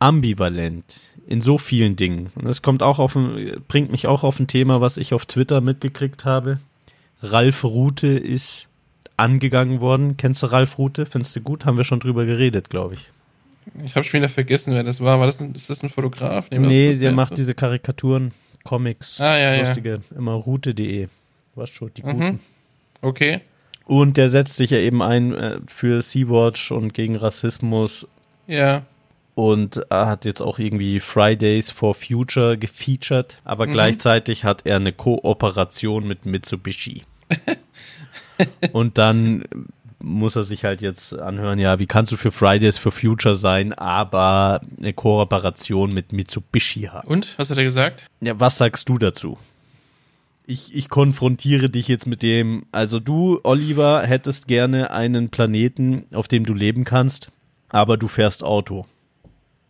ambivalent 0.00 1.00
in 1.26 1.40
so 1.40 1.56
vielen 1.56 1.94
Dingen. 1.94 2.30
Und 2.34 2.44
das 2.46 2.60
kommt 2.60 2.82
auch 2.82 2.98
auf 2.98 3.14
ein, 3.14 3.62
bringt 3.68 3.92
mich 3.92 4.08
auch 4.08 4.24
auf 4.24 4.40
ein 4.40 4.48
Thema, 4.48 4.80
was 4.80 4.96
ich 4.96 5.14
auf 5.14 5.26
Twitter 5.26 5.60
mitgekriegt 5.60 6.24
habe. 6.24 6.58
Ralf 7.22 7.62
Rute 7.64 8.08
ist 8.08 8.68
angegangen 9.16 9.80
worden. 9.80 10.16
Kennst 10.16 10.42
du 10.42 10.46
Ralf 10.46 10.76
Rute? 10.78 11.06
Findest 11.06 11.36
du 11.36 11.40
gut? 11.40 11.64
Haben 11.64 11.76
wir 11.76 11.84
schon 11.84 12.00
drüber 12.00 12.26
geredet, 12.26 12.68
glaube 12.68 12.94
ich. 12.94 13.10
Ich 13.84 13.94
habe 13.96 14.04
schon 14.04 14.18
wieder 14.20 14.28
vergessen, 14.28 14.74
wer 14.74 14.82
das 14.84 15.00
war. 15.00 15.18
War 15.18 15.26
das 15.26 15.40
ein, 15.40 15.54
ist 15.54 15.70
das 15.70 15.82
ein 15.82 15.88
Fotograf? 15.88 16.48
nee, 16.50 16.90
was- 16.90 16.98
der 16.98 17.12
macht 17.12 17.32
das? 17.32 17.38
diese 17.38 17.54
Karikaturen, 17.54 18.32
Comics, 18.64 19.20
Ah, 19.20 19.36
ja, 19.38 19.54
ja. 19.54 19.60
lustige, 19.60 20.00
immer 20.16 20.32
rute.de. 20.34 21.08
Was 21.54 21.70
schon, 21.70 21.90
die 21.96 22.02
guten. 22.02 22.18
Mhm. 22.18 22.38
Okay. 23.02 23.40
Und 23.86 24.16
der 24.16 24.28
setzt 24.30 24.56
sich 24.56 24.70
ja 24.70 24.78
eben 24.78 25.02
ein 25.02 25.34
äh, 25.34 25.58
für 25.66 26.00
Sea-Watch 26.00 26.72
und 26.72 26.94
gegen 26.94 27.16
Rassismus 27.16 28.08
Ja. 28.46 28.82
und 29.34 29.84
er 29.90 30.06
hat 30.06 30.24
jetzt 30.24 30.40
auch 30.40 30.58
irgendwie 30.58 31.00
Fridays 31.00 31.70
for 31.70 31.94
Future 31.94 32.56
gefeatured, 32.56 33.40
aber 33.44 33.66
Mhm. 33.66 33.72
gleichzeitig 33.72 34.44
hat 34.44 34.62
er 34.64 34.76
eine 34.76 34.92
Kooperation 34.92 36.06
mit 36.08 36.24
Mitsubishi. 36.24 37.02
und 38.72 38.98
dann 38.98 39.44
muss 40.04 40.36
er 40.36 40.42
sich 40.42 40.64
halt 40.64 40.82
jetzt 40.82 41.18
anhören, 41.18 41.58
ja, 41.58 41.78
wie 41.78 41.86
kannst 41.86 42.12
du 42.12 42.16
für 42.16 42.30
Fridays 42.30 42.78
for 42.78 42.92
Future 42.92 43.34
sein, 43.34 43.72
aber 43.72 44.60
eine 44.78 44.92
Kooperation 44.92 45.90
mit 45.92 46.12
Mitsubishi 46.12 46.82
haben? 46.82 47.08
Und? 47.08 47.38
Was 47.38 47.50
hat 47.50 47.58
er 47.58 47.64
gesagt? 47.64 48.06
Ja, 48.20 48.38
was 48.38 48.58
sagst 48.58 48.88
du 48.88 48.98
dazu? 48.98 49.38
Ich, 50.46 50.74
ich 50.74 50.90
konfrontiere 50.90 51.70
dich 51.70 51.88
jetzt 51.88 52.06
mit 52.06 52.22
dem, 52.22 52.66
also 52.70 53.00
du, 53.00 53.40
Oliver, 53.44 54.02
hättest 54.02 54.46
gerne 54.46 54.90
einen 54.90 55.30
Planeten, 55.30 56.04
auf 56.12 56.28
dem 56.28 56.44
du 56.44 56.52
leben 56.52 56.84
kannst, 56.84 57.30
aber 57.70 57.96
du 57.96 58.06
fährst 58.08 58.44
Auto. 58.44 58.86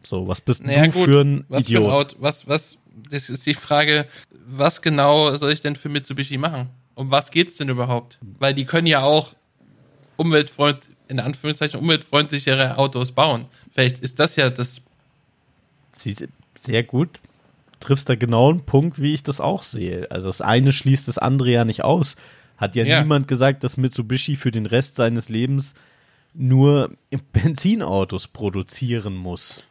So, 0.03 0.27
was 0.27 0.41
bist 0.41 0.67
Naja, 0.67 0.87
du 0.87 0.93
gut. 0.93 1.05
für 1.05 1.21
ein 1.21 1.45
was 1.49 1.65
Idiot? 1.65 1.83
Für 1.83 1.89
ein 1.89 1.95
Auto, 1.95 2.17
was, 2.19 2.49
was, 2.49 2.77
das 3.09 3.31
ist 3.31 3.47
die 3.47 3.55
Frage, 3.55 4.07
was 4.47 4.83
genau 4.83 5.35
soll 5.37 5.53
ich 5.53 5.63
denn 5.63 5.77
für 5.77 5.89
Mitsubishi 5.89 6.39
machen? 6.39 6.71
Um 6.97 7.11
was 7.11 7.31
geht's 7.31 7.57
denn 7.57 7.69
überhaupt? 7.69 8.19
Weil 8.39 8.53
die 8.53 8.65
können 8.65 8.87
ja 8.87 9.03
auch 9.03 9.35
umweltfreund, 10.17 10.81
in 11.09 11.21
Anführungszeichen 11.21 11.79
umweltfreundlichere 11.81 12.79
Autos 12.79 13.13
bauen. 13.13 13.47
Vielleicht 13.73 13.99
ist 13.99 14.19
das 14.19 14.37
ja 14.37 14.51
das, 14.51 14.81
Sie, 15.95 16.15
sehr 16.55 16.83
gut. 16.83 17.21
Triffst 17.81 18.09
da 18.09 18.15
genau 18.15 18.51
einen 18.51 18.65
Punkt, 18.65 19.01
wie 19.01 19.13
ich 19.13 19.23
das 19.23 19.41
auch 19.41 19.63
sehe. 19.63 20.11
Also 20.11 20.29
das 20.29 20.41
eine 20.41 20.73
schließt 20.73 21.07
das 21.07 21.19
andere 21.19 21.51
ja 21.51 21.65
nicht 21.65 21.85
aus. 21.85 22.17
Hat 22.57 22.75
ja, 22.77 22.85
Ja. 22.85 23.03
niemand 23.03 23.29
gesagt, 23.29 23.63
dass 23.65 23.77
Mitsubishi 23.77 24.37
für 24.37 24.51
den 24.51 24.67
Rest 24.67 24.97
seines 24.97 25.29
Lebens 25.29 25.75
nur 26.33 26.97
Benzinautos 27.33 28.29
produzieren 28.29 29.15
muss. 29.15 29.63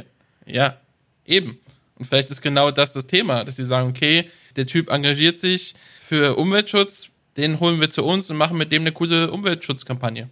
ja, 0.46 0.76
eben. 1.24 1.58
Und 1.96 2.06
vielleicht 2.06 2.30
ist 2.30 2.42
genau 2.42 2.70
das 2.70 2.92
das 2.92 3.06
Thema, 3.06 3.44
dass 3.44 3.56
sie 3.56 3.64
sagen, 3.64 3.88
okay, 3.88 4.28
der 4.56 4.66
Typ 4.66 4.90
engagiert 4.90 5.38
sich 5.38 5.74
für 6.00 6.36
Umweltschutz, 6.36 7.10
den 7.36 7.60
holen 7.60 7.80
wir 7.80 7.90
zu 7.90 8.04
uns 8.04 8.30
und 8.30 8.36
machen 8.36 8.56
mit 8.56 8.72
dem 8.72 8.82
eine 8.82 8.92
coole 8.92 9.30
Umweltschutzkampagne. 9.30 10.28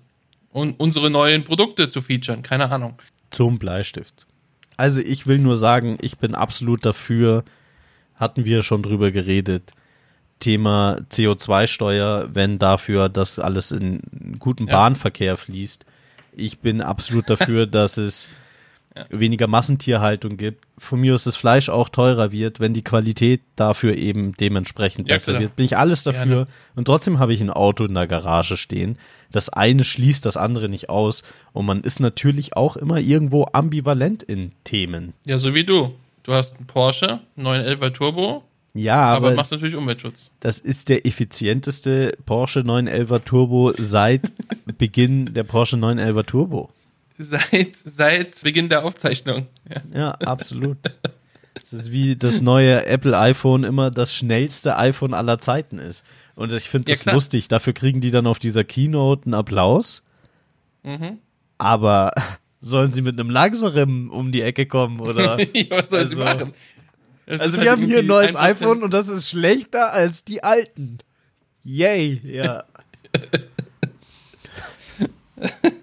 Und 0.53 0.81
unsere 0.81 1.11
neuen 1.11 1.45
Produkte 1.45 1.89
zu 1.89 2.01
featuren, 2.01 2.43
keine 2.43 2.71
Ahnung. 2.71 3.01
Zum 3.31 3.59
Bleistift. 3.59 4.27
Also 4.77 5.01
ich 5.01 5.27
will 5.27 5.39
nur 5.39 5.57
sagen, 5.57 5.99
ich 6.01 6.19
bin 6.19 6.35
absolut 6.35 6.85
dafür, 6.85 7.45
hatten 8.17 8.45
wir 8.45 8.63
schon 8.63 8.83
drüber 8.83 9.11
geredet, 9.11 9.73
Thema 10.41 10.99
CO2-Steuer, 11.11 12.31
wenn 12.33 12.59
dafür 12.59 13.09
das 13.09 13.39
alles 13.39 13.73
in 13.73 14.01
guten 14.39 14.67
Ja. 14.67 14.73
Bahnverkehr 14.79 15.37
fließt. 15.37 15.85
Ich 16.33 16.59
bin 16.61 16.81
absolut 16.81 17.29
dafür, 17.29 17.67
dass 17.67 17.97
es 17.99 18.31
weniger 19.11 19.47
Massentierhaltung 19.47 20.37
gibt. 20.37 20.65
Von 20.79 21.01
mir 21.01 21.15
aus 21.15 21.25
das 21.25 21.37
Fleisch 21.37 21.69
auch 21.69 21.89
teurer 21.89 22.33
wird, 22.33 22.59
wenn 22.61 22.75
die 22.75 22.83
Qualität 22.83 23.41
dafür 23.57 23.97
eben 23.97 24.33
dementsprechend 24.39 25.09
Ja, 25.09 25.15
besser 25.15 25.33
klar. 25.33 25.43
wird. 25.43 25.57
Bin 25.57 25.65
ich 25.65 25.77
alles 25.77 26.03
dafür. 26.03 26.25
Gerne. 26.25 26.47
Und 26.75 26.87
trotzdem 26.87 27.19
habe 27.19 27.33
ich 27.33 27.41
ein 27.41 27.51
Auto 27.51 27.85
in 27.85 27.95
der 27.95 28.07
Garage 28.07 28.57
stehen. 28.57 28.99
Das 29.31 29.49
eine 29.49 29.85
schließt 29.85 30.27
das 30.27 30.37
andere 30.37 30.69
nicht 30.69 30.89
aus. 30.89 31.23
Und 31.53 31.67
man 31.67 31.83
ist 31.83 32.01
natürlich 32.01 32.57
auch 32.57 32.77
immer 32.77 32.99
irgendwo 32.99 33.47
ambivalent 33.53 34.23
in 34.25 34.53
Themen. 34.65 35.13
Ja, 35.25 35.39
so 35.39 35.55
wie 35.55 35.65
du. 35.65 35.95
Du 36.25 36.33
hast 36.33 36.57
einen 36.59 36.67
Porsche, 36.67 37.21
einen 37.37 37.47
911er 37.47 37.93
Turbo, 37.95 38.43
Ja, 38.75 38.97
aber, 39.15 39.29
aber, 39.29 39.37
machst 39.37 39.53
natürlich 39.53 39.75
Umweltschutz. 39.77 40.31
das 40.41 40.59
ist 40.59 40.89
der 40.91 41.07
effizienteste 41.07 42.13
Porsche 42.27 42.61
911er 42.61 43.25
Turbo 43.25 43.73
seit 43.77 44.33
Beginn 44.79 45.33
der 45.33 45.45
Porsche 45.45 45.77
911er 45.77 46.27
Turbo. 46.27 46.71
Seit, 47.23 47.77
seit 47.85 48.43
Beginn 48.43 48.69
der 48.71 48.85
Aufzeichnung. 48.85 49.47
Ja. 49.69 49.83
Ja, 50.01 50.11
absolut. 50.13 50.79
Das 51.55 51.73
ist 51.73 51.91
wie 51.93 52.17
das 52.17 52.41
neue 52.41 52.87
Apple 52.87 53.19
iPhone 53.19 53.65
immer 53.65 53.91
das 53.91 54.15
schnellste 54.15 54.77
iPhone 54.79 55.13
aller 55.13 55.39
Zeiten 55.39 55.79
ist. 55.79 56.05
Und 56.35 56.53
ich 56.53 56.71
finde 56.71 56.91
Ja, 56.91 56.95
das 56.95 57.03
klar. 57.03 57.15
lustig. 57.15 57.49
Dafür 57.49 57.75
kriegen 57.75 58.01
die 58.01 58.11
dann 58.11 58.27
auf 58.27 58.39
dieser 58.39 58.65
Keynote 58.65 59.27
einen 59.27 59.35
Applaus. 59.35 60.03
Mhm. 60.83 61.19
Aber 61.59 62.13
sollen 62.61 62.93
sie 62.93 63.03
mit 63.03 63.19
einem 63.21 63.29
langsamen 63.31 64.09
um 64.09 64.33
die 64.33 64.41
Ecke 64.43 64.65
kommen 64.67 65.01
oder? 65.01 65.39
ja, 65.55 65.65
was 65.71 65.91
sollen 65.91 66.09
sie 66.09 66.21
Also- 66.23 66.45
machen? 66.45 66.53
Es 67.27 67.41
Also 67.41 67.57
ist 67.59 67.63
wir 67.63 67.71
halt 67.71 67.81
haben 67.81 67.87
hier 67.87 67.99
ein 68.01 68.07
neues 68.07 68.35
1%. 68.35 68.39
iPhone 68.41 68.83
und 68.83 68.93
das 68.95 69.09
ist 69.09 69.29
schlechter 69.29 69.93
als 69.93 70.25
die 70.25 70.43
alten. 70.43 70.99
Yay, 71.65 72.21
ja. 72.25 72.65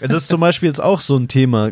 Das 0.00 0.22
ist 0.22 0.28
zum 0.28 0.40
Beispiel 0.40 0.68
jetzt 0.68 0.82
auch 0.82 1.00
so 1.00 1.16
ein 1.16 1.28
Thema 1.28 1.70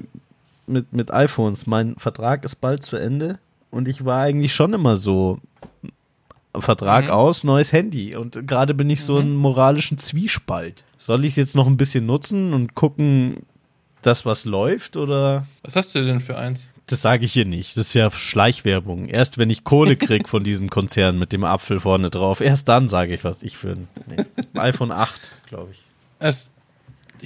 mit, 0.67 0.93
mit 0.93 1.12
iPhones. 1.12 1.67
Mein 1.67 1.97
Vertrag 1.97 2.45
ist 2.45 2.57
bald 2.57 2.83
zu 2.85 2.97
Ende 2.97 3.39
und 3.71 3.89
ich 3.89 4.05
war 4.05 4.23
eigentlich 4.23 4.55
schon 4.55 4.73
immer 4.73 4.97
so 4.97 5.39
Vertrag 6.59 7.05
Mhm. 7.07 7.11
aus, 7.11 7.45
neues 7.45 7.73
Handy. 7.73 8.17
Und 8.17 8.47
gerade 8.49 8.73
bin 8.75 8.88
ich 8.90 9.03
so 9.05 9.19
in 9.19 9.35
moralischen 9.37 9.98
Zwiespalt. 9.98 10.85
Soll 10.98 11.25
ich 11.25 11.33
es 11.33 11.37
jetzt 11.37 11.55
noch 11.55 11.67
ein 11.67 11.77
bisschen 11.77 12.07
nutzen 12.07 12.55
und 12.55 12.75
gucken, 12.75 13.42
dass 14.03 14.25
was 14.25 14.44
läuft 14.44 14.96
oder 14.96 15.46
Was 15.63 15.77
hast 15.77 15.94
du 15.94 16.05
denn 16.05 16.21
für 16.21 16.38
eins? 16.38 16.69
das 16.88 17.03
sage 17.03 17.25
ich 17.25 17.33
hier 17.33 17.44
nicht. 17.44 17.77
Das 17.77 17.88
ist 17.88 17.94
ja 17.94 18.09
Schleichwerbung. 18.13 19.07
Erst 19.09 19.38
wenn 19.38 19.50
ich 19.50 19.65
Kohle 19.65 19.96
krieg 19.96 20.29
von 20.29 20.44
diesem 20.44 20.71
Konzern 20.71 21.19
mit 21.19 21.33
dem 21.33 21.44
Apfel 21.44 21.81
vorne 21.81 22.11
drauf, 22.11 22.40
erst 22.40 22.69
dann 22.69 22.87
sage 22.88 23.13
ich, 23.13 23.25
was 23.25 23.42
ich 23.42 23.57
für 23.57 23.71
ein 23.73 23.88
nee. 24.07 24.25
iPhone 24.59 24.92
8, 24.92 25.21
glaube 25.48 25.73
ich. 25.73 25.83
Das, 26.21 26.50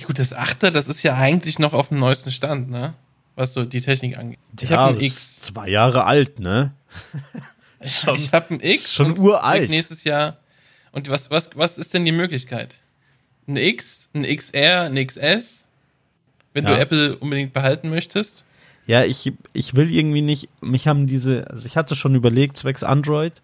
gut, 0.07 0.19
das 0.19 0.33
Achter, 0.33 0.71
das 0.71 0.89
ist 0.89 1.03
ja 1.03 1.15
eigentlich 1.17 1.59
noch 1.59 1.73
auf 1.73 1.89
dem 1.89 1.99
neuesten 1.99 2.31
Stand, 2.31 2.71
ne? 2.71 2.95
Was 3.37 3.53
so 3.53 3.65
die 3.65 3.81
Technik 3.81 4.19
angeht. 4.19 4.39
Ich 4.61 4.71
habe 4.73 4.95
ein 4.97 5.01
X. 5.01 5.17
ist 5.17 5.45
zwei 5.47 5.69
Jahre 5.69 6.05
alt, 6.05 6.39
ne? 6.41 6.73
Ich, 7.83 8.07
ich 8.07 8.33
habe 8.35 8.53
ein 8.55 8.61
X. 8.61 8.93
schon 8.93 9.19
uralt. 9.19 9.71
Nächstes 9.71 10.05
Jahr. 10.05 10.37
Und 10.93 11.09
was, 11.09 11.31
was, 11.31 11.49
was 11.55 11.79
ist 11.79 11.95
denn 11.95 12.05
die 12.05 12.13
Möglichkeit? 12.13 12.79
Ein 13.49 13.57
X, 13.57 14.11
ein 14.13 14.25
XR, 14.25 14.83
ein 14.83 15.07
XS? 15.07 15.65
Wenn 16.53 16.65
Ja. 16.65 16.73
du 16.75 16.79
Apple 16.79 17.17
unbedingt 17.17 17.55
behalten 17.55 17.89
möchtest? 17.89 18.45
Ja, 18.87 19.05
ich, 19.05 19.33
ich 19.55 19.75
will 19.77 19.91
irgendwie 19.91 20.21
nicht, 20.21 20.51
mich 20.61 20.89
haben 20.89 21.07
diese, 21.07 21.49
also 21.49 21.65
ich 21.65 21.79
hatte 21.79 21.97
schon 21.97 22.15
überlegt, 22.15 22.59
zwecks 22.59 22.83
Android, 22.83 23.41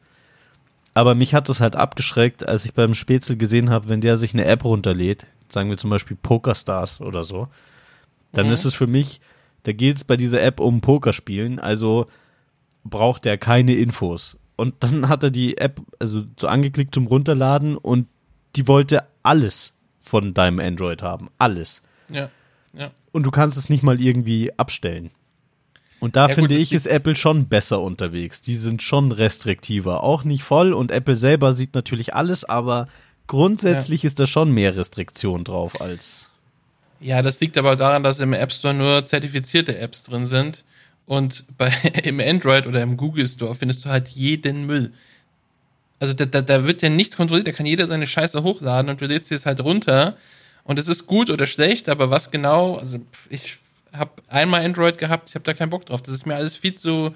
Aber 0.96 1.14
mich 1.14 1.34
hat 1.34 1.50
das 1.50 1.60
halt 1.60 1.76
abgeschreckt, 1.76 2.48
als 2.48 2.64
ich 2.64 2.72
beim 2.72 2.94
Spätzle 2.94 3.36
gesehen 3.36 3.68
habe, 3.68 3.90
wenn 3.90 4.00
der 4.00 4.16
sich 4.16 4.32
eine 4.32 4.46
App 4.46 4.64
runterlädt, 4.64 5.26
sagen 5.50 5.68
wir 5.68 5.76
zum 5.76 5.90
Beispiel 5.90 6.16
Pokerstars 6.16 7.02
oder 7.02 7.22
so, 7.22 7.48
dann 8.32 8.46
Mhm. 8.46 8.52
ist 8.52 8.64
es 8.64 8.72
für 8.72 8.86
mich, 8.86 9.20
da 9.64 9.72
geht 9.72 9.96
es 9.96 10.04
bei 10.04 10.16
dieser 10.16 10.40
App 10.42 10.58
um 10.58 10.80
Pokerspielen, 10.80 11.58
also 11.58 12.06
braucht 12.82 13.26
er 13.26 13.36
keine 13.36 13.74
Infos. 13.74 14.38
Und 14.56 14.74
dann 14.80 15.10
hat 15.10 15.22
er 15.22 15.30
die 15.30 15.58
App 15.58 15.82
also 15.98 16.22
so 16.40 16.48
angeklickt 16.48 16.94
zum 16.94 17.06
Runterladen 17.08 17.76
und 17.76 18.06
die 18.56 18.66
wollte 18.66 19.02
alles 19.22 19.74
von 20.00 20.32
deinem 20.32 20.60
Android 20.60 21.02
haben. 21.02 21.28
Alles. 21.36 21.82
Ja. 22.08 22.30
Ja. 22.72 22.90
Und 23.12 23.24
du 23.24 23.30
kannst 23.30 23.58
es 23.58 23.68
nicht 23.68 23.82
mal 23.82 24.00
irgendwie 24.00 24.50
abstellen. 24.58 25.10
Und 26.00 26.16
da 26.16 26.22
Ja, 26.22 26.26
gut, 26.28 26.34
finde 26.34 26.54
das 26.54 26.62
ich, 26.62 26.72
ist 26.72 26.86
Apple 26.86 27.16
schon 27.16 27.48
besser 27.48 27.80
unterwegs. 27.80 28.42
Die 28.42 28.54
sind 28.54 28.82
schon 28.82 29.12
restriktiver. 29.12 30.02
Auch 30.02 30.24
nicht 30.24 30.42
voll 30.42 30.72
und 30.72 30.90
Apple 30.90 31.16
selber 31.16 31.52
sieht 31.52 31.74
natürlich 31.74 32.14
alles, 32.14 32.44
aber 32.44 32.88
grundsätzlich 33.26 34.04
ist 34.04 34.20
da 34.20 34.26
schon 34.26 34.50
mehr 34.50 34.76
Restriktion 34.76 35.44
drauf 35.44 35.80
als. 35.80 36.30
Ja, 37.00 37.22
das 37.22 37.40
liegt 37.40 37.58
aber 37.58 37.76
daran, 37.76 38.02
dass 38.02 38.20
im 38.20 38.32
App 38.32 38.52
Store 38.52 38.74
nur 38.74 39.06
zertifizierte 39.06 39.78
Apps 39.78 40.02
drin 40.02 40.26
sind. 40.26 40.64
Und 41.06 41.44
bei, 41.56 41.68
im 42.02 42.20
Android 42.20 42.66
oder 42.66 42.82
im 42.82 42.96
Google 42.96 43.26
Store 43.26 43.54
findest 43.54 43.84
du 43.84 43.88
halt 43.88 44.08
jeden 44.08 44.66
Müll. 44.66 44.92
Also 45.98 46.12
da, 46.12 46.26
da, 46.26 46.42
da 46.42 46.64
wird 46.66 46.82
ja 46.82 46.90
nichts 46.90 47.16
kontrolliert, 47.16 47.48
da 47.48 47.52
kann 47.52 47.64
jeder 47.64 47.86
seine 47.86 48.06
Scheiße 48.06 48.42
hochladen 48.42 48.90
und 48.90 49.00
du 49.00 49.06
lädst 49.06 49.30
dir 49.30 49.34
es 49.34 49.46
halt 49.46 49.60
runter. 49.60 50.16
Und 50.64 50.78
es 50.78 50.88
ist 50.88 51.06
gut 51.06 51.30
oder 51.30 51.46
schlecht, 51.46 51.88
aber 51.88 52.10
was 52.10 52.30
genau, 52.30 52.76
also 52.76 52.98
ich 53.30 53.58
habe 53.96 54.22
einmal 54.28 54.64
Android 54.64 54.98
gehabt, 54.98 55.28
ich 55.28 55.34
habe 55.34 55.44
da 55.44 55.54
keinen 55.54 55.70
Bock 55.70 55.86
drauf. 55.86 56.02
Das 56.02 56.14
ist 56.14 56.26
mir 56.26 56.36
alles 56.36 56.56
viel 56.56 56.74
zu, 56.74 57.14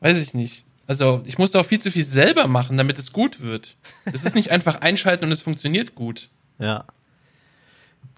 weiß 0.00 0.20
ich 0.20 0.34
nicht. 0.34 0.64
Also 0.86 1.22
ich 1.26 1.36
musste 1.38 1.60
auch 1.60 1.66
viel 1.66 1.80
zu 1.80 1.90
viel 1.90 2.04
selber 2.04 2.46
machen, 2.46 2.78
damit 2.78 2.98
es 2.98 3.12
gut 3.12 3.40
wird. 3.40 3.76
Es 4.06 4.24
ist 4.24 4.34
nicht 4.34 4.50
einfach 4.50 4.76
einschalten 4.76 5.26
und 5.26 5.32
es 5.32 5.42
funktioniert 5.42 5.94
gut. 5.94 6.30
Ja. 6.58 6.84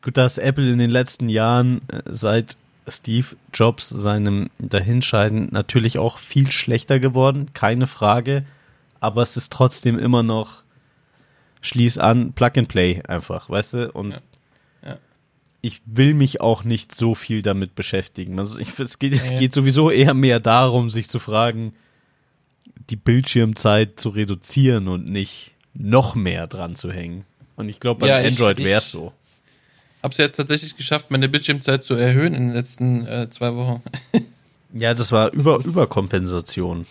Gut, 0.02 0.16
dass 0.16 0.38
Apple 0.38 0.70
in 0.70 0.78
den 0.78 0.90
letzten 0.90 1.28
Jahren 1.28 1.82
äh, 1.88 2.02
seit 2.06 2.56
Steve 2.88 3.26
Jobs 3.52 3.88
seinem 3.88 4.50
Dahinscheiden 4.58 5.48
natürlich 5.50 5.98
auch 5.98 6.18
viel 6.18 6.50
schlechter 6.50 7.00
geworden, 7.00 7.50
keine 7.54 7.86
Frage. 7.86 8.44
Aber 9.00 9.22
es 9.22 9.36
ist 9.36 9.52
trotzdem 9.52 9.98
immer 9.98 10.22
noch 10.22 10.62
schließ 11.62 11.98
an, 11.98 12.32
Plug 12.32 12.52
and 12.56 12.68
Play 12.68 13.02
einfach, 13.06 13.50
weißt 13.50 13.74
du? 13.74 13.92
Und 13.92 14.12
Ja. 14.12 14.16
Ja. 14.16 14.29
Ich 15.62 15.82
will 15.84 16.14
mich 16.14 16.40
auch 16.40 16.64
nicht 16.64 16.94
so 16.94 17.14
viel 17.14 17.42
damit 17.42 17.74
beschäftigen. 17.74 18.38
Also 18.38 18.58
ich, 18.58 18.78
es 18.78 18.98
geht, 18.98 19.14
Ja, 19.16 19.32
ja. 19.32 19.38
geht 19.38 19.52
sowieso 19.52 19.90
eher 19.90 20.14
mehr 20.14 20.40
darum, 20.40 20.88
sich 20.90 21.08
zu 21.08 21.18
fragen, 21.18 21.74
die 22.88 22.96
Bildschirmzeit 22.96 24.00
zu 24.00 24.08
reduzieren 24.08 24.88
und 24.88 25.08
nicht 25.08 25.52
noch 25.74 26.14
mehr 26.14 26.46
dran 26.46 26.76
zu 26.76 26.90
hängen. 26.90 27.24
Und 27.56 27.68
ich 27.68 27.78
glaube, 27.78 28.00
beim 28.00 28.08
Ja, 28.08 28.16
Android 28.18 28.58
wäre 28.58 28.78
es 28.80 28.88
so. 28.90 29.12
Hab's 30.02 30.16
jetzt 30.16 30.36
tatsächlich 30.36 30.76
geschafft, 30.78 31.10
meine 31.10 31.28
Bildschirmzeit 31.28 31.82
zu 31.82 31.94
erhöhen 31.94 32.32
in 32.34 32.48
den 32.48 32.54
letzten 32.54 33.06
äh, 33.06 33.28
zwei 33.30 33.54
Wochen. 33.54 33.82
Ja, 34.72 34.94
das 34.94 35.10
war 35.10 35.32
über, 35.32 35.58
ist- 35.58 35.66
Überkompensation. 35.66 36.86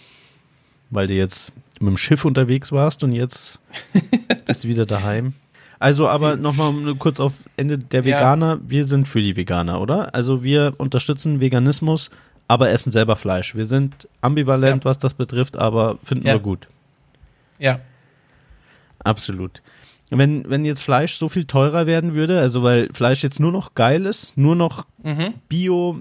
Weil 0.90 1.08
du 1.08 1.14
jetzt 1.14 1.54
mit 1.80 1.88
dem 1.88 1.96
Schiff 1.98 2.26
unterwegs 2.26 2.74
warst 2.74 3.06
und 3.06 3.14
jetzt 3.14 3.62
bist 4.46 4.66
du 4.66 4.68
wieder 4.68 4.86
daheim. 4.86 5.34
Also, 5.80 6.08
aber 6.10 6.36
nochmal 6.36 6.74
nur 6.74 6.98
kurz 6.98 7.20
auf 7.20 7.34
Ende 7.58 7.78
der 7.78 8.02
Ja. 8.02 8.18
Veganer. 8.18 8.60
Wir 8.68 8.84
sind 8.86 9.08
für 9.08 9.22
die 9.22 9.36
Veganer, 9.38 9.80
oder? 9.82 10.14
Also, 10.14 10.44
wir 10.44 10.74
unterstützen 10.78 11.40
Veganismus, 11.40 12.12
aber 12.48 12.70
essen 12.70 12.92
selber 12.92 13.16
Fleisch. 13.16 13.56
Wir 13.56 13.66
sind 13.66 14.08
ambivalent, 14.22 14.84
was 14.86 15.00
das 15.00 15.14
betrifft, 15.14 15.56
aber 15.58 15.98
finden 16.04 16.28
Ja. 16.28 16.34
wir 16.34 16.40
gut. 16.40 16.68
Ja. 17.60 17.80
Absolut. 19.04 19.62
Wenn, 20.10 20.50
wenn 20.50 20.66
jetzt 20.66 20.82
Fleisch 20.84 21.16
so 21.18 21.30
viel 21.30 21.46
teurer 21.46 21.86
werden 21.86 22.14
würde, 22.16 22.40
also 22.40 22.64
weil 22.64 22.90
Fleisch 22.94 23.24
jetzt 23.24 23.40
nur 23.40 23.52
noch 23.52 23.76
geil 23.76 24.06
ist, 24.06 24.36
nur 24.36 24.56
noch 24.56 24.86
Mhm. 25.04 25.36
Bio, 25.48 26.00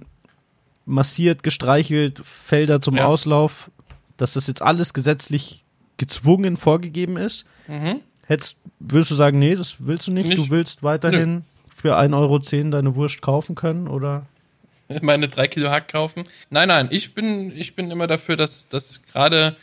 massiert, 0.86 1.42
gestreichelt, 1.42 2.20
Felder 2.24 2.80
zum 2.80 2.96
Ja. 2.96 3.04
Auslauf, 3.06 3.70
dass 4.16 4.32
das 4.32 4.46
jetzt 4.46 4.62
alles 4.62 4.94
gesetzlich 4.94 5.64
gezwungen 5.98 6.56
vorgegeben 6.56 7.18
ist, 7.18 7.44
Mhm. 7.68 8.00
Hättest, 8.28 8.56
würdest 8.78 9.10
du 9.10 9.14
sagen, 9.14 9.38
nee, 9.38 9.54
das 9.54 9.76
willst 9.80 10.06
du 10.06 10.12
nicht, 10.12 10.28
Nicht. 10.28 10.38
du 10.38 10.50
willst 10.50 10.82
weiterhin 10.82 11.44
für 11.74 11.96
1,10 11.96 12.14
Euro 12.14 12.70
deine 12.70 12.94
Wurst 12.94 13.22
kaufen 13.22 13.54
können, 13.54 13.88
oder? 13.88 14.26
Meine 15.02 15.28
drei 15.28 15.48
Kilo 15.48 15.70
Hack 15.70 15.88
kaufen. 15.88 16.24
Nein, 16.50 16.68
nein, 16.68 16.88
ich 16.90 17.14
bin, 17.14 17.56
ich 17.56 17.74
bin 17.74 17.90
immer 17.90 18.06
dafür, 18.06 18.36
dass, 18.36 18.68
dass 18.68 19.02
gerade, 19.12 19.56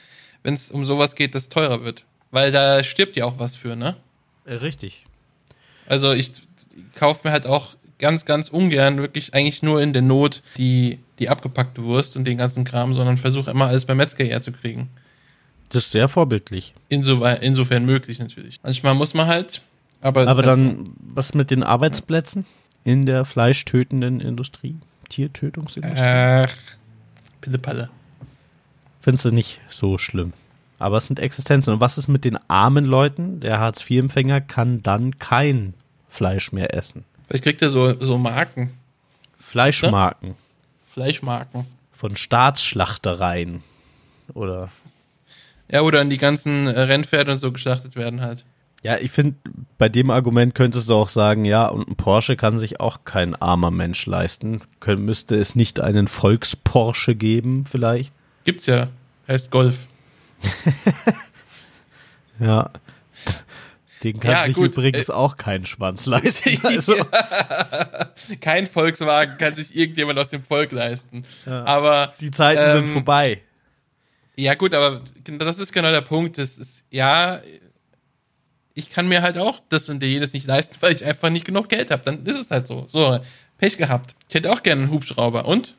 wenn 0.43 0.53
es 0.53 0.71
um 0.71 0.85
sowas 0.85 1.15
geht, 1.15 1.35
das 1.35 1.49
teurer 1.49 1.83
wird. 1.83 2.03
Weil 2.31 2.51
da 2.51 2.83
stirbt 2.83 3.15
ja 3.15 3.25
auch 3.25 3.39
was 3.39 3.55
für, 3.55 3.75
ne? 3.75 3.95
Äh, 4.45 4.55
richtig. 4.55 5.05
Also 5.87 6.11
ich 6.11 6.31
kaufe 6.95 7.27
mir 7.27 7.31
halt 7.31 7.47
auch 7.47 7.75
ganz, 7.99 8.25
ganz 8.25 8.49
ungern 8.49 8.97
wirklich 8.97 9.33
eigentlich 9.33 9.63
nur 9.63 9.81
in 9.81 9.93
der 9.93 10.01
Not 10.01 10.41
die, 10.57 10.99
die 11.19 11.29
abgepackte 11.29 11.83
Wurst 11.83 12.17
und 12.17 12.25
den 12.25 12.37
ganzen 12.37 12.65
Kram, 12.65 12.93
sondern 12.93 13.17
versuche 13.17 13.51
immer 13.51 13.67
alles 13.67 13.85
beim 13.85 13.97
Metzger 13.97 14.25
herzukriegen. 14.25 14.89
Das 15.69 15.85
ist 15.85 15.91
sehr 15.91 16.07
vorbildlich. 16.07 16.73
Insoweit, 16.89 17.41
insofern 17.41 17.85
möglich 17.85 18.19
natürlich. 18.19 18.59
Manchmal 18.63 18.93
muss 18.95 19.13
man 19.13 19.27
halt, 19.27 19.61
aber 20.01 20.21
Aber 20.21 20.35
halt 20.35 20.45
dann, 20.45 20.89
was 20.99 21.33
mit 21.33 21.51
den 21.51 21.63
Arbeitsplätzen 21.63 22.45
in 22.83 23.05
der 23.05 23.25
fleischtötenden 23.25 24.19
Industrie, 24.21 24.75
so. 24.79 25.07
Tiertötungsindustrie? 25.09 26.05
Ach, 26.05 26.55
Pille-Palle. 27.41 27.89
Findest 29.01 29.25
du 29.25 29.31
nicht 29.31 29.61
so 29.69 29.97
schlimm. 29.97 30.33
Aber 30.79 30.97
es 30.97 31.07
sind 31.07 31.19
Existenzen. 31.19 31.73
Und 31.73 31.79
was 31.79 31.97
ist 31.97 32.07
mit 32.07 32.25
den 32.25 32.37
armen 32.47 32.85
Leuten? 32.85 33.39
Der 33.39 33.59
Hartz-IV-Empfänger 33.59 34.41
kann 34.41 34.83
dann 34.83 35.19
kein 35.19 35.73
Fleisch 36.09 36.51
mehr 36.51 36.73
essen. 36.73 37.03
Vielleicht 37.27 37.43
kriegt 37.43 37.61
er 37.61 37.69
so, 37.69 37.99
so 38.01 38.17
Marken, 38.17 38.71
Fleischmarken 39.39 40.35
Fleischmarken. 40.87 41.65
von 41.91 42.15
Staatsschlachtereien. 42.15 43.63
Oder. 44.33 44.69
Ja, 45.71 45.81
oder 45.81 46.01
an 46.01 46.09
die 46.09 46.17
ganzen 46.17 46.67
äh, 46.67 46.79
Rennpferde 46.79 47.31
und 47.31 47.37
so 47.39 47.51
geschlachtet 47.51 47.95
werden 47.95 48.21
halt. 48.21 48.45
Ja, 48.83 48.97
ich 48.99 49.09
finde, 49.11 49.35
bei 49.79 49.89
dem 49.89 50.11
Argument 50.11 50.53
könntest 50.53 50.89
du 50.89 50.93
auch 50.93 51.09
sagen, 51.09 51.43
ja, 51.43 51.65
und 51.67 51.87
ein 51.89 51.95
Porsche 51.95 52.35
kann 52.35 52.59
sich 52.59 52.79
auch 52.79 52.99
kein 53.03 53.33
armer 53.35 53.71
Mensch 53.71 54.05
leisten. 54.05 54.61
Kön 54.79 55.03
müsste 55.03 55.35
es 55.35 55.55
nicht 55.55 55.79
einen 55.79 56.07
Volks-Porsche 56.07 57.15
geben, 57.15 57.65
vielleicht? 57.69 58.13
Gibt's 58.43 58.67
ja. 58.67 58.89
Heißt 59.27 59.49
Golf. 59.49 59.87
Ja. 62.39 62.69
Den 64.03 64.19
kann 64.19 64.31
Ja, 64.31 64.43
sich 64.43 64.55
gut, 64.55 64.75
übrigens 64.75 65.09
äh, 65.09 65.13
auch 65.13 65.35
keinen 65.37 65.65
Schwanz 65.65 66.05
leisten. 66.05 66.59
Also, 66.63 66.95
Kein 68.41 68.67
Volkswagen 68.67 69.37
kann 69.37 69.55
sich 69.55 69.75
irgendjemand 69.75 70.19
aus 70.19 70.29
dem 70.29 70.43
Volk 70.43 70.71
leisten. 70.71 71.25
Aber 71.45 72.13
die 72.19 72.31
Zeiten 72.31 72.61
Ähm, 72.61 72.85
sind 72.85 72.93
vorbei. 72.93 73.41
Ja, 74.35 74.55
gut, 74.55 74.73
aber 74.73 75.01
das 75.23 75.59
ist 75.59 75.71
genau 75.71 75.91
der 75.91 76.01
Punkt. 76.01 76.37
Das 76.37 76.57
ist, 76.57 76.83
ja, 76.89 77.41
ich 78.73 78.89
kann 78.89 79.07
mir 79.07 79.21
halt 79.21 79.37
auch 79.37 79.61
das 79.69 79.89
und 79.89 80.03
jenes 80.03 80.33
nicht 80.33 80.45
leisten, 80.45 80.75
weil 80.81 80.93
ich 80.93 81.05
einfach 81.05 81.29
nicht 81.29 81.45
genug 81.45 81.69
Geld 81.69 81.91
habe. 81.91 82.03
Dann 82.03 82.25
ist 82.25 82.39
es 82.39 82.51
halt 82.51 82.67
so. 82.67 82.85
So, 82.87 83.19
Pech 83.57 83.77
gehabt. 83.77 84.15
Ich 84.27 84.35
hätte 84.35 84.51
auch 84.51 84.61
gerne 84.63 84.83
einen 84.83 84.91
Hubschrauber. 84.91 85.45
Und? 85.45 85.75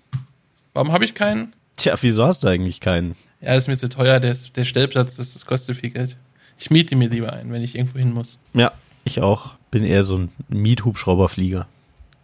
Warum 0.72 0.92
habe 0.92 1.04
ich 1.04 1.14
keinen? 1.14 1.52
Tja, 1.76 1.94
wieso 2.00 2.24
hast 2.24 2.44
du 2.44 2.48
eigentlich 2.48 2.80
keinen? 2.80 3.16
Ja, 3.42 3.52
das 3.52 3.64
ist 3.64 3.68
mir 3.68 3.76
zu 3.76 3.90
teuer. 3.90 4.18
Der, 4.18 4.34
der 4.34 4.64
Stellplatz, 4.64 5.16
das, 5.16 5.34
das 5.34 5.44
kostet 5.44 5.76
viel 5.76 5.90
Geld. 5.90 6.16
Ich 6.58 6.70
miete 6.70 6.96
mir 6.96 7.10
lieber 7.10 7.34
ein, 7.34 7.52
wenn 7.52 7.62
ich 7.62 7.74
irgendwo 7.74 7.98
hin 7.98 8.14
muss. 8.14 8.38
Ja, 8.54 8.72
ich 9.04 9.20
auch. 9.20 9.54
Bin 9.70 9.84
eher 9.84 10.04
so 10.04 10.16
ein 10.16 10.32
Miethubschrauberflieger. 10.48 11.66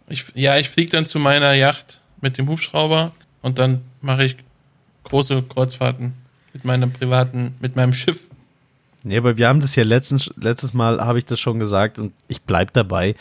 Ich, 0.09 0.25
ja, 0.33 0.57
ich 0.57 0.69
fliege 0.69 0.89
dann 0.89 1.05
zu 1.05 1.19
meiner 1.19 1.53
Yacht 1.53 2.01
mit 2.19 2.39
dem 2.39 2.49
Hubschrauber 2.49 3.11
und 3.43 3.59
dann 3.59 3.81
mache 4.01 4.23
ich 4.23 4.37
große 5.03 5.43
Kreuzfahrten 5.43 6.13
mit 6.53 6.65
meinem 6.65 6.91
privaten, 6.91 7.55
mit 7.59 7.75
meinem 7.75 7.93
Schiff. 7.93 8.29
Nee, 9.03 9.17
aber 9.17 9.37
wir 9.37 9.47
haben 9.47 9.59
das 9.59 9.75
ja 9.75 9.83
letztens, 9.83 10.33
letztes 10.37 10.73
Mal, 10.73 11.01
habe 11.01 11.17
ich 11.17 11.25
das 11.25 11.39
schon 11.39 11.59
gesagt 11.59 11.99
und 11.99 12.13
ich 12.27 12.41
bleib 12.43 12.73
dabei. 12.73 13.15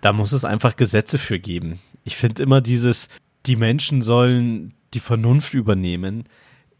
Da 0.00 0.12
muss 0.12 0.32
es 0.32 0.44
einfach 0.44 0.74
Gesetze 0.76 1.18
für 1.18 1.38
geben. 1.38 1.78
Ich 2.04 2.16
finde 2.16 2.42
immer 2.42 2.60
dieses, 2.60 3.08
die 3.46 3.56
Menschen 3.56 4.02
sollen 4.02 4.74
die 4.94 5.00
Vernunft 5.00 5.54
übernehmen. 5.54 6.24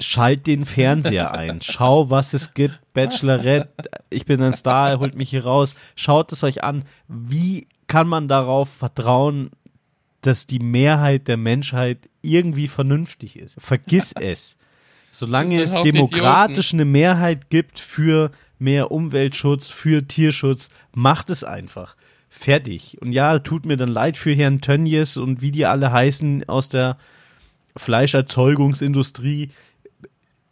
Schalt 0.01 0.47
den 0.47 0.65
Fernseher 0.65 1.33
ein. 1.33 1.61
Schau, 1.63 2.11
was 2.11 2.35
es 2.35 2.55
gibt. 2.55 2.81
Bachelorette, 2.95 3.69
ich 4.11 4.27
bin 4.27 4.43
ein 4.43 4.55
Star, 4.55 4.91
er 4.91 4.99
holt 4.99 5.15
mich 5.15 5.31
hier 5.31 5.45
raus. 5.45 5.77
Schaut 5.95 6.33
es 6.33 6.43
euch 6.43 6.65
an. 6.65 6.85
Wie 7.09 7.69
kann 7.87 8.09
man 8.09 8.27
darauf 8.27 8.69
vertrauen, 8.69 9.51
dass 10.23 10.47
die 10.47 10.59
Mehrheit 10.59 11.29
der 11.29 11.37
Menschheit 11.37 12.09
irgendwie 12.23 12.69
vernünftig 12.69 13.39
ist? 13.39 13.61
Vergiss 13.61 14.13
es. 14.21 14.57
Solange 15.13 15.61
es 15.61 15.73
demokratisch 15.73 16.73
eine 16.73 16.87
Mehrheit 16.87 17.51
gibt 17.51 17.79
für 17.79 18.33
mehr 18.59 18.91
Umweltschutz, 18.91 19.69
für 19.71 20.09
Tierschutz, 20.09 20.71
macht 20.95 21.29
es 21.31 21.45
einfach. 21.45 21.95
Fertig. 22.31 22.97
Und 23.01 23.13
ja, 23.13 23.39
tut 23.39 23.67
mir 23.67 23.77
dann 23.77 23.91
leid 23.91 24.17
für 24.17 24.33
Herrn 24.33 24.63
Tönjes 24.63 25.19
und 25.19 25.43
wie 25.43 25.53
die 25.53 25.67
alle 25.67 25.93
heißen 25.93 26.49
aus 26.49 26.71
der 26.71 26.97
Fleischerzeugungsindustrie. 27.77 29.51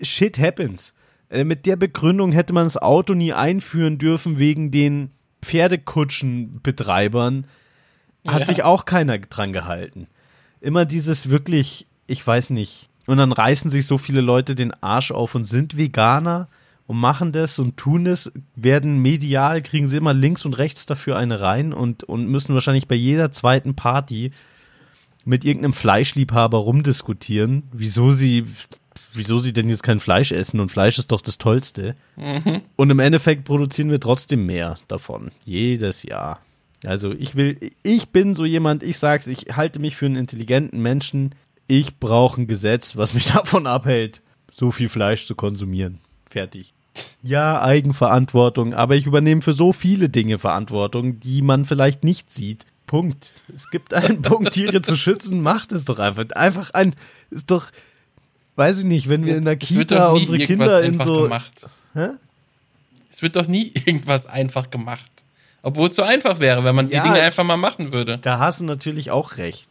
Shit 0.01 0.39
happens. 0.39 0.95
Äh, 1.31 1.45
mit 1.45 1.65
der 1.65 1.77
Begründung 1.77 2.33
hätte 2.33 2.53
man 2.53 2.65
das 2.65 2.77
Auto 2.77 3.15
nie 3.15 3.33
einführen 3.33 3.97
dürfen 3.97 4.39
wegen 4.39 4.71
den 4.71 5.11
Pferdekutschenbetreibern. 5.43 7.47
Hat 8.27 8.41
Ja. 8.41 8.47
sich 8.47 8.63
auch 8.63 8.85
keiner 8.85 9.19
dran 9.19 9.55
gehalten. 9.55 10.07
Immer 10.61 10.85
dieses 10.85 11.31
wirklich, 11.31 11.87
ich 12.07 12.27
weiß 12.27 12.51
nicht. 12.51 12.90
Und 13.11 13.17
dann 13.17 13.33
reißen 13.33 13.73
sich 13.73 13.87
so 13.87 13.99
viele 13.99 14.21
Leute 14.21 14.55
den 14.55 14.73
Arsch 14.85 15.11
auf 15.11 15.35
und 15.35 15.45
sind 15.45 15.77
Veganer 15.77 16.47
und 16.87 16.97
machen 16.97 17.33
das 17.33 17.59
und 17.59 17.77
tun 17.77 18.07
es, 18.07 18.31
werden 18.55 19.03
medial, 19.03 19.63
kriegen 19.63 19.89
sie 19.89 19.97
immer 19.97 20.13
links 20.13 20.45
und 20.45 20.55
rechts 20.55 20.87
dafür 20.87 21.17
eine 21.17 21.41
rein 21.41 21.73
und, 21.73 22.05
und 22.05 22.29
müssen 22.29 22.55
wahrscheinlich 22.55 22.87
bei 22.87 22.95
jeder 22.95 23.33
zweiten 23.33 23.75
Party 23.75 24.31
mit 25.25 25.45
irgendeinem 25.45 25.73
Fleischliebhaber 25.73 26.59
rumdiskutieren, 26.59 27.65
wieso 27.73 28.13
sie, 28.13 28.45
wieso 29.13 29.39
sie 29.39 29.53
denn 29.53 29.69
jetzt 29.69 29.83
kein 29.83 29.99
Fleisch 29.99 30.31
essen 30.31 30.61
und 30.61 30.71
Fleisch 30.71 30.97
ist 30.97 31.11
doch 31.11 31.21
das 31.21 31.39
Tollste. 31.39 31.97
Und 32.77 32.91
im 32.91 33.01
Endeffekt 33.01 33.43
produzieren 33.43 33.91
wir 33.91 33.99
trotzdem 33.99 34.47
mehr 34.47 34.79
davon. 34.87 35.33
Jedes 35.45 36.05
Jahr. 36.05 36.39
Also 36.85 37.11
ich 37.11 37.35
will, 37.35 37.59
ich 37.83 38.11
bin 38.11 38.37
so 38.37 38.45
jemand, 38.45 38.85
ich 38.85 38.99
sag's, 38.99 39.27
ich 39.27 39.57
halte 39.57 39.81
mich 39.81 39.97
für 39.97 40.07
einen 40.07 40.15
intelligenten 40.15 40.81
Menschen. 40.81 41.35
Ich 41.71 42.01
brauche 42.01 42.41
ein 42.41 42.47
Gesetz, 42.49 42.97
was 42.97 43.15
mich 43.15 43.27
davon 43.33 43.69
abhält, 43.69 44.23
so 44.51 44.73
viel 44.73 44.89
Fleisch 44.89 45.27
zu 45.27 45.37
konsumieren. 45.37 46.01
Fertig. 46.29 46.75
Ja, 47.23 47.63
Eigenverantwortung, 47.63 48.75
aber 48.75 48.97
ich 48.97 49.07
übernehme 49.07 49.41
für 49.41 49.53
so 49.53 49.73
viele 49.73 50.09
Dinge 50.09 50.41
Verantwortung, 50.41 51.21
die 51.21 51.43
man 51.43 51.65
vielleicht 51.65 52.03
nicht 52.03 52.33
sieht. 52.33 52.67
Punkt. 52.89 53.31
Es 53.55 53.71
gibt 53.71 53.95
einen 53.95 54.21
Punkt, 54.23 54.53
Tiere 54.53 54.81
zu 54.81 54.97
schützen, 54.97 55.43
macht 55.43 55.71
es 55.71 55.85
doch 55.85 56.01
einfach. 56.01 56.25
Einfach 56.35 56.71
ein, 56.75 56.97
ist 57.31 57.53
doch, 57.53 57.71
weiß 58.57 58.81
ich 58.81 58.85
nicht, 58.85 59.09
wenn 59.09 59.25
wir 59.25 59.37
in 59.37 59.45
der 59.45 59.57
Es 59.63 59.73
wird 59.73 59.91
Kita 59.91 60.09
doch 60.09 60.15
nie 60.15 60.21
unsere 60.21 60.39
irgendwas 60.39 60.67
Kinder 60.67 60.83
in 60.83 60.95
einfach 60.95 61.05
so. 61.05 61.23
Gemacht. 61.23 61.69
Hä? 61.95 62.09
Es 63.13 63.23
wird 63.23 63.37
doch 63.37 63.47
nie 63.47 63.73
irgendwas 63.87 64.27
einfach 64.27 64.71
gemacht. 64.71 65.09
Obwohl 65.63 65.89
es 65.91 65.95
so 65.95 66.03
einfach 66.03 66.41
wäre, 66.41 66.65
wenn 66.65 66.75
man 66.75 66.89
Ja, 66.89 67.05
die 67.05 67.11
Dinge 67.11 67.23
einfach 67.23 67.45
mal 67.45 67.57
machen 67.57 67.93
würde. 67.93 68.19
Da 68.19 68.41
hast 68.41 68.59
du 68.59 68.65
natürlich 68.65 69.13
auch 69.13 69.37
recht. 69.37 69.69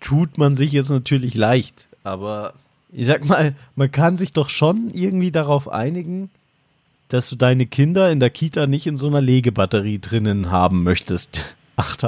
Tut 0.00 0.38
man 0.38 0.54
sich 0.54 0.72
jetzt 0.72 0.90
natürlich 0.90 1.34
leicht, 1.34 1.88
aber 2.04 2.54
ich 2.92 3.06
sag 3.06 3.24
mal, 3.24 3.54
man 3.76 3.90
kann 3.90 4.16
sich 4.16 4.32
doch 4.32 4.48
schon 4.48 4.90
irgendwie 4.92 5.30
darauf 5.30 5.68
einigen, 5.68 6.30
dass 7.08 7.28
du 7.30 7.36
deine 7.36 7.66
Kinder 7.66 8.10
in 8.10 8.20
der 8.20 8.30
Kita 8.30 8.66
nicht 8.66 8.86
in 8.86 8.96
so 8.96 9.06
einer 9.06 9.20
Legebatterie 9.20 9.98
drinnen 9.98 10.50
haben 10.50 10.82
möchtest. 10.82 11.56
Acht, 11.76 12.04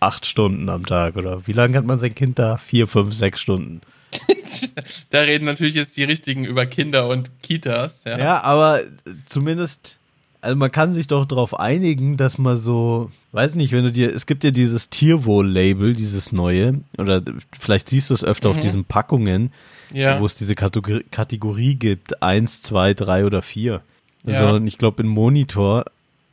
acht 0.00 0.26
Stunden 0.26 0.68
am 0.68 0.84
Tag 0.84 1.16
oder 1.16 1.46
wie 1.46 1.52
lange 1.52 1.78
hat 1.78 1.86
man 1.86 1.96
sein 1.96 2.14
Kind 2.14 2.38
da? 2.38 2.58
Vier, 2.58 2.86
fünf, 2.86 3.14
sechs 3.14 3.40
Stunden. 3.40 3.80
Da 5.10 5.20
reden 5.20 5.46
natürlich 5.46 5.74
jetzt 5.74 5.96
die 5.96 6.04
richtigen 6.04 6.44
über 6.44 6.66
Kinder 6.66 7.08
und 7.08 7.30
Kitas. 7.42 8.04
Ja. 8.04 8.18
Ja, 8.18 8.40
aber 8.42 8.82
zumindest, 9.26 9.98
also 10.44 10.56
man 10.56 10.70
kann 10.70 10.92
sich 10.92 11.06
doch 11.06 11.24
darauf 11.26 11.58
einigen, 11.58 12.16
dass 12.16 12.38
man 12.38 12.56
so, 12.56 13.10
weiß 13.32 13.54
nicht, 13.54 13.72
wenn 13.72 13.84
du 13.84 13.90
dir, 13.92 14.14
es 14.14 14.26
gibt 14.26 14.44
ja 14.44 14.50
dieses 14.50 14.90
Tierwohl-Label, 14.90 15.94
dieses 15.94 16.32
neue, 16.32 16.80
oder 16.98 17.22
vielleicht 17.58 17.88
siehst 17.88 18.10
du 18.10 18.14
es 18.14 18.24
öfter 18.24 18.50
auf 18.50 18.60
diesen 18.60 18.84
Packungen, 18.84 19.52
Ja. 19.92 20.20
wo 20.20 20.26
es 20.26 20.34
diese 20.34 20.54
Kategor 20.54 21.00
Kategorie 21.10 21.74
gibt, 21.74 22.22
eins, 22.22 22.62
zwei, 22.62 22.94
drei 22.94 23.24
oder 23.24 23.42
vier. 23.42 23.80
Ja. 24.24 24.34
Sondern 24.38 24.66
ich 24.66 24.78
glaube, 24.78 25.02
in 25.02 25.08
Monitor, 25.08 25.84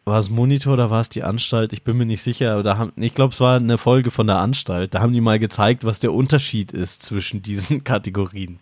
war 0.06 0.18
es 0.18 0.30
Monitor 0.30 0.74
oder 0.74 0.90
war 0.90 1.02
es 1.02 1.10
die 1.10 1.24
Anstalt? 1.24 1.74
Ich 1.74 1.84
bin 1.84 1.98
mir 1.98 2.06
nicht 2.06 2.22
sicher, 2.24 2.54
aber 2.54 2.64
da 2.64 2.78
haben, 2.78 2.92
ich 2.96 3.14
glaube, 3.14 3.34
es 3.34 3.40
war 3.40 3.58
eine 3.58 3.78
Folge 3.78 4.12
von 4.12 4.28
der 4.28 4.38
Anstalt. 4.40 4.94
Da 4.96 5.02
haben 5.02 5.14
die 5.14 5.22
mal 5.22 5.40
gezeigt, 5.40 5.84
was 5.86 6.00
der 6.00 6.12
Unterschied 6.14 6.72
ist 6.72 7.04
zwischen 7.04 7.42
diesen 7.42 7.84
Kategorien. 7.84 8.60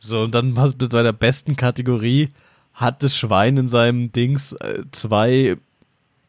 So, 0.00 0.20
und 0.22 0.34
dann 0.34 0.58
hast 0.58 0.76
du 0.80 0.88
bei 0.88 1.02
der 1.02 1.12
besten 1.12 1.56
Kategorie 1.56 2.28
hat 2.74 3.02
das 3.02 3.16
Schwein 3.16 3.56
in 3.56 3.68
seinem 3.68 4.12
Dings 4.12 4.52
äh, 4.52 4.84
zwei 4.92 5.56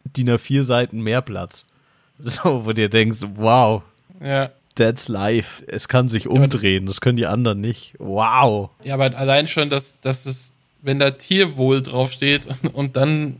DIN 0.05 0.29
A4 0.29 0.63
Seiten 0.63 1.01
mehr 1.01 1.21
Platz. 1.21 1.65
So, 2.23 2.65
wo 2.67 2.71
dir 2.71 2.87
denkst, 2.87 3.21
wow, 3.33 3.81
ja. 4.23 4.51
that's 4.75 5.07
life. 5.07 5.63
Es 5.65 5.87
kann 5.87 6.07
sich 6.07 6.27
aber 6.27 6.35
das- 6.35 6.43
umdrehen, 6.53 6.85
das 6.85 7.01
können 7.01 7.17
die 7.17 7.25
anderen 7.25 7.61
nicht. 7.61 7.95
Wow. 7.97 8.69
Ja, 8.83 8.93
aber 8.93 9.17
allein 9.17 9.47
schon, 9.47 9.71
dass, 9.71 9.99
dass 10.01 10.27
es, 10.27 10.53
wenn 10.83 10.99
da 10.99 11.09
Tierwohl 11.09 11.81
draufsteht 11.81 12.45
und, 12.45 12.67
und 12.75 12.95
dann 12.95 13.37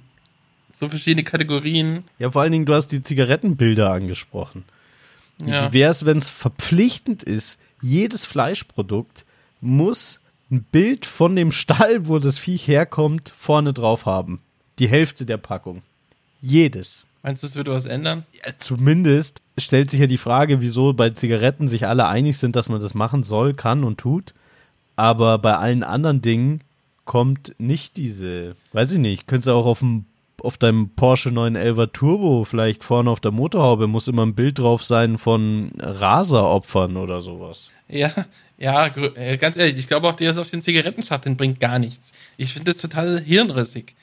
so 0.74 0.90
verschiedene 0.90 1.24
Kategorien. 1.24 2.06
Ja, 2.18 2.32
vor 2.32 2.42
allen 2.42 2.54
Dingen, 2.54 2.66
du 2.66 2.74
hast 2.74 2.88
die 2.88 3.04
Zigarettenbilder 3.04 3.92
angesprochen. 3.92 4.64
Ja. 5.46 5.70
Wie 5.70 5.74
wäre 5.74 5.92
es, 5.92 6.06
wenn 6.06 6.18
es 6.18 6.30
verpflichtend 6.30 7.22
ist, 7.22 7.60
jedes 7.84 8.26
Fleischprodukt 8.26 9.26
muss 9.60 10.21
ein 10.52 10.64
Bild 10.64 11.06
von 11.06 11.36
dem 11.36 11.52
Stall, 11.52 12.08
wo 12.08 12.20
das 12.20 12.38
Viech 12.38 12.68
herkommt, 12.68 13.34
vorne 13.38 13.74
drauf 13.74 14.06
haben. 14.06 14.42
Die 14.80 14.88
Hälfte 14.88 15.26
der 15.26 15.38
Packung. 15.38 15.82
Jedes. 16.42 17.06
Meinst 17.24 17.44
du, 17.44 17.48
das 17.48 17.56
würde 17.56 17.72
was 17.72 17.86
ändern? 17.86 18.26
Ja, 18.34 18.52
zumindest 18.58 19.42
stellt 19.58 19.92
sich 19.92 20.00
ja 20.00 20.08
die 20.08 20.18
Frage, 20.18 20.60
wieso 20.60 20.94
bei 20.94 21.12
Zigaretten 21.12 21.68
sich 21.68 21.88
alle 21.88 22.08
einig 22.08 22.38
sind, 22.38 22.56
dass 22.56 22.68
man 22.68 22.82
das 22.82 22.94
machen 22.94 23.24
soll, 23.24 23.54
kann 23.54 23.84
und 23.84 24.00
tut. 24.00 24.34
Aber 24.96 25.38
bei 25.38 25.56
allen 25.56 25.84
anderen 25.84 26.22
Dingen 26.22 26.62
kommt 27.06 27.56
nicht 27.58 27.98
diese, 27.98 28.56
weiß 28.74 28.92
ich 28.94 28.98
nicht, 28.98 29.28
könntest 29.28 29.48
du 29.48 29.54
auch 29.54 29.66
auf 29.66 29.80
dem 29.80 30.06
auf 30.44 30.58
deinem 30.58 30.90
Porsche 30.90 31.32
911 31.32 31.92
Turbo 31.94 32.44
vielleicht 32.46 32.84
vorne 32.84 33.12
auf 33.12 33.20
der 33.20 33.32
Motorhaube 33.32 33.88
muss 33.88 34.08
immer 34.08 34.26
ein 34.26 34.34
Bild 34.34 34.60
drauf 34.60 34.84
sein 34.84 35.18
von 35.18 35.72
Raseropfern 35.78 36.98
oder 36.98 37.22
sowas. 37.22 37.70
Ja, 37.88 38.12
ja, 38.62 38.88
äh, 39.16 39.38
ganz 39.38 39.58
ehrlich, 39.58 39.78
ich 39.78 39.88
glaube 39.88 40.08
auch, 40.08 40.16
das 40.16 40.38
auf 40.38 40.50
den 40.50 40.62
Zigarettenschachteln 40.62 41.36
bringt 41.38 41.60
gar 41.60 41.80
nichts. 41.80 42.12
Ich 42.38 42.54
finde 42.54 42.72
das 42.72 42.82
total 42.82 43.20
hirnrissig. 43.22 43.96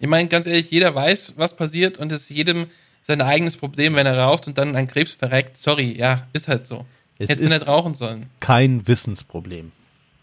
Ich 0.00 0.08
meine, 0.08 0.28
ganz 0.28 0.46
ehrlich, 0.46 0.70
jeder 0.70 0.94
weiß, 0.94 1.34
was 1.36 1.56
passiert 1.56 1.98
und 1.98 2.12
es 2.12 2.22
ist 2.22 2.30
jedem 2.30 2.66
sein 3.02 3.20
eigenes 3.20 3.56
Problem, 3.56 3.94
wenn 3.96 4.06
er 4.06 4.16
raucht 4.18 4.46
und 4.46 4.56
dann 4.56 4.74
an 4.76 4.86
Krebs 4.86 5.12
verreckt. 5.12 5.56
Sorry, 5.58 5.94
ja, 5.96 6.26
ist 6.32 6.48
halt 6.48 6.66
so. 6.66 6.86
Es 7.18 7.28
Hättest 7.30 7.46
ist- 7.46 7.52
nicht 7.58 7.68
rauchen 7.68 7.94
sollen. 7.94 8.26
Kein 8.40 8.86
Wissensproblem. 8.88 9.72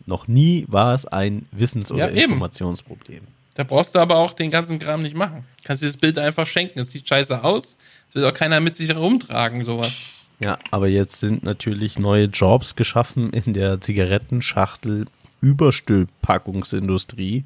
Noch 0.08 0.28
nie 0.28 0.66
war 0.68 0.94
es 0.96 1.06
ein 1.06 1.46
Wissens- 1.52 1.92
oder 1.92 2.12
Ja. 2.12 2.24
Informationsproblem. 2.24 3.22
Da 3.54 3.64
brauchst 3.64 3.94
du 3.96 4.00
aber 4.00 4.16
auch 4.18 4.34
den 4.34 4.50
ganzen 4.50 4.80
Kram 4.80 5.04
nicht 5.04 5.16
machen. 5.16 5.46
Kannst 5.64 5.84
dir 5.84 5.88
das 5.88 5.98
Bild 5.98 6.18
einfach 6.18 6.48
schenken. 6.48 6.80
Es 6.80 6.92
sieht 6.92 7.08
scheiße 7.08 7.44
aus. 7.44 7.76
Das 8.08 8.16
will 8.16 8.26
auch 8.26 8.34
keiner 8.34 8.60
mit 8.62 8.76
sich 8.76 8.90
herumtragen, 8.90 9.64
sowas. 9.64 10.11
Ja, 10.42 10.58
aber 10.72 10.88
jetzt 10.88 11.20
sind 11.20 11.44
natürlich 11.44 12.00
neue 12.00 12.26
Jobs 12.26 12.76
geschaffen 12.76 13.32
in 13.32 13.54
der 13.54 13.80
Zigarettenschachtel 13.80 15.06
Überstülpackungsindustrie. 15.42 17.44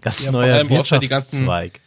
Ganz 0.00 0.24
Ja, 0.24 0.32
neuer 0.32 0.56
ja 0.56 0.62
die 0.64 0.68
ganzen- 0.68 1.00
Wirtschaftszweig. 1.02 1.80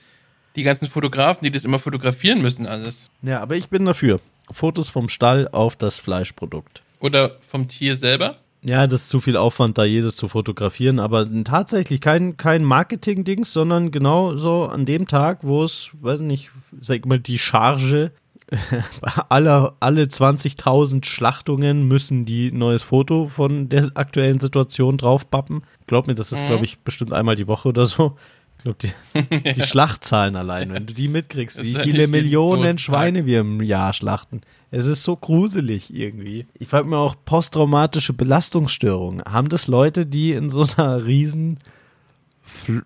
Die 0.55 0.63
ganzen 0.63 0.87
Fotografen, 0.87 1.43
die 1.45 1.51
das 1.51 1.63
immer 1.63 1.79
fotografieren 1.79 2.41
müssen, 2.41 2.67
alles. 2.67 3.09
Ja, 3.21 3.39
aber 3.41 3.55
ich 3.55 3.69
bin 3.69 3.85
dafür. 3.85 4.19
Fotos 4.51 4.89
vom 4.89 5.07
Stall 5.07 5.47
auf 5.51 5.77
das 5.77 5.97
Fleischprodukt. 5.97 6.83
Oder 6.99 7.37
vom 7.47 7.67
Tier 7.69 7.95
selber. 7.95 8.35
Ja, 8.63 8.85
das 8.85 9.03
ist 9.03 9.09
zu 9.09 9.21
viel 9.21 9.37
Aufwand, 9.37 9.77
da 9.79 9.85
jedes 9.85 10.17
zu 10.17 10.27
fotografieren, 10.27 10.99
aber 10.99 11.25
tatsächlich 11.45 11.99
kein, 12.01 12.37
kein 12.37 12.63
Marketing-Dings, 12.63 13.51
sondern 13.53 13.89
genau 13.89 14.37
so 14.37 14.65
an 14.65 14.85
dem 14.85 15.07
Tag, 15.07 15.39
wo 15.41 15.63
es, 15.63 15.89
weiß 16.01 16.19
nicht, 16.19 16.51
sag 16.79 17.05
mal, 17.07 17.19
die 17.19 17.39
Charge, 17.39 18.11
alle, 19.29 19.73
alle 19.79 20.03
20.000 20.03 21.05
Schlachtungen 21.05 21.87
müssen 21.87 22.25
die 22.25 22.51
neues 22.51 22.83
Foto 22.83 23.27
von 23.27 23.69
der 23.69 23.89
aktuellen 23.95 24.39
Situation 24.39 24.97
draufpappen. 24.97 25.63
Glaub 25.87 26.07
mir, 26.07 26.15
das 26.15 26.31
ist, 26.31 26.43
Mhm. 26.43 26.47
glaube 26.47 26.65
ich, 26.65 26.79
bestimmt 26.79 27.13
einmal 27.13 27.35
die 27.35 27.47
Woche 27.47 27.69
oder 27.69 27.85
so. 27.85 28.17
Ich 28.57 28.63
glaube, 28.63 28.77
die, 28.81 29.53
die 29.53 29.61
Schlachtzahlen 29.63 30.35
allein, 30.35 30.71
wenn 30.73 30.85
du 30.85 30.93
die 30.93 31.07
mitkriegst, 31.07 31.63
wie 31.63 31.75
viele 31.75 32.05
so 32.05 32.11
Millionen 32.11 32.63
einen 32.63 32.77
Schweine 32.77 33.25
wir 33.25 33.39
im 33.39 33.61
Jahr 33.61 33.93
schlachten. 33.93 34.41
Es 34.69 34.85
ist 34.85 35.03
so 35.03 35.15
gruselig 35.15 35.93
irgendwie. 35.93 36.45
Ich 36.59 36.67
frage 36.67 36.87
mir 36.87 36.97
auch 36.97 37.15
posttraumatische 37.25 38.13
Belastungsstörungen. 38.13 39.23
Haben 39.25 39.49
das 39.49 39.67
Leute, 39.67 40.05
die 40.05 40.33
in 40.33 40.49
so 40.49 40.65
einer 40.77 41.05
riesen 41.05 41.57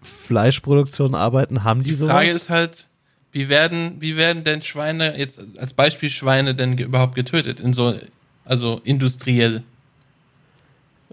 Fleischproduktion 0.02 1.16
arbeiten, 1.16 1.64
haben 1.64 1.82
die, 1.82 1.90
Die 1.90 1.96
sowas? 1.96 2.12
Frage 2.14 2.32
ist 2.32 2.50
halt, 2.50 2.88
wie 3.36 3.50
werden, 3.50 4.00
wie 4.00 4.16
werden 4.16 4.46
denn 4.46 4.62
Schweine, 4.62 5.18
jetzt 5.18 5.42
als 5.58 5.74
Beispiel 5.74 6.10
Schweine, 6.10 6.56
denn 6.56 6.78
überhaupt 6.78 7.16
getötet? 7.16 7.60
In 7.60 7.74
so, 7.74 7.94
also 8.46 8.80
industriell. 8.86 9.62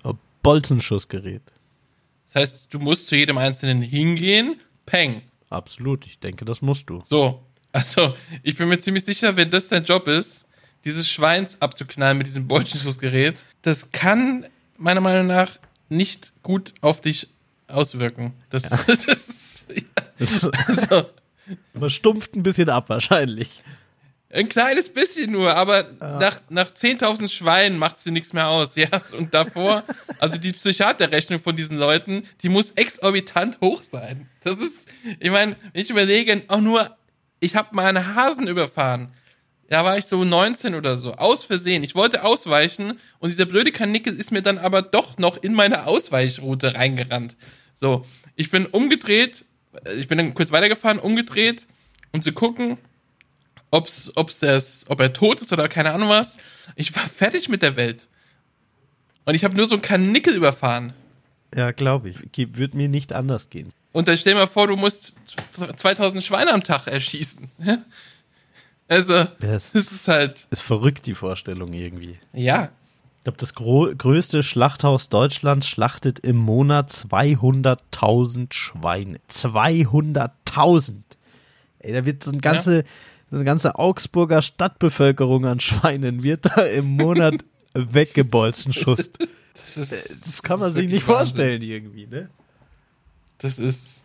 Oh, 0.04 0.14
Bolzenschussgerät. 0.40 1.42
Das 2.26 2.36
heißt, 2.36 2.68
du 2.72 2.78
musst 2.78 3.08
zu 3.08 3.16
jedem 3.16 3.38
Einzelnen 3.38 3.82
hingehen, 3.82 4.60
peng. 4.86 5.22
Absolut, 5.50 6.06
ich 6.06 6.20
denke, 6.20 6.44
das 6.44 6.62
musst 6.62 6.88
du. 6.88 7.02
So. 7.04 7.42
Also, 7.72 8.14
ich 8.44 8.56
bin 8.56 8.68
mir 8.68 8.78
ziemlich 8.78 9.04
sicher, 9.04 9.36
wenn 9.36 9.50
das 9.50 9.66
dein 9.66 9.82
Job 9.82 10.06
ist, 10.06 10.46
dieses 10.84 11.10
Schweins 11.10 11.60
abzuknallen 11.60 12.18
mit 12.18 12.28
diesem 12.28 12.46
Bolzenschussgerät, 12.46 13.44
das 13.62 13.90
kann 13.90 14.46
meiner 14.78 15.00
Meinung 15.00 15.26
nach 15.26 15.58
nicht 15.88 16.32
gut 16.44 16.72
auf 16.82 17.00
dich 17.00 17.26
auswirken. 17.66 18.32
Das, 18.48 18.62
das 18.86 19.06
ist, 19.06 19.66
ja, 19.74 19.82
Das 20.20 20.30
ist, 20.30 20.44
also, 20.68 21.06
man 21.78 21.90
stumpft 21.90 22.34
ein 22.34 22.42
bisschen 22.42 22.68
ab 22.68 22.88
wahrscheinlich. 22.88 23.62
Ein 24.32 24.48
kleines 24.48 24.88
bisschen 24.88 25.30
nur, 25.30 25.54
aber 25.54 25.90
nach, 26.00 26.40
nach 26.48 26.70
10.000 26.70 27.30
Schweinen 27.30 27.78
macht 27.78 27.98
sie 27.98 28.10
nichts 28.10 28.32
mehr 28.32 28.48
aus. 28.48 28.74
Ja, 28.76 28.88
und 29.16 29.34
davor, 29.34 29.84
also 30.18 30.38
die 30.38 30.52
Psychiaterrechnung 30.52 31.38
von 31.38 31.54
diesen 31.54 31.76
Leuten, 31.76 32.22
die 32.40 32.48
muss 32.48 32.70
exorbitant 32.70 33.60
hoch 33.60 33.82
sein. 33.82 34.28
Das 34.42 34.58
ist, 34.58 34.88
ich 35.20 35.30
meine, 35.30 35.56
wenn 35.72 35.82
ich 35.82 35.90
überlege, 35.90 36.42
auch 36.48 36.62
nur, 36.62 36.96
ich 37.40 37.56
habe 37.56 37.76
mal 37.76 37.84
einen 37.86 38.14
Hasen 38.14 38.48
überfahren. 38.48 39.12
Da 39.68 39.84
war 39.84 39.98
ich 39.98 40.06
so 40.06 40.24
19 40.24 40.74
oder 40.74 40.96
so, 40.96 41.14
aus 41.14 41.44
Versehen. 41.44 41.82
Ich 41.82 41.94
wollte 41.94 42.24
ausweichen 42.24 42.98
und 43.18 43.30
dieser 43.30 43.46
blöde 43.46 43.70
Kanickel 43.72 44.16
ist 44.16 44.30
mir 44.30 44.42
dann 44.42 44.58
aber 44.58 44.80
doch 44.80 45.18
noch 45.18 45.42
in 45.42 45.52
meine 45.52 45.86
Ausweichroute 45.86 46.74
reingerannt. 46.74 47.36
So, 47.74 48.06
ich 48.34 48.50
bin 48.50 48.64
umgedreht, 48.66 49.44
ich 49.96 50.08
bin 50.08 50.18
dann 50.18 50.34
kurz 50.34 50.52
weitergefahren, 50.52 50.98
umgedreht, 50.98 51.66
um 52.12 52.22
zu 52.22 52.32
gucken, 52.32 52.78
ob's, 53.70 54.12
ob's 54.16 54.40
das, 54.40 54.84
ob 54.88 55.00
er 55.00 55.12
tot 55.12 55.40
ist 55.40 55.52
oder 55.52 55.68
keine 55.68 55.92
Ahnung 55.92 56.08
was. 56.08 56.36
Ich 56.76 56.94
war 56.94 57.02
fertig 57.08 57.48
mit 57.48 57.62
der 57.62 57.76
Welt. 57.76 58.08
Und 59.24 59.34
ich 59.34 59.44
habe 59.44 59.56
nur 59.56 59.66
so 59.66 59.76
ein 59.76 59.82
Kanickel 59.82 60.34
überfahren. 60.34 60.92
Ja, 61.54 61.70
glaube 61.70 62.08
ich. 62.10 62.18
Wird 62.56 62.74
mir 62.74 62.88
nicht 62.88 63.12
anders 63.12 63.50
gehen. 63.50 63.72
Und 63.92 64.08
dann 64.08 64.16
stell 64.16 64.32
dir 64.34 64.40
mal 64.40 64.46
vor, 64.46 64.66
du 64.66 64.76
musst 64.76 65.16
2000 65.76 66.22
Schweine 66.22 66.52
am 66.52 66.62
Tag 66.64 66.86
erschießen. 66.86 67.50
Also, 68.88 69.24
Das 69.40 69.72
das 69.72 69.90
ist 69.90 70.08
halt, 70.08 70.46
ist 70.50 70.60
verrückt, 70.60 71.06
die 71.06 71.14
Vorstellung 71.14 71.72
irgendwie. 71.72 72.18
ja. 72.34 72.72
Ich 73.22 73.24
glaube, 73.24 73.38
das 73.38 73.54
größte 73.54 74.42
Schlachthaus 74.42 75.08
Deutschlands 75.08 75.68
schlachtet 75.68 76.18
im 76.18 76.34
Monat 76.38 76.90
200.000 76.90 78.52
Schweine. 78.52 79.20
200.000! 79.30 80.94
Ey, 81.78 81.92
da 81.92 82.04
wird 82.04 82.24
so 82.24 82.32
eine 82.32 82.40
ganze, 82.40 82.84
so 83.30 83.36
eine 83.36 83.44
ganze 83.44 83.78
Augsburger 83.78 84.42
Stadtbevölkerung 84.42 85.46
an 85.46 85.60
Schweinen 85.60 86.24
wird 86.24 86.46
da 86.46 86.62
im 86.62 86.96
Monat 86.96 87.44
weggebolzen, 87.74 88.72
Schust. 88.72 89.18
Das 89.54 89.76
ist, 89.76 90.26
Das 90.26 90.42
kann 90.42 90.58
man 90.58 90.70
ist 90.70 90.74
sich 90.74 90.88
nicht 90.88 91.06
Wahnsinn. 91.06 91.36
vorstellen 91.36 91.62
irgendwie, 91.62 92.08
ne? 92.08 92.28
Das 93.38 93.60
ist, 93.60 94.02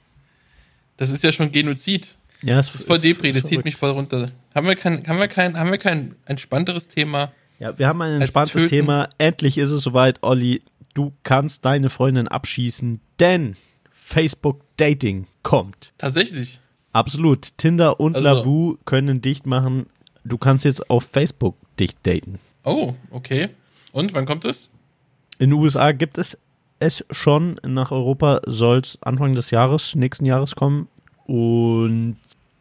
das 0.97 1.09
ist 1.09 1.23
ja 1.23 1.31
schon 1.31 1.51
Genozid. 1.51 2.17
Ja, 2.43 2.57
Das 2.57 2.73
ist 2.75 2.85
voll 2.85 2.99
Depri, 2.99 3.31
das 3.31 3.45
zieht 3.45 3.65
mich 3.65 3.77
voll 3.77 3.89
runter. 3.89 4.29
Haben 4.53 4.67
wir 4.67 4.75
kein, 4.75 5.07
haben 5.07 5.17
wir 5.17 5.27
kein, 5.27 5.57
haben 5.57 5.71
wir 5.71 5.79
kein 5.79 6.15
entspannteres 6.25 6.87
Thema? 6.87 7.31
Ja, 7.59 7.77
wir 7.77 7.87
haben 7.87 8.01
ein 8.01 8.13
Als 8.13 8.21
entspanntes 8.21 8.69
Thema. 8.69 9.09
Endlich 9.17 9.57
ist 9.57 9.71
es 9.71 9.81
soweit, 9.81 10.19
Olli. 10.21 10.61
Du 10.93 11.13
kannst 11.23 11.65
deine 11.65 11.89
Freundin 11.89 12.27
abschießen, 12.27 12.99
denn 13.19 13.55
Facebook 13.91 14.61
Dating 14.77 15.27
kommt. 15.43 15.93
Tatsächlich. 15.97 16.59
Absolut. 16.93 17.57
Tinder 17.57 17.99
und 17.99 18.15
Also- 18.15 18.27
Lavu 18.27 18.77
können 18.85 19.21
dicht 19.21 19.45
machen. 19.45 19.87
Du 20.23 20.37
kannst 20.37 20.65
jetzt 20.65 20.89
auf 20.89 21.03
Facebook 21.03 21.55
dicht 21.79 21.99
daten. 22.05 22.39
Oh, 22.63 22.93
okay. 23.11 23.49
Und 23.91 24.13
wann 24.13 24.25
kommt 24.25 24.45
es? 24.45 24.69
In 25.39 25.51
den 25.51 25.59
USA 25.59 25.91
gibt 25.91 26.17
es 26.17 26.37
es 26.79 27.03
schon. 27.11 27.59
Nach 27.63 27.91
Europa 27.91 28.41
soll 28.45 28.79
es 28.79 28.97
Anfang 29.01 29.35
des 29.35 29.51
Jahres, 29.51 29.95
nächsten 29.95 30.25
Jahres 30.25 30.55
kommen. 30.55 30.87
Und 31.25 32.17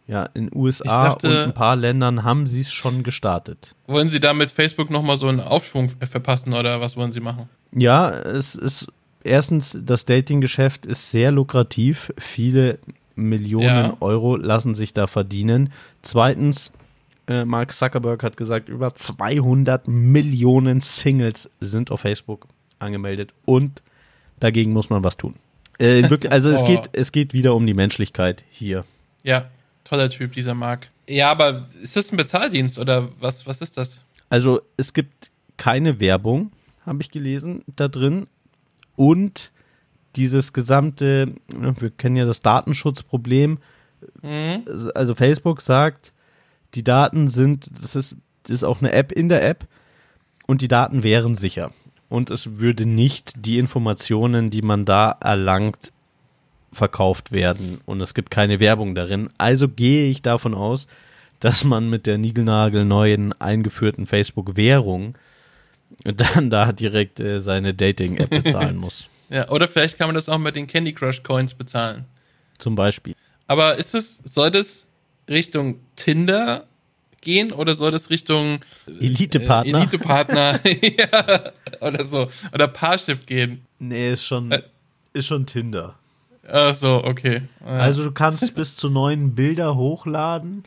ja, 0.06 0.24
in 0.34 0.46
den 0.48 0.56
USA 0.58 1.08
dachte- 1.08 1.28
und 1.28 1.36
ein 1.36 1.54
paar 1.54 1.76
Ländern 1.76 2.22
haben 2.24 2.46
sie 2.46 2.60
es 2.60 2.72
schon 2.72 3.02
gestartet. 3.02 3.74
Wollen 3.86 4.08
Sie 4.08 4.20
damit 4.20 4.50
Facebook 4.50 4.90
nochmal 4.90 5.16
so 5.16 5.26
einen 5.28 5.40
Aufschwung 5.40 5.90
verpassen 6.00 6.54
oder 6.54 6.80
was 6.80 6.96
wollen 6.96 7.12
Sie 7.12 7.20
machen? 7.20 7.48
Ja, 7.72 8.10
es 8.10 8.54
ist 8.54 8.86
erstens, 9.24 9.78
das 9.82 10.04
Dating-Geschäft 10.06 10.86
ist 10.86 11.10
sehr 11.10 11.32
lukrativ. 11.32 12.12
Viele 12.18 12.78
Millionen 13.16 13.64
Ja. 13.66 13.96
Euro 14.00 14.36
lassen 14.36 14.74
sich 14.74 14.92
da 14.94 15.06
verdienen. 15.06 15.72
Zweitens, 16.02 16.72
äh, 17.28 17.44
Mark 17.44 17.72
Zuckerberg 17.72 18.22
hat 18.22 18.36
gesagt, 18.36 18.68
über 18.68 18.94
200 18.94 19.88
Millionen 19.88 20.80
Singles 20.80 21.50
sind 21.60 21.90
auf 21.90 22.00
Facebook 22.00 22.46
angemeldet 22.78 23.32
und 23.44 23.82
dagegen 24.38 24.72
muss 24.72 24.90
man 24.90 25.02
was 25.02 25.16
tun. 25.16 25.34
Äh, 25.78 26.08
wirklich, 26.08 26.30
also 26.30 26.50
es 26.50 26.62
Oh. 26.64 26.66
geht, 26.66 26.90
es 26.92 27.10
geht 27.10 27.32
wieder 27.32 27.54
um 27.54 27.66
die 27.66 27.74
Menschlichkeit 27.74 28.44
hier. 28.50 28.84
Ja, 29.24 29.46
toller 29.86 30.10
Typ, 30.10 30.32
dieser 30.32 30.54
Marc. 30.54 30.88
Ja, 31.08 31.30
aber 31.30 31.62
ist 31.80 31.96
das 31.96 32.12
ein 32.12 32.16
Bezahldienst 32.16 32.78
oder 32.78 33.08
was, 33.18 33.46
was 33.46 33.60
ist 33.60 33.76
das? 33.76 34.02
Also 34.28 34.60
es 34.76 34.92
gibt 34.92 35.30
keine 35.56 36.00
Werbung, 36.00 36.50
habe 36.84 37.00
ich 37.00 37.10
gelesen, 37.10 37.62
da 37.76 37.88
drin. 37.88 38.26
Und 38.96 39.52
dieses 40.16 40.52
gesamte, 40.52 41.34
wir 41.48 41.90
kennen 41.90 42.16
ja 42.16 42.24
das 42.24 42.42
Datenschutzproblem. 42.42 43.58
Mhm. 44.22 44.64
Also 44.94 45.14
Facebook 45.14 45.60
sagt, 45.60 46.12
die 46.74 46.84
Daten 46.84 47.28
sind, 47.28 47.68
das 47.80 47.94
ist, 47.94 48.16
das 48.42 48.56
ist 48.56 48.64
auch 48.64 48.80
eine 48.80 48.92
App 48.92 49.12
in 49.12 49.28
der 49.28 49.46
App 49.46 49.66
und 50.46 50.62
die 50.62 50.68
Daten 50.68 51.02
wären 51.02 51.34
sicher. 51.34 51.72
Und 52.08 52.30
es 52.30 52.58
würde 52.58 52.86
nicht 52.86 53.32
die 53.36 53.58
Informationen, 53.58 54.50
die 54.50 54.62
man 54.62 54.84
da 54.84 55.10
erlangt, 55.20 55.92
verkauft 56.76 57.32
werden. 57.32 57.80
Und 57.86 58.00
es 58.00 58.14
gibt 58.14 58.30
keine 58.30 58.60
Werbung 58.60 58.94
darin. 58.94 59.30
Also 59.38 59.68
gehe 59.68 60.08
ich 60.08 60.22
davon 60.22 60.54
aus, 60.54 60.86
dass 61.40 61.64
man 61.64 61.90
mit 61.90 62.06
der 62.06 62.18
niegelnagelneuen 62.18 63.38
eingeführten 63.40 64.06
Facebook-Währung 64.06 65.16
dann 66.04 66.50
da 66.50 66.72
direkt 66.72 67.20
äh, 67.20 67.40
seine 67.40 67.74
Dating-App 67.74 68.30
bezahlen 68.44 68.76
muss. 68.76 69.08
Ja, 69.28 69.48
oder 69.50 69.66
vielleicht 69.66 69.98
kann 69.98 70.08
man 70.08 70.14
das 70.14 70.28
auch 70.28 70.38
mit 70.38 70.54
den 70.56 70.66
Candy 70.66 70.92
Crush 70.92 71.22
Coins 71.22 71.54
bezahlen. 71.54 72.04
Zum 72.58 72.74
Beispiel. 72.74 73.14
Aber 73.48 73.76
ist 73.76 73.94
es, 73.94 74.18
soll 74.18 74.50
das 74.50 74.86
Richtung 75.28 75.80
Tinder 75.96 76.64
gehen 77.20 77.52
oder 77.52 77.74
soll 77.74 77.90
das 77.90 78.08
Richtung 78.10 78.60
Elite-Partner? 78.86 79.78
Äh, 79.78 79.82
Elite-Partner 79.82 80.60
ja, 80.98 81.52
oder 81.80 82.04
so 82.04 82.28
oder 82.52 82.68
Parship 82.68 83.26
gehen? 83.26 83.66
Nee, 83.78 84.12
ist 84.12 84.24
schon, 84.24 84.52
Äh. 84.52 84.62
ist 85.12 85.26
schon 85.26 85.44
Tinder. 85.46 85.98
Ach 86.48 86.74
so, 86.74 87.02
okay. 87.04 87.42
Also 87.64 88.04
du 88.04 88.12
kannst 88.12 88.54
bis 88.54 88.76
zu 88.76 88.90
neun 88.90 89.34
Bilder 89.34 89.76
hochladen 89.76 90.64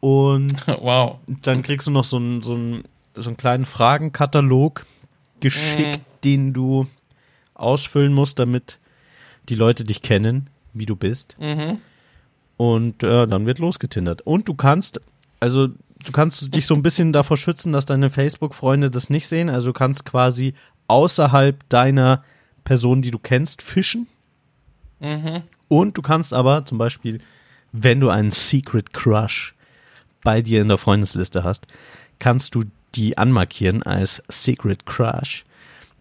und 0.00 0.66
wow. 0.80 1.18
dann 1.42 1.62
kriegst 1.62 1.86
du 1.86 1.90
noch 1.90 2.04
so 2.04 2.16
einen, 2.16 2.42
so 2.42 2.54
einen, 2.54 2.84
so 3.14 3.30
einen 3.30 3.36
kleinen 3.36 3.64
Fragenkatalog 3.64 4.86
geschickt, 5.40 6.00
den 6.24 6.52
du 6.52 6.86
ausfüllen 7.54 8.12
musst, 8.12 8.38
damit 8.38 8.78
die 9.48 9.54
Leute 9.54 9.84
dich 9.84 10.02
kennen, 10.02 10.48
wie 10.72 10.86
du 10.86 10.96
bist. 10.96 11.36
Mhm. 11.38 11.78
Und 12.56 13.02
äh, 13.02 13.26
dann 13.26 13.46
wird 13.46 13.58
losgetindert. 13.58 14.22
Und 14.22 14.48
du 14.48 14.54
kannst, 14.54 15.00
also 15.40 15.68
du 15.68 16.12
kannst 16.12 16.54
dich 16.54 16.66
so 16.66 16.74
ein 16.74 16.82
bisschen 16.82 17.12
davor 17.12 17.36
schützen, 17.36 17.72
dass 17.72 17.86
deine 17.86 18.10
Facebook-Freunde 18.10 18.90
das 18.90 19.10
nicht 19.10 19.28
sehen. 19.28 19.50
Also 19.50 19.68
du 19.68 19.72
kannst 19.72 20.04
quasi 20.04 20.54
außerhalb 20.88 21.68
deiner 21.68 22.24
Person, 22.64 23.02
die 23.02 23.10
du 23.10 23.18
kennst, 23.18 23.62
fischen. 23.62 24.06
Mhm. 25.00 25.42
Und 25.68 25.96
du 25.96 26.02
kannst 26.02 26.32
aber 26.32 26.64
zum 26.64 26.78
Beispiel, 26.78 27.20
wenn 27.72 28.00
du 28.00 28.08
einen 28.08 28.30
Secret 28.30 28.92
Crush 28.92 29.54
bei 30.22 30.42
dir 30.42 30.60
in 30.60 30.68
der 30.68 30.78
Freundesliste 30.78 31.44
hast, 31.44 31.66
kannst 32.18 32.54
du 32.54 32.64
die 32.94 33.18
anmarkieren 33.18 33.82
als 33.82 34.22
Secret 34.28 34.86
Crush. 34.86 35.44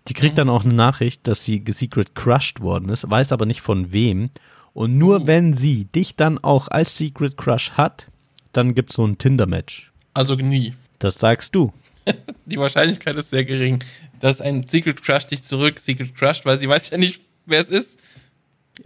Die 0.08 0.14
kriegt 0.14 0.38
dann 0.38 0.50
auch 0.50 0.64
eine 0.64 0.74
Nachricht, 0.74 1.28
dass 1.28 1.44
sie 1.44 1.64
gesecret 1.64 2.14
crushed 2.14 2.62
worden 2.62 2.90
ist, 2.90 3.10
weiß 3.10 3.32
aber 3.32 3.46
nicht 3.46 3.62
von 3.62 3.92
wem. 3.92 4.30
Und 4.74 4.98
nur 4.98 5.26
wenn 5.26 5.54
sie 5.54 5.86
dich 5.86 6.16
dann 6.16 6.38
auch 6.38 6.68
als 6.68 6.98
Secret 6.98 7.38
Crush 7.38 7.72
hat, 7.72 8.08
dann 8.54 8.76
gibt 8.76 8.92
es 8.92 8.98
so 8.98 9.06
ein 9.06 9.18
Tinder-Match. 9.18 9.92
Also 10.14 10.36
nie. 10.36 10.74
Das 11.00 11.16
sagst 11.16 11.56
du. 11.56 11.74
Die 12.46 12.58
Wahrscheinlichkeit 12.58 13.18
ist 13.18 13.32
sehr 13.32 13.46
gering, 13.46 13.84
dass 14.20 14.42
ein 14.42 14.64
Secret 14.64 15.02
Crush 15.02 15.28
dich 15.28 15.44
zurück 15.44 15.80
Secret 15.80 16.16
Crushed, 16.16 16.46
weil 16.46 16.58
sie 16.58 16.70
weiß 16.70 16.92
ja 16.92 16.98
nicht, 16.98 17.22
wer 17.46 17.60
es 17.60 17.70
ist. 17.70 18.00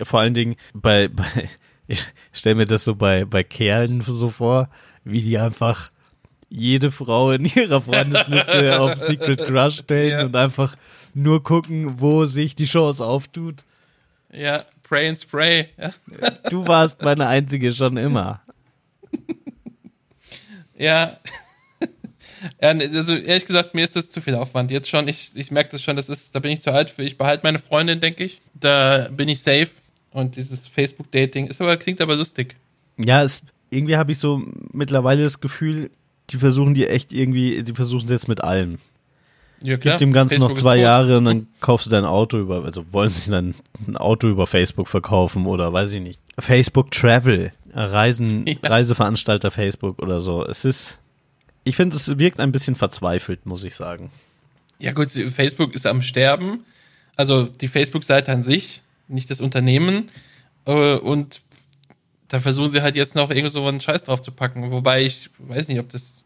Vor 0.03 0.19
allen 0.19 0.33
Dingen 0.33 0.55
bei, 0.73 1.07
bei 1.13 1.49
ich 1.87 2.05
stelle 2.33 2.55
mir 2.55 2.65
das 2.65 2.83
so 2.83 2.95
bei, 2.95 3.25
bei 3.25 3.43
Kerlen 3.43 4.01
so 4.01 4.29
vor, 4.29 4.69
wie 5.03 5.21
die 5.21 5.37
einfach 5.37 5.89
jede 6.49 6.91
Frau 6.91 7.31
in 7.31 7.45
ihrer 7.45 7.81
Freundesliste 7.81 8.79
auf 8.81 8.97
Secret 8.97 9.45
Crush 9.45 9.79
stellen 9.79 10.11
Ja. 10.11 10.25
und 10.25 10.35
einfach 10.35 10.75
nur 11.13 11.43
gucken, 11.43 11.99
wo 11.99 12.25
sich 12.25 12.55
die 12.55 12.65
Chance 12.65 13.05
auftut. 13.05 13.65
Ja, 14.31 14.65
Pray 14.83 15.09
and 15.09 15.19
Spray. 15.19 15.69
Ja. 15.77 15.91
Du 16.49 16.67
warst 16.67 17.01
meine 17.01 17.27
einzige 17.27 17.71
schon 17.71 17.97
immer. 17.97 18.41
Ja. 20.77 21.19
ja, 22.61 22.73
ne, 22.73 22.89
also 22.95 23.13
ehrlich 23.13 23.45
gesagt, 23.45 23.75
mir 23.75 23.83
ist 23.83 23.97
das 23.97 24.09
zu 24.09 24.21
viel 24.21 24.35
Aufwand. 24.35 24.71
Jetzt 24.71 24.89
schon, 24.89 25.09
ich, 25.09 25.31
ich 25.35 25.51
merke 25.51 25.71
das 25.71 25.83
schon, 25.83 25.97
das 25.97 26.07
ist, 26.07 26.33
da 26.33 26.39
bin 26.39 26.51
ich 26.51 26.61
zu 26.61 26.71
alt 26.71 26.89
für. 26.89 27.03
Ich 27.03 27.17
behalte 27.17 27.43
meine 27.43 27.59
Freundin, 27.59 27.99
denke 27.99 28.23
ich. 28.23 28.41
Da 28.53 29.09
bin 29.11 29.27
ich 29.27 29.41
safe. 29.41 29.69
Und 30.11 30.35
dieses 30.35 30.67
Facebook-Dating 30.67 31.47
ist 31.47 31.61
aber, 31.61 31.77
klingt 31.77 32.01
aber 32.01 32.15
lustig. 32.15 32.55
Ja, 32.97 33.23
es, 33.23 33.41
irgendwie 33.69 33.97
habe 33.97 34.11
ich 34.11 34.17
so 34.17 34.41
mittlerweile 34.71 35.23
das 35.23 35.39
Gefühl, 35.39 35.91
die 36.31 36.37
versuchen 36.37 36.73
die 36.73 36.87
echt 36.87 37.11
irgendwie, 37.11 37.63
die 37.63 37.73
versuchen 37.73 38.03
es 38.03 38.09
jetzt 38.09 38.27
mit 38.27 38.43
allem. 38.43 38.79
Ja, 39.61 39.75
Gib 39.75 39.97
dem 39.97 40.13
Ganzen 40.13 40.35
Facebook 40.35 40.51
noch 40.51 40.61
zwei. 40.61 40.77
Jahre 40.77 41.17
und 41.17 41.25
dann 41.25 41.47
kaufst 41.59 41.85
du 41.85 41.89
dein 41.89 42.05
Auto 42.05 42.37
über, 42.37 42.63
also 42.63 42.85
wollen 42.91 43.09
sie 43.09 43.29
dann 43.29 43.55
ein 43.87 43.97
Auto 43.97 44.29
über 44.29 44.47
Facebook 44.47 44.87
verkaufen 44.87 45.45
oder 45.45 45.73
weiß 45.73 45.93
ich 45.93 46.01
nicht. 46.01 46.19
Facebook 46.37 46.91
Travel, 46.91 47.51
Reisen, 47.73 48.45
Ja. 48.47 48.55
Reiseveranstalter 48.63 49.51
Facebook 49.51 50.01
oder 50.01 50.21
so. 50.21 50.45
Es 50.45 50.63
ist, 50.63 50.99
Ich 51.65 51.75
finde, 51.75 51.97
es 51.97 52.17
wirkt 52.17 52.39
ein 52.39 52.51
bisschen 52.53 52.75
verzweifelt, 52.75 53.45
muss 53.45 53.63
ich 53.65 53.75
sagen. 53.75 54.11
Ja 54.79 54.93
gut, 54.93 55.09
Facebook 55.11 55.75
ist 55.75 55.85
am 55.85 56.01
Sterben. 56.01 56.63
Also 57.17 57.43
die 57.43 57.67
Facebook-Seite 57.67 58.31
an 58.31 58.43
sich, 58.43 58.81
nicht 59.09 59.29
das 59.29 59.41
Unternehmen. 59.41 60.09
Äh, 60.65 60.95
und 60.95 61.41
da 62.27 62.39
versuchen 62.39 62.71
sie 62.71 62.81
halt 62.81 62.95
jetzt 62.95 63.15
noch 63.15 63.29
irgend 63.31 63.51
so 63.51 63.65
einen 63.67 63.81
Scheiß 63.81 64.03
drauf 64.03 64.21
zu 64.21 64.31
packen. 64.31 64.71
Wobei 64.71 65.03
ich 65.03 65.29
weiß 65.39 65.67
nicht, 65.67 65.79
ob 65.79 65.89
das. 65.89 66.23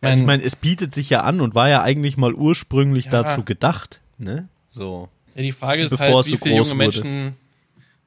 Also 0.00 0.18
ich 0.20 0.26
meine, 0.26 0.42
es 0.42 0.56
bietet 0.56 0.92
sich 0.94 1.10
ja 1.10 1.20
an 1.22 1.40
und 1.40 1.54
war 1.54 1.68
ja 1.68 1.82
eigentlich 1.82 2.16
mal 2.16 2.34
ursprünglich 2.34 3.06
Ja. 3.06 3.22
dazu 3.22 3.44
gedacht, 3.44 4.00
ne? 4.18 4.48
So. 4.66 5.08
Ja, 5.34 5.42
die 5.42 5.52
Frage 5.52 5.82
ist 5.82 5.90
Bevor 5.90 6.06
halt, 6.16 6.26
wie 6.26 6.30
so 6.30 6.36
viele 6.38 6.56
junge 6.56 6.68
wurde. 6.70 6.76
Menschen 6.76 7.36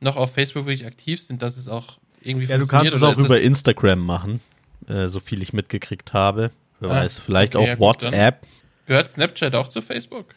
noch 0.01 0.17
auf 0.17 0.33
Facebook 0.33 0.65
wirklich 0.65 0.85
aktiv 0.85 1.21
sind, 1.21 1.41
dass 1.41 1.55
es 1.57 1.69
auch 1.69 1.97
irgendwie 2.21 2.47
Ja, 2.47 2.57
du 2.57 2.67
kannst 2.67 2.93
es 2.93 3.01
auch 3.01 3.17
über 3.17 3.39
Instagram 3.39 3.99
machen, 3.99 4.41
äh, 4.87 5.07
so 5.07 5.19
viel 5.19 5.41
ich 5.41 5.53
mitgekriegt 5.53 6.11
habe. 6.13 6.51
Wer 6.81 6.89
Ah, 6.91 6.95
weiß, 7.03 7.19
vielleicht 7.19 7.55
okay, 7.55 7.63
auch 7.63 7.67
ja. 7.69 7.79
WhatsApp. 7.79 8.45
Gehört 8.87 9.07
Snapchat 9.07 9.55
auch 9.55 9.67
zu 9.67 9.81
Facebook? 9.81 10.35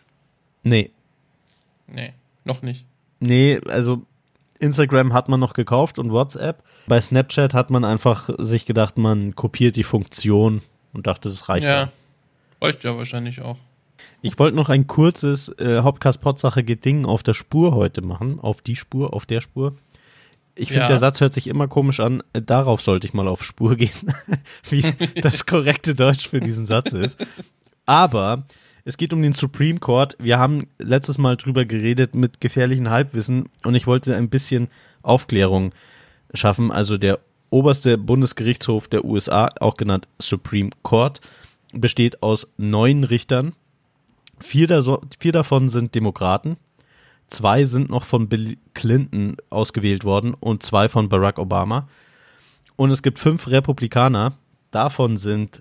Nee, 0.62 0.90
Nee, 1.88 2.12
noch 2.44 2.62
nicht. 2.62 2.84
Nee, 3.20 3.60
also 3.68 4.02
Instagram 4.58 5.12
hat 5.12 5.28
man 5.28 5.40
noch 5.40 5.52
gekauft 5.52 5.98
und 5.98 6.10
WhatsApp. 6.12 6.62
Bei 6.86 7.00
Snapchat 7.00 7.54
hat 7.54 7.70
man 7.70 7.84
einfach 7.84 8.28
sich 8.38 8.66
gedacht, 8.66 8.98
man 8.98 9.34
kopiert 9.36 9.76
die 9.76 9.84
Funktion 9.84 10.62
und 10.92 11.06
dachte, 11.06 11.28
das 11.28 11.48
reicht. 11.48 11.66
Ja. 11.66 11.90
Reicht 12.60 12.82
ja 12.82 12.96
wahrscheinlich 12.96 13.40
auch. 13.42 13.56
Ich 14.20 14.36
wollte 14.38 14.56
noch 14.56 14.68
ein 14.68 14.88
kurzes 14.88 15.48
äh, 15.58 15.82
Hauptcast-Potsache 15.82 16.64
Geding 16.64 17.06
auf 17.06 17.22
der 17.22 17.34
Spur 17.34 17.72
heute 17.74 18.02
machen. 18.02 18.40
Auf 18.40 18.60
die 18.62 18.74
Spur, 18.74 19.12
auf 19.14 19.26
der 19.26 19.40
Spur. 19.40 19.76
Ich 20.56 20.68
finde, 20.70 20.82
Ja. 20.82 20.88
der 20.88 20.98
Satz 20.98 21.20
hört 21.20 21.32
sich 21.34 21.46
immer 21.46 21.68
komisch 21.68 22.00
an. 22.00 22.24
Äh, 22.32 22.42
Darauf 22.42 22.82
sollte 22.82 23.06
ich 23.06 23.14
mal 23.14 23.28
auf 23.28 23.44
Spur 23.44 23.76
gehen, 23.76 23.90
wie 24.70 24.82
das 25.20 25.46
korrekte 25.46 25.94
Deutsch 25.94 26.28
für 26.28 26.40
diesen 26.40 26.66
Satz 26.66 26.94
ist. 26.94 27.24
Aber 27.86 28.42
es 28.88 28.96
geht 28.96 29.12
um 29.12 29.20
den 29.20 29.34
Supreme 29.34 29.80
Court. 29.80 30.16
Wir 30.18 30.38
haben 30.38 30.66
letztes 30.78 31.18
Mal 31.18 31.36
drüber 31.36 31.66
geredet 31.66 32.14
mit 32.14 32.40
gefährlichen 32.40 32.88
Halbwissen 32.88 33.50
und 33.62 33.74
ich 33.74 33.86
wollte 33.86 34.16
ein 34.16 34.30
bisschen 34.30 34.68
Aufklärung 35.02 35.74
schaffen. 36.32 36.72
Also 36.72 36.96
der 36.96 37.18
oberste 37.50 37.98
Bundesgerichtshof 37.98 38.88
der 38.88 39.04
USA, 39.04 39.50
auch 39.60 39.74
genannt 39.74 40.08
Supreme 40.18 40.70
Court, 40.82 41.20
besteht 41.74 42.22
aus 42.22 42.50
neun 42.56 43.04
Richtern. 43.04 43.52
Vier, 44.40 44.66
da 44.66 44.80
vier 45.20 45.32
davon 45.32 45.68
sind 45.68 45.94
Demokraten, 45.94 46.56
zwei 47.26 47.64
sind 47.64 47.90
noch 47.90 48.06
von 48.06 48.30
Bill 48.30 48.56
Clinton 48.72 49.36
ausgewählt 49.50 50.04
worden 50.04 50.32
und 50.32 50.62
zwei 50.62 50.88
von 50.88 51.10
Barack 51.10 51.38
Obama. 51.38 51.88
Und 52.76 52.90
es 52.90 53.02
gibt 53.02 53.18
fünf 53.18 53.48
Republikaner, 53.48 54.32
davon 54.70 55.18
sind 55.18 55.60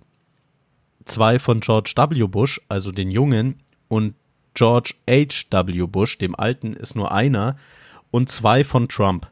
zwei 1.08 1.39
von 1.39 1.60
George 1.60 1.93
W. 1.95 2.28
Bush, 2.28 2.62
also 2.70 2.91
den 2.91 3.12
Jungen, 3.12 3.62
und 3.88 4.16
George 4.53 4.93
H. 5.10 5.45
W. 5.51 5.86
Bush, 5.88 6.18
dem 6.18 6.36
Alten, 6.36 6.74
ist 6.74 6.95
nur 6.95 7.12
einer, 7.12 7.55
und 8.12 8.30
zwei 8.30 8.64
von 8.64 8.88
Trump. 8.88 9.28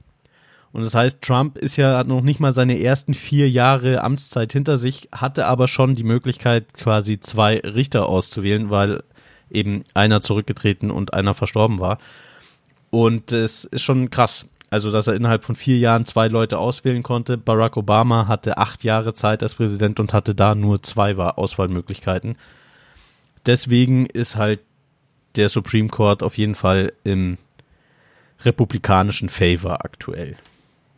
Und 0.71 0.83
das 0.83 0.93
heißt, 0.93 1.21
Trump 1.21 1.57
ist 1.57 1.77
ja 1.77 1.97
hat 1.97 2.07
noch 2.07 2.21
nicht 2.21 2.41
mal 2.41 2.51
seine 2.51 2.79
ersten 2.81 3.13
vier 3.13 3.49
Jahre 3.49 4.03
Amtszeit 4.03 4.51
hinter 4.51 4.77
sich, 4.77 5.07
hatte 5.13 5.47
aber 5.47 5.69
schon 5.69 5.95
die 5.95 6.03
Möglichkeit, 6.03 6.73
quasi 6.73 7.19
zwei 7.19 7.59
Richter 7.59 8.07
auszuwählen, 8.07 8.69
weil 8.69 9.01
eben 9.49 9.85
einer 9.93 10.19
zurückgetreten 10.19 10.91
und 10.91 11.13
einer 11.13 11.33
verstorben 11.33 11.79
war. 11.79 11.97
Und 12.89 13.31
es 13.31 13.63
ist 13.63 13.83
schon 13.83 14.09
krass. 14.09 14.47
Also, 14.75 14.91
dass 14.91 15.07
er 15.07 15.13
innerhalb 15.13 15.45
von 15.45 15.55
vier 15.55 15.77
Jahren 15.77 16.03
zwei 16.03 16.27
Leute 16.27 16.57
auswählen 16.57 17.01
konnte. 17.01 17.37
Barack 17.37 17.77
Obama 17.77 18.27
hatte 18.27 18.57
acht 18.57 18.83
Jahre 18.83 19.13
Zeit 19.13 19.41
als 19.41 19.55
Präsident 19.55 20.01
und 20.01 20.11
hatte 20.11 20.35
da 20.35 20.53
nur 20.53 20.83
zwei 20.83 21.15
Wa- 21.15 21.29
Auswahlmöglichkeiten. 21.29 22.37
Deswegen 23.45 24.05
ist 24.05 24.35
halt 24.35 24.59
der 25.37 25.47
Supreme 25.47 25.87
Court 25.87 26.21
auf 26.23 26.37
jeden 26.37 26.55
Fall 26.55 26.91
im 27.05 27.37
republikanischen 28.43 29.29
Favor 29.29 29.85
aktuell. 29.85 30.35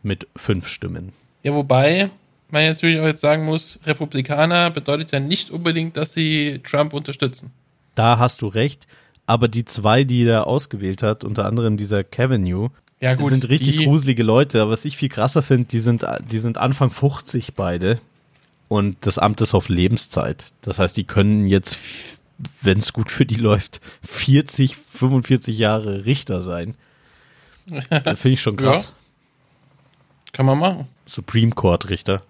Mit 0.02 0.26
fünf 0.34 0.66
Stimmen. 0.66 1.12
Ja, 1.44 1.54
wobei 1.54 2.10
man 2.50 2.64
natürlich 2.66 2.98
auch 2.98 3.04
jetzt 3.06 3.20
sagen 3.20 3.44
muss, 3.44 3.78
Republikaner 3.86 4.70
bedeutet 4.72 5.12
ja 5.12 5.20
nicht 5.20 5.52
unbedingt, 5.52 5.96
dass 5.96 6.14
sie 6.14 6.60
Trump 6.64 6.94
unterstützen. 6.94 7.52
Da 7.94 8.18
hast 8.18 8.42
du 8.42 8.48
recht. 8.48 8.88
Aber 9.26 9.46
die 9.46 9.64
zwei, 9.64 10.02
die 10.02 10.24
er 10.24 10.48
ausgewählt 10.48 11.04
hat, 11.04 11.22
unter 11.22 11.44
anderem 11.46 11.76
dieser 11.76 12.02
Cavanaugh, 12.02 12.70
Ja, 13.00 13.14
gut. 13.14 13.30
sind 13.30 13.48
richtig 13.48 13.76
die, 13.76 13.86
gruselige 13.86 14.22
Leute. 14.22 14.62
Aber 14.62 14.72
was 14.72 14.84
ich 14.84 14.96
viel 14.96 15.08
krasser 15.08 15.42
finde, 15.42 15.68
die 15.68 15.78
sind, 15.78 16.04
die 16.30 16.38
sind 16.38 16.58
Anfang 16.58 16.90
50 16.90 17.54
beide. 17.54 18.00
Und 18.68 18.96
das 19.06 19.18
Amt 19.18 19.40
ist 19.40 19.54
auf 19.54 19.68
Lebenszeit. 19.68 20.52
Das 20.60 20.78
heißt, 20.78 20.96
die 20.96 21.04
können 21.04 21.46
jetzt, 21.46 21.78
wenn 22.60 22.78
es 22.78 22.92
gut 22.92 23.10
für 23.10 23.24
die 23.24 23.36
läuft, 23.36 23.80
40, 24.04 24.76
45 24.76 25.58
Jahre 25.58 26.04
Richter 26.04 26.42
sein. 26.42 26.74
Das 27.90 28.20
finde 28.20 28.32
ich 28.32 28.40
schon 28.40 28.56
krass. 28.56 28.94
Kann 30.32 30.46
man 30.46 30.58
machen. 30.58 30.88
Supreme 31.04 31.52
Court 31.52 31.90
Richter. 31.90 32.22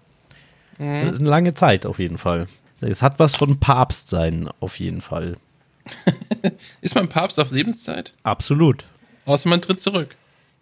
Mhm. 0.77 1.03
Das 1.03 1.13
ist 1.13 1.19
eine 1.19 1.29
lange 1.29 1.53
Zeit 1.53 1.85
auf 1.85 1.99
jeden 1.99 2.17
Fall. 2.17 2.47
Es 2.81 3.01
hat 3.01 3.19
was 3.19 3.35
von 3.35 3.59
Papst 3.59 4.09
sein, 4.09 4.49
auf 4.59 4.79
jeden 4.79 5.01
Fall. 5.01 5.37
Ist 6.81 6.95
man 6.95 7.07
Papst 7.07 7.39
auf 7.39 7.51
Lebenszeit? 7.51 8.13
Absolut. 8.23 8.85
Außer 9.25 9.49
man 9.49 9.61
tritt 9.61 9.79
zurück. 9.81 10.15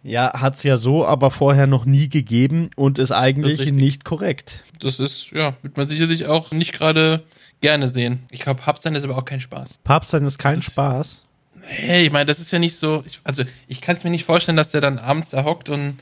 Ja, 0.08 0.40
hat 0.40 0.54
es 0.56 0.62
ja 0.62 0.76
so 0.78 1.04
aber 1.06 1.30
vorher 1.30 1.66
noch 1.66 1.84
nie 1.84 2.08
gegeben 2.08 2.70
und 2.76 2.98
ist 2.98 3.12
eigentlich 3.12 3.60
ist 3.60 3.74
nicht 3.74 4.04
korrekt. 4.04 4.64
Das 4.80 5.00
ist, 5.00 5.30
ja, 5.32 5.54
wird 5.62 5.76
man 5.76 5.86
sicherlich 5.86 6.26
auch 6.26 6.50
nicht 6.50 6.72
gerade 6.72 7.22
gerne 7.60 7.88
sehen. 7.88 8.22
Ich 8.30 8.40
glaube, 8.40 8.62
Papst 8.62 8.84
sein 8.84 8.94
ist 8.94 9.04
aber 9.04 9.18
auch 9.18 9.24
kein 9.24 9.40
Spaß. 9.40 9.80
Papst 9.84 10.10
sein 10.10 10.24
ist 10.24 10.38
kein 10.38 10.58
ist- 10.58 10.64
Spaß. 10.64 11.24
Hey, 11.60 12.06
ich 12.06 12.12
meine, 12.12 12.24
das 12.24 12.38
ist 12.40 12.50
ja 12.50 12.58
nicht 12.58 12.76
so. 12.76 13.02
Ich, 13.04 13.20
also, 13.24 13.42
ich 13.66 13.80
kann 13.82 13.96
es 13.96 14.04
mir 14.04 14.10
nicht 14.10 14.24
vorstellen, 14.24 14.56
dass 14.56 14.70
der 14.70 14.80
dann 14.80 14.98
abends 14.98 15.30
da 15.30 15.44
hockt 15.44 15.68
und 15.68 15.96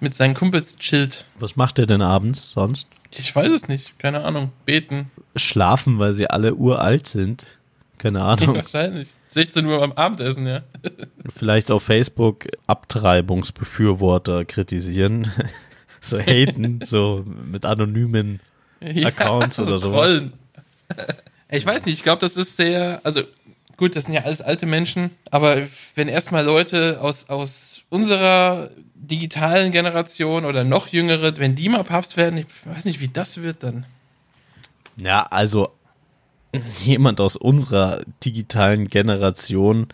mit 0.00 0.14
seinen 0.14 0.34
Kumpels 0.34 0.76
chillt. 0.76 1.24
Was 1.38 1.56
macht 1.56 1.78
er 1.78 1.86
denn 1.86 2.02
abends 2.02 2.50
sonst? 2.50 2.88
Ich 3.12 3.34
weiß 3.34 3.50
es 3.50 3.68
nicht. 3.68 3.98
Keine 3.98 4.24
Ahnung. 4.24 4.50
Beten. 4.66 5.10
Schlafen, 5.36 5.98
weil 5.98 6.12
sie 6.12 6.28
alle 6.28 6.54
uralt 6.54 7.06
sind. 7.06 7.46
Keine 8.00 8.22
Ahnung. 8.24 8.56
Wahrscheinlich. 8.56 9.14
16 9.28 9.66
Uhr 9.66 9.82
am 9.82 9.92
Abendessen, 9.92 10.46
ja. 10.46 10.62
Vielleicht 11.36 11.70
auf 11.70 11.82
Facebook 11.82 12.46
Abtreibungsbefürworter 12.66 14.44
kritisieren. 14.44 15.30
so 16.00 16.18
haten, 16.18 16.80
so 16.82 17.24
mit 17.26 17.66
anonymen 17.66 18.40
Accounts 18.80 19.60
oder 19.60 19.76
sowas. 19.76 20.06
Trollen. 20.06 20.32
Ich 21.50 21.66
weiß 21.66 21.84
nicht, 21.84 21.96
ich 21.96 22.02
glaube, 22.02 22.20
das 22.20 22.38
ist 22.38 22.56
sehr, 22.56 23.00
also 23.04 23.22
gut, 23.76 23.96
das 23.96 24.04
sind 24.04 24.14
ja 24.14 24.22
alles 24.22 24.40
alte 24.40 24.64
Menschen, 24.64 25.10
aber 25.30 25.58
wenn 25.94 26.08
erstmal 26.08 26.44
Leute 26.44 27.00
aus, 27.02 27.28
aus 27.28 27.82
unserer 27.90 28.70
digitalen 28.94 29.72
Generation 29.72 30.46
oder 30.46 30.64
noch 30.64 30.88
jüngere, 30.88 31.36
wenn 31.36 31.54
die 31.54 31.68
mal 31.68 31.84
Papst 31.84 32.16
werden, 32.16 32.38
ich 32.38 32.46
weiß 32.64 32.86
nicht, 32.86 33.00
wie 33.00 33.08
das 33.08 33.42
wird 33.42 33.62
dann. 33.62 33.84
Ja, 34.96 35.24
also 35.24 35.70
jemand 36.84 37.20
aus 37.20 37.36
unserer 37.36 38.02
digitalen 38.24 38.88
Generation, 38.88 39.88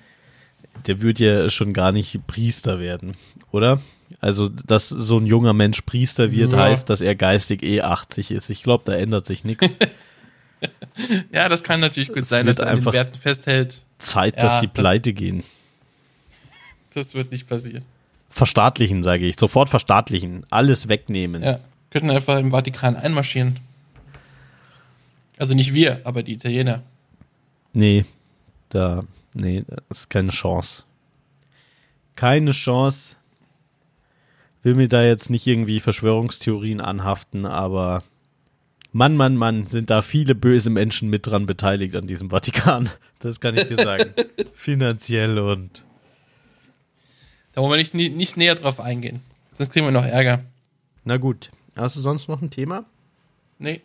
der 0.87 1.01
wird 1.03 1.19
ja 1.21 1.49
schon 1.51 1.73
gar 1.73 1.93
nicht 1.93 2.27
Priester 2.27 2.79
werden, 2.81 3.15
oder? 3.51 3.81
Also, 4.21 4.49
dass 4.49 4.89
so 4.89 5.17
ein 5.19 5.27
junger 5.27 5.53
Mensch 5.53 5.81
Priester 5.83 6.31
wird, 6.31 6.53
Ja. 6.53 6.61
heißt, 6.61 6.89
dass 6.89 7.01
er 7.01 7.15
geistig 7.17 7.63
eh 7.63 7.81
80 7.83 8.31
ist. 8.31 8.51
Ich 8.51 8.63
glaube, 8.63 8.85
da 8.87 8.93
ändert 8.95 9.27
sich 9.27 9.45
nichts. 9.45 9.77
Ja, 11.31 11.51
das 11.51 11.63
kann 11.63 11.81
natürlich 11.81 12.09
gut 12.09 12.23
Es 12.23 12.31
sein, 12.31 12.47
dass 12.47 12.59
er 12.59 12.69
an 12.69 12.73
den 12.73 12.79
einfach- 12.79 12.95
Werten 12.95 13.19
festhält. 13.19 13.83
Zeit, 13.99 14.37
Ja, 14.37 14.43
dass 14.43 14.61
die 14.61 14.67
das- 14.67 14.75
pleite 14.75 15.13
gehen. 15.13 15.43
Das 16.95 17.15
wird 17.15 17.31
nicht 17.31 17.47
passieren. 17.47 17.85
Verstaatlichen, 18.31 19.03
sage 19.03 19.27
ich. 19.27 19.37
Sofort 19.37 19.69
verstaatlichen. 19.69 20.47
Alles 20.49 20.89
wegnehmen. 20.89 21.43
Ja, 21.43 21.61
könnten 21.91 22.11
einfach 22.11 22.39
im 22.39 22.51
Vatikan 22.53 22.97
einmarschieren. 22.97 23.59
Also 25.39 25.55
nicht 25.55 25.75
wir, 25.75 26.01
aber 26.05 26.23
die 26.23 26.33
Italiener. 26.33 26.83
Nee, 27.73 28.05
da, 28.71 29.05
nee, 29.35 29.65
das 29.67 30.01
ist 30.01 30.11
keine 30.11 30.31
Chance. 30.31 30.85
Keine 32.15 32.53
Chance. 32.53 33.17
Will 34.63 34.75
mir 34.75 34.89
da 34.89 35.03
jetzt 35.03 35.31
nicht 35.31 35.47
irgendwie 35.47 35.81
Verschwörungstheorien 35.81 36.81
anhaften, 36.81 37.45
aber 37.47 38.03
Mann, 38.93 39.15
Mann, 39.15 39.37
Mann, 39.37 39.67
sind 39.67 39.91
da 39.91 40.01
viele 40.01 40.35
böse 40.35 40.71
Menschen 40.71 41.11
mit 41.11 41.27
dran 41.27 41.45
beteiligt 41.45 41.95
an 41.97 42.07
diesem 42.07 42.31
Vatikan. 42.31 42.89
Das 43.19 43.41
kann 43.41 43.57
ich 43.57 43.69
dir 43.69 43.77
sagen. 43.77 44.15
Finanziell 44.55 45.39
und. 45.39 45.85
Da 47.53 47.61
wollen 47.61 47.73
wir 47.73 47.77
nicht, 47.77 47.95
nicht 47.95 48.37
näher 48.39 48.55
drauf 48.55 48.81
eingehen. 48.81 49.21
Sonst 49.53 49.71
kriegen 49.71 49.87
wir 49.87 49.91
noch 49.91 50.05
Ärger. 50.05 50.45
Na 51.05 51.19
gut. 51.19 51.51
Hast 51.77 51.97
du 51.97 52.01
sonst 52.01 52.29
noch 52.29 52.41
ein 52.41 52.51
Thema? 52.51 52.87
Nee. 53.59 53.83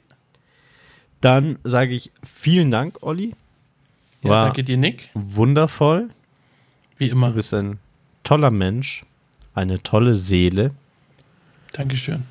Dann 1.22 1.60
sage 1.64 1.94
ich 1.94 2.12
vielen 2.24 2.72
Dank, 2.72 2.98
Olli. 3.02 3.36
Ja, 4.24 4.30
War 4.30 4.46
danke 4.46 4.64
dir, 4.64 4.78
Nick. 4.78 5.10
wundervoll. 5.14 6.10
Wie 6.98 7.08
Du 7.08 7.16
immer. 7.16 7.32
bist 7.32 7.54
ein 7.54 7.80
toller 8.24 8.52
Mensch, 8.52 9.04
eine 9.56 9.82
tolle 9.82 10.16
Seele. 10.16 10.72
Dankeschön. 11.74 12.24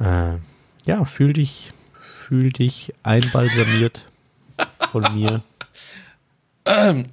Äh, 0.00 0.36
ja, 0.84 1.04
fühl 1.04 1.32
dich, 1.32 1.72
Fühl 2.28 2.52
dich 2.52 2.92
einbalsamiert 3.02 4.04
von 4.90 5.14
mir. 5.14 5.42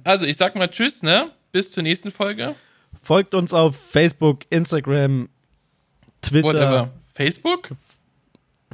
Also, 0.04 0.26
ich 0.26 0.36
sag 0.36 0.54
mal 0.54 0.68
Tschüss, 0.68 1.02
ne? 1.02 1.30
Bis 1.50 1.72
zur 1.72 1.82
nächsten 1.82 2.10
Folge. 2.10 2.54
Folgt 3.02 3.34
uns 3.34 3.54
auf 3.54 3.74
Facebook, 3.74 4.40
Instagram, 4.50 5.30
Twitter. 6.20 6.46
Whatever. 6.48 6.90
Facebook? 7.14 7.70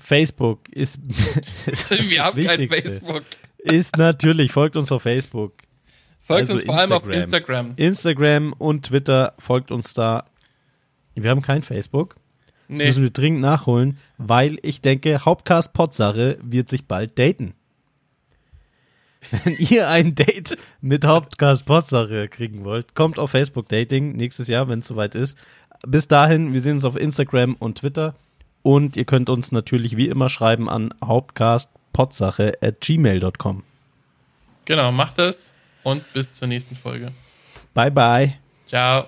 Facebook 0.02 0.68
ist, 0.70 0.98
ist 1.66 1.90
Wir 1.90 2.24
haben 2.24 2.44
kein 2.44 2.68
Facebook. 2.68 3.22
Ist 3.58 3.96
natürlich, 3.96 4.52
folgt 4.52 4.76
uns 4.76 4.90
auf 4.90 5.02
Facebook. 5.02 5.52
Folgt 6.20 6.50
also 6.50 6.54
uns 6.54 6.64
vor 6.64 6.74
Instagram. 6.74 6.78
allem 6.78 6.92
auf 6.92 7.08
Instagram. 7.08 7.72
Instagram 7.76 8.52
und 8.54 8.86
Twitter, 8.86 9.34
folgt 9.38 9.70
uns 9.70 9.94
da. 9.94 10.24
Wir 11.14 11.30
haben 11.30 11.42
kein 11.42 11.62
Facebook. 11.62 12.16
Das 12.68 12.78
nee. 12.78 12.86
müssen 12.86 13.02
wir 13.02 13.10
dringend 13.10 13.40
nachholen, 13.40 13.98
weil 14.18 14.58
ich 14.62 14.80
denke, 14.80 15.24
Hauptcast 15.24 15.72
Potsache 15.72 16.38
wird 16.42 16.68
sich 16.68 16.86
bald 16.86 17.18
daten. 17.18 17.54
Wenn 19.44 19.56
ihr 19.56 19.88
ein 19.88 20.14
Date 20.14 20.56
mit 20.80 21.04
Hauptcast 21.04 21.66
Potsache 21.66 22.28
kriegen 22.28 22.64
wollt, 22.64 22.94
kommt 22.94 23.18
auf 23.18 23.30
Facebook 23.30 23.68
Dating 23.68 24.16
nächstes 24.16 24.48
Jahr, 24.48 24.68
wenn 24.68 24.80
es 24.80 24.86
soweit 24.88 25.14
ist. 25.14 25.38
Bis 25.86 26.08
dahin, 26.08 26.52
wir 26.52 26.60
sehen 26.60 26.74
uns 26.74 26.84
auf 26.84 26.96
Instagram 26.96 27.54
und 27.54 27.78
Twitter. 27.78 28.16
Und 28.62 28.96
ihr 28.96 29.04
könnt 29.04 29.28
uns 29.28 29.52
natürlich 29.52 29.96
wie 29.96 30.08
immer 30.08 30.28
schreiben 30.28 30.68
an 30.68 30.94
hauptcastpotsache 31.04 32.52
at 32.60 32.80
gmail.com. 32.80 33.64
Genau, 34.64 34.92
macht 34.92 35.18
das 35.18 35.52
und 35.82 36.10
bis 36.12 36.34
zur 36.34 36.48
nächsten 36.48 36.76
Folge. 36.76 37.12
Bye, 37.74 37.90
bye. 37.90 38.34
Ciao. 38.66 39.06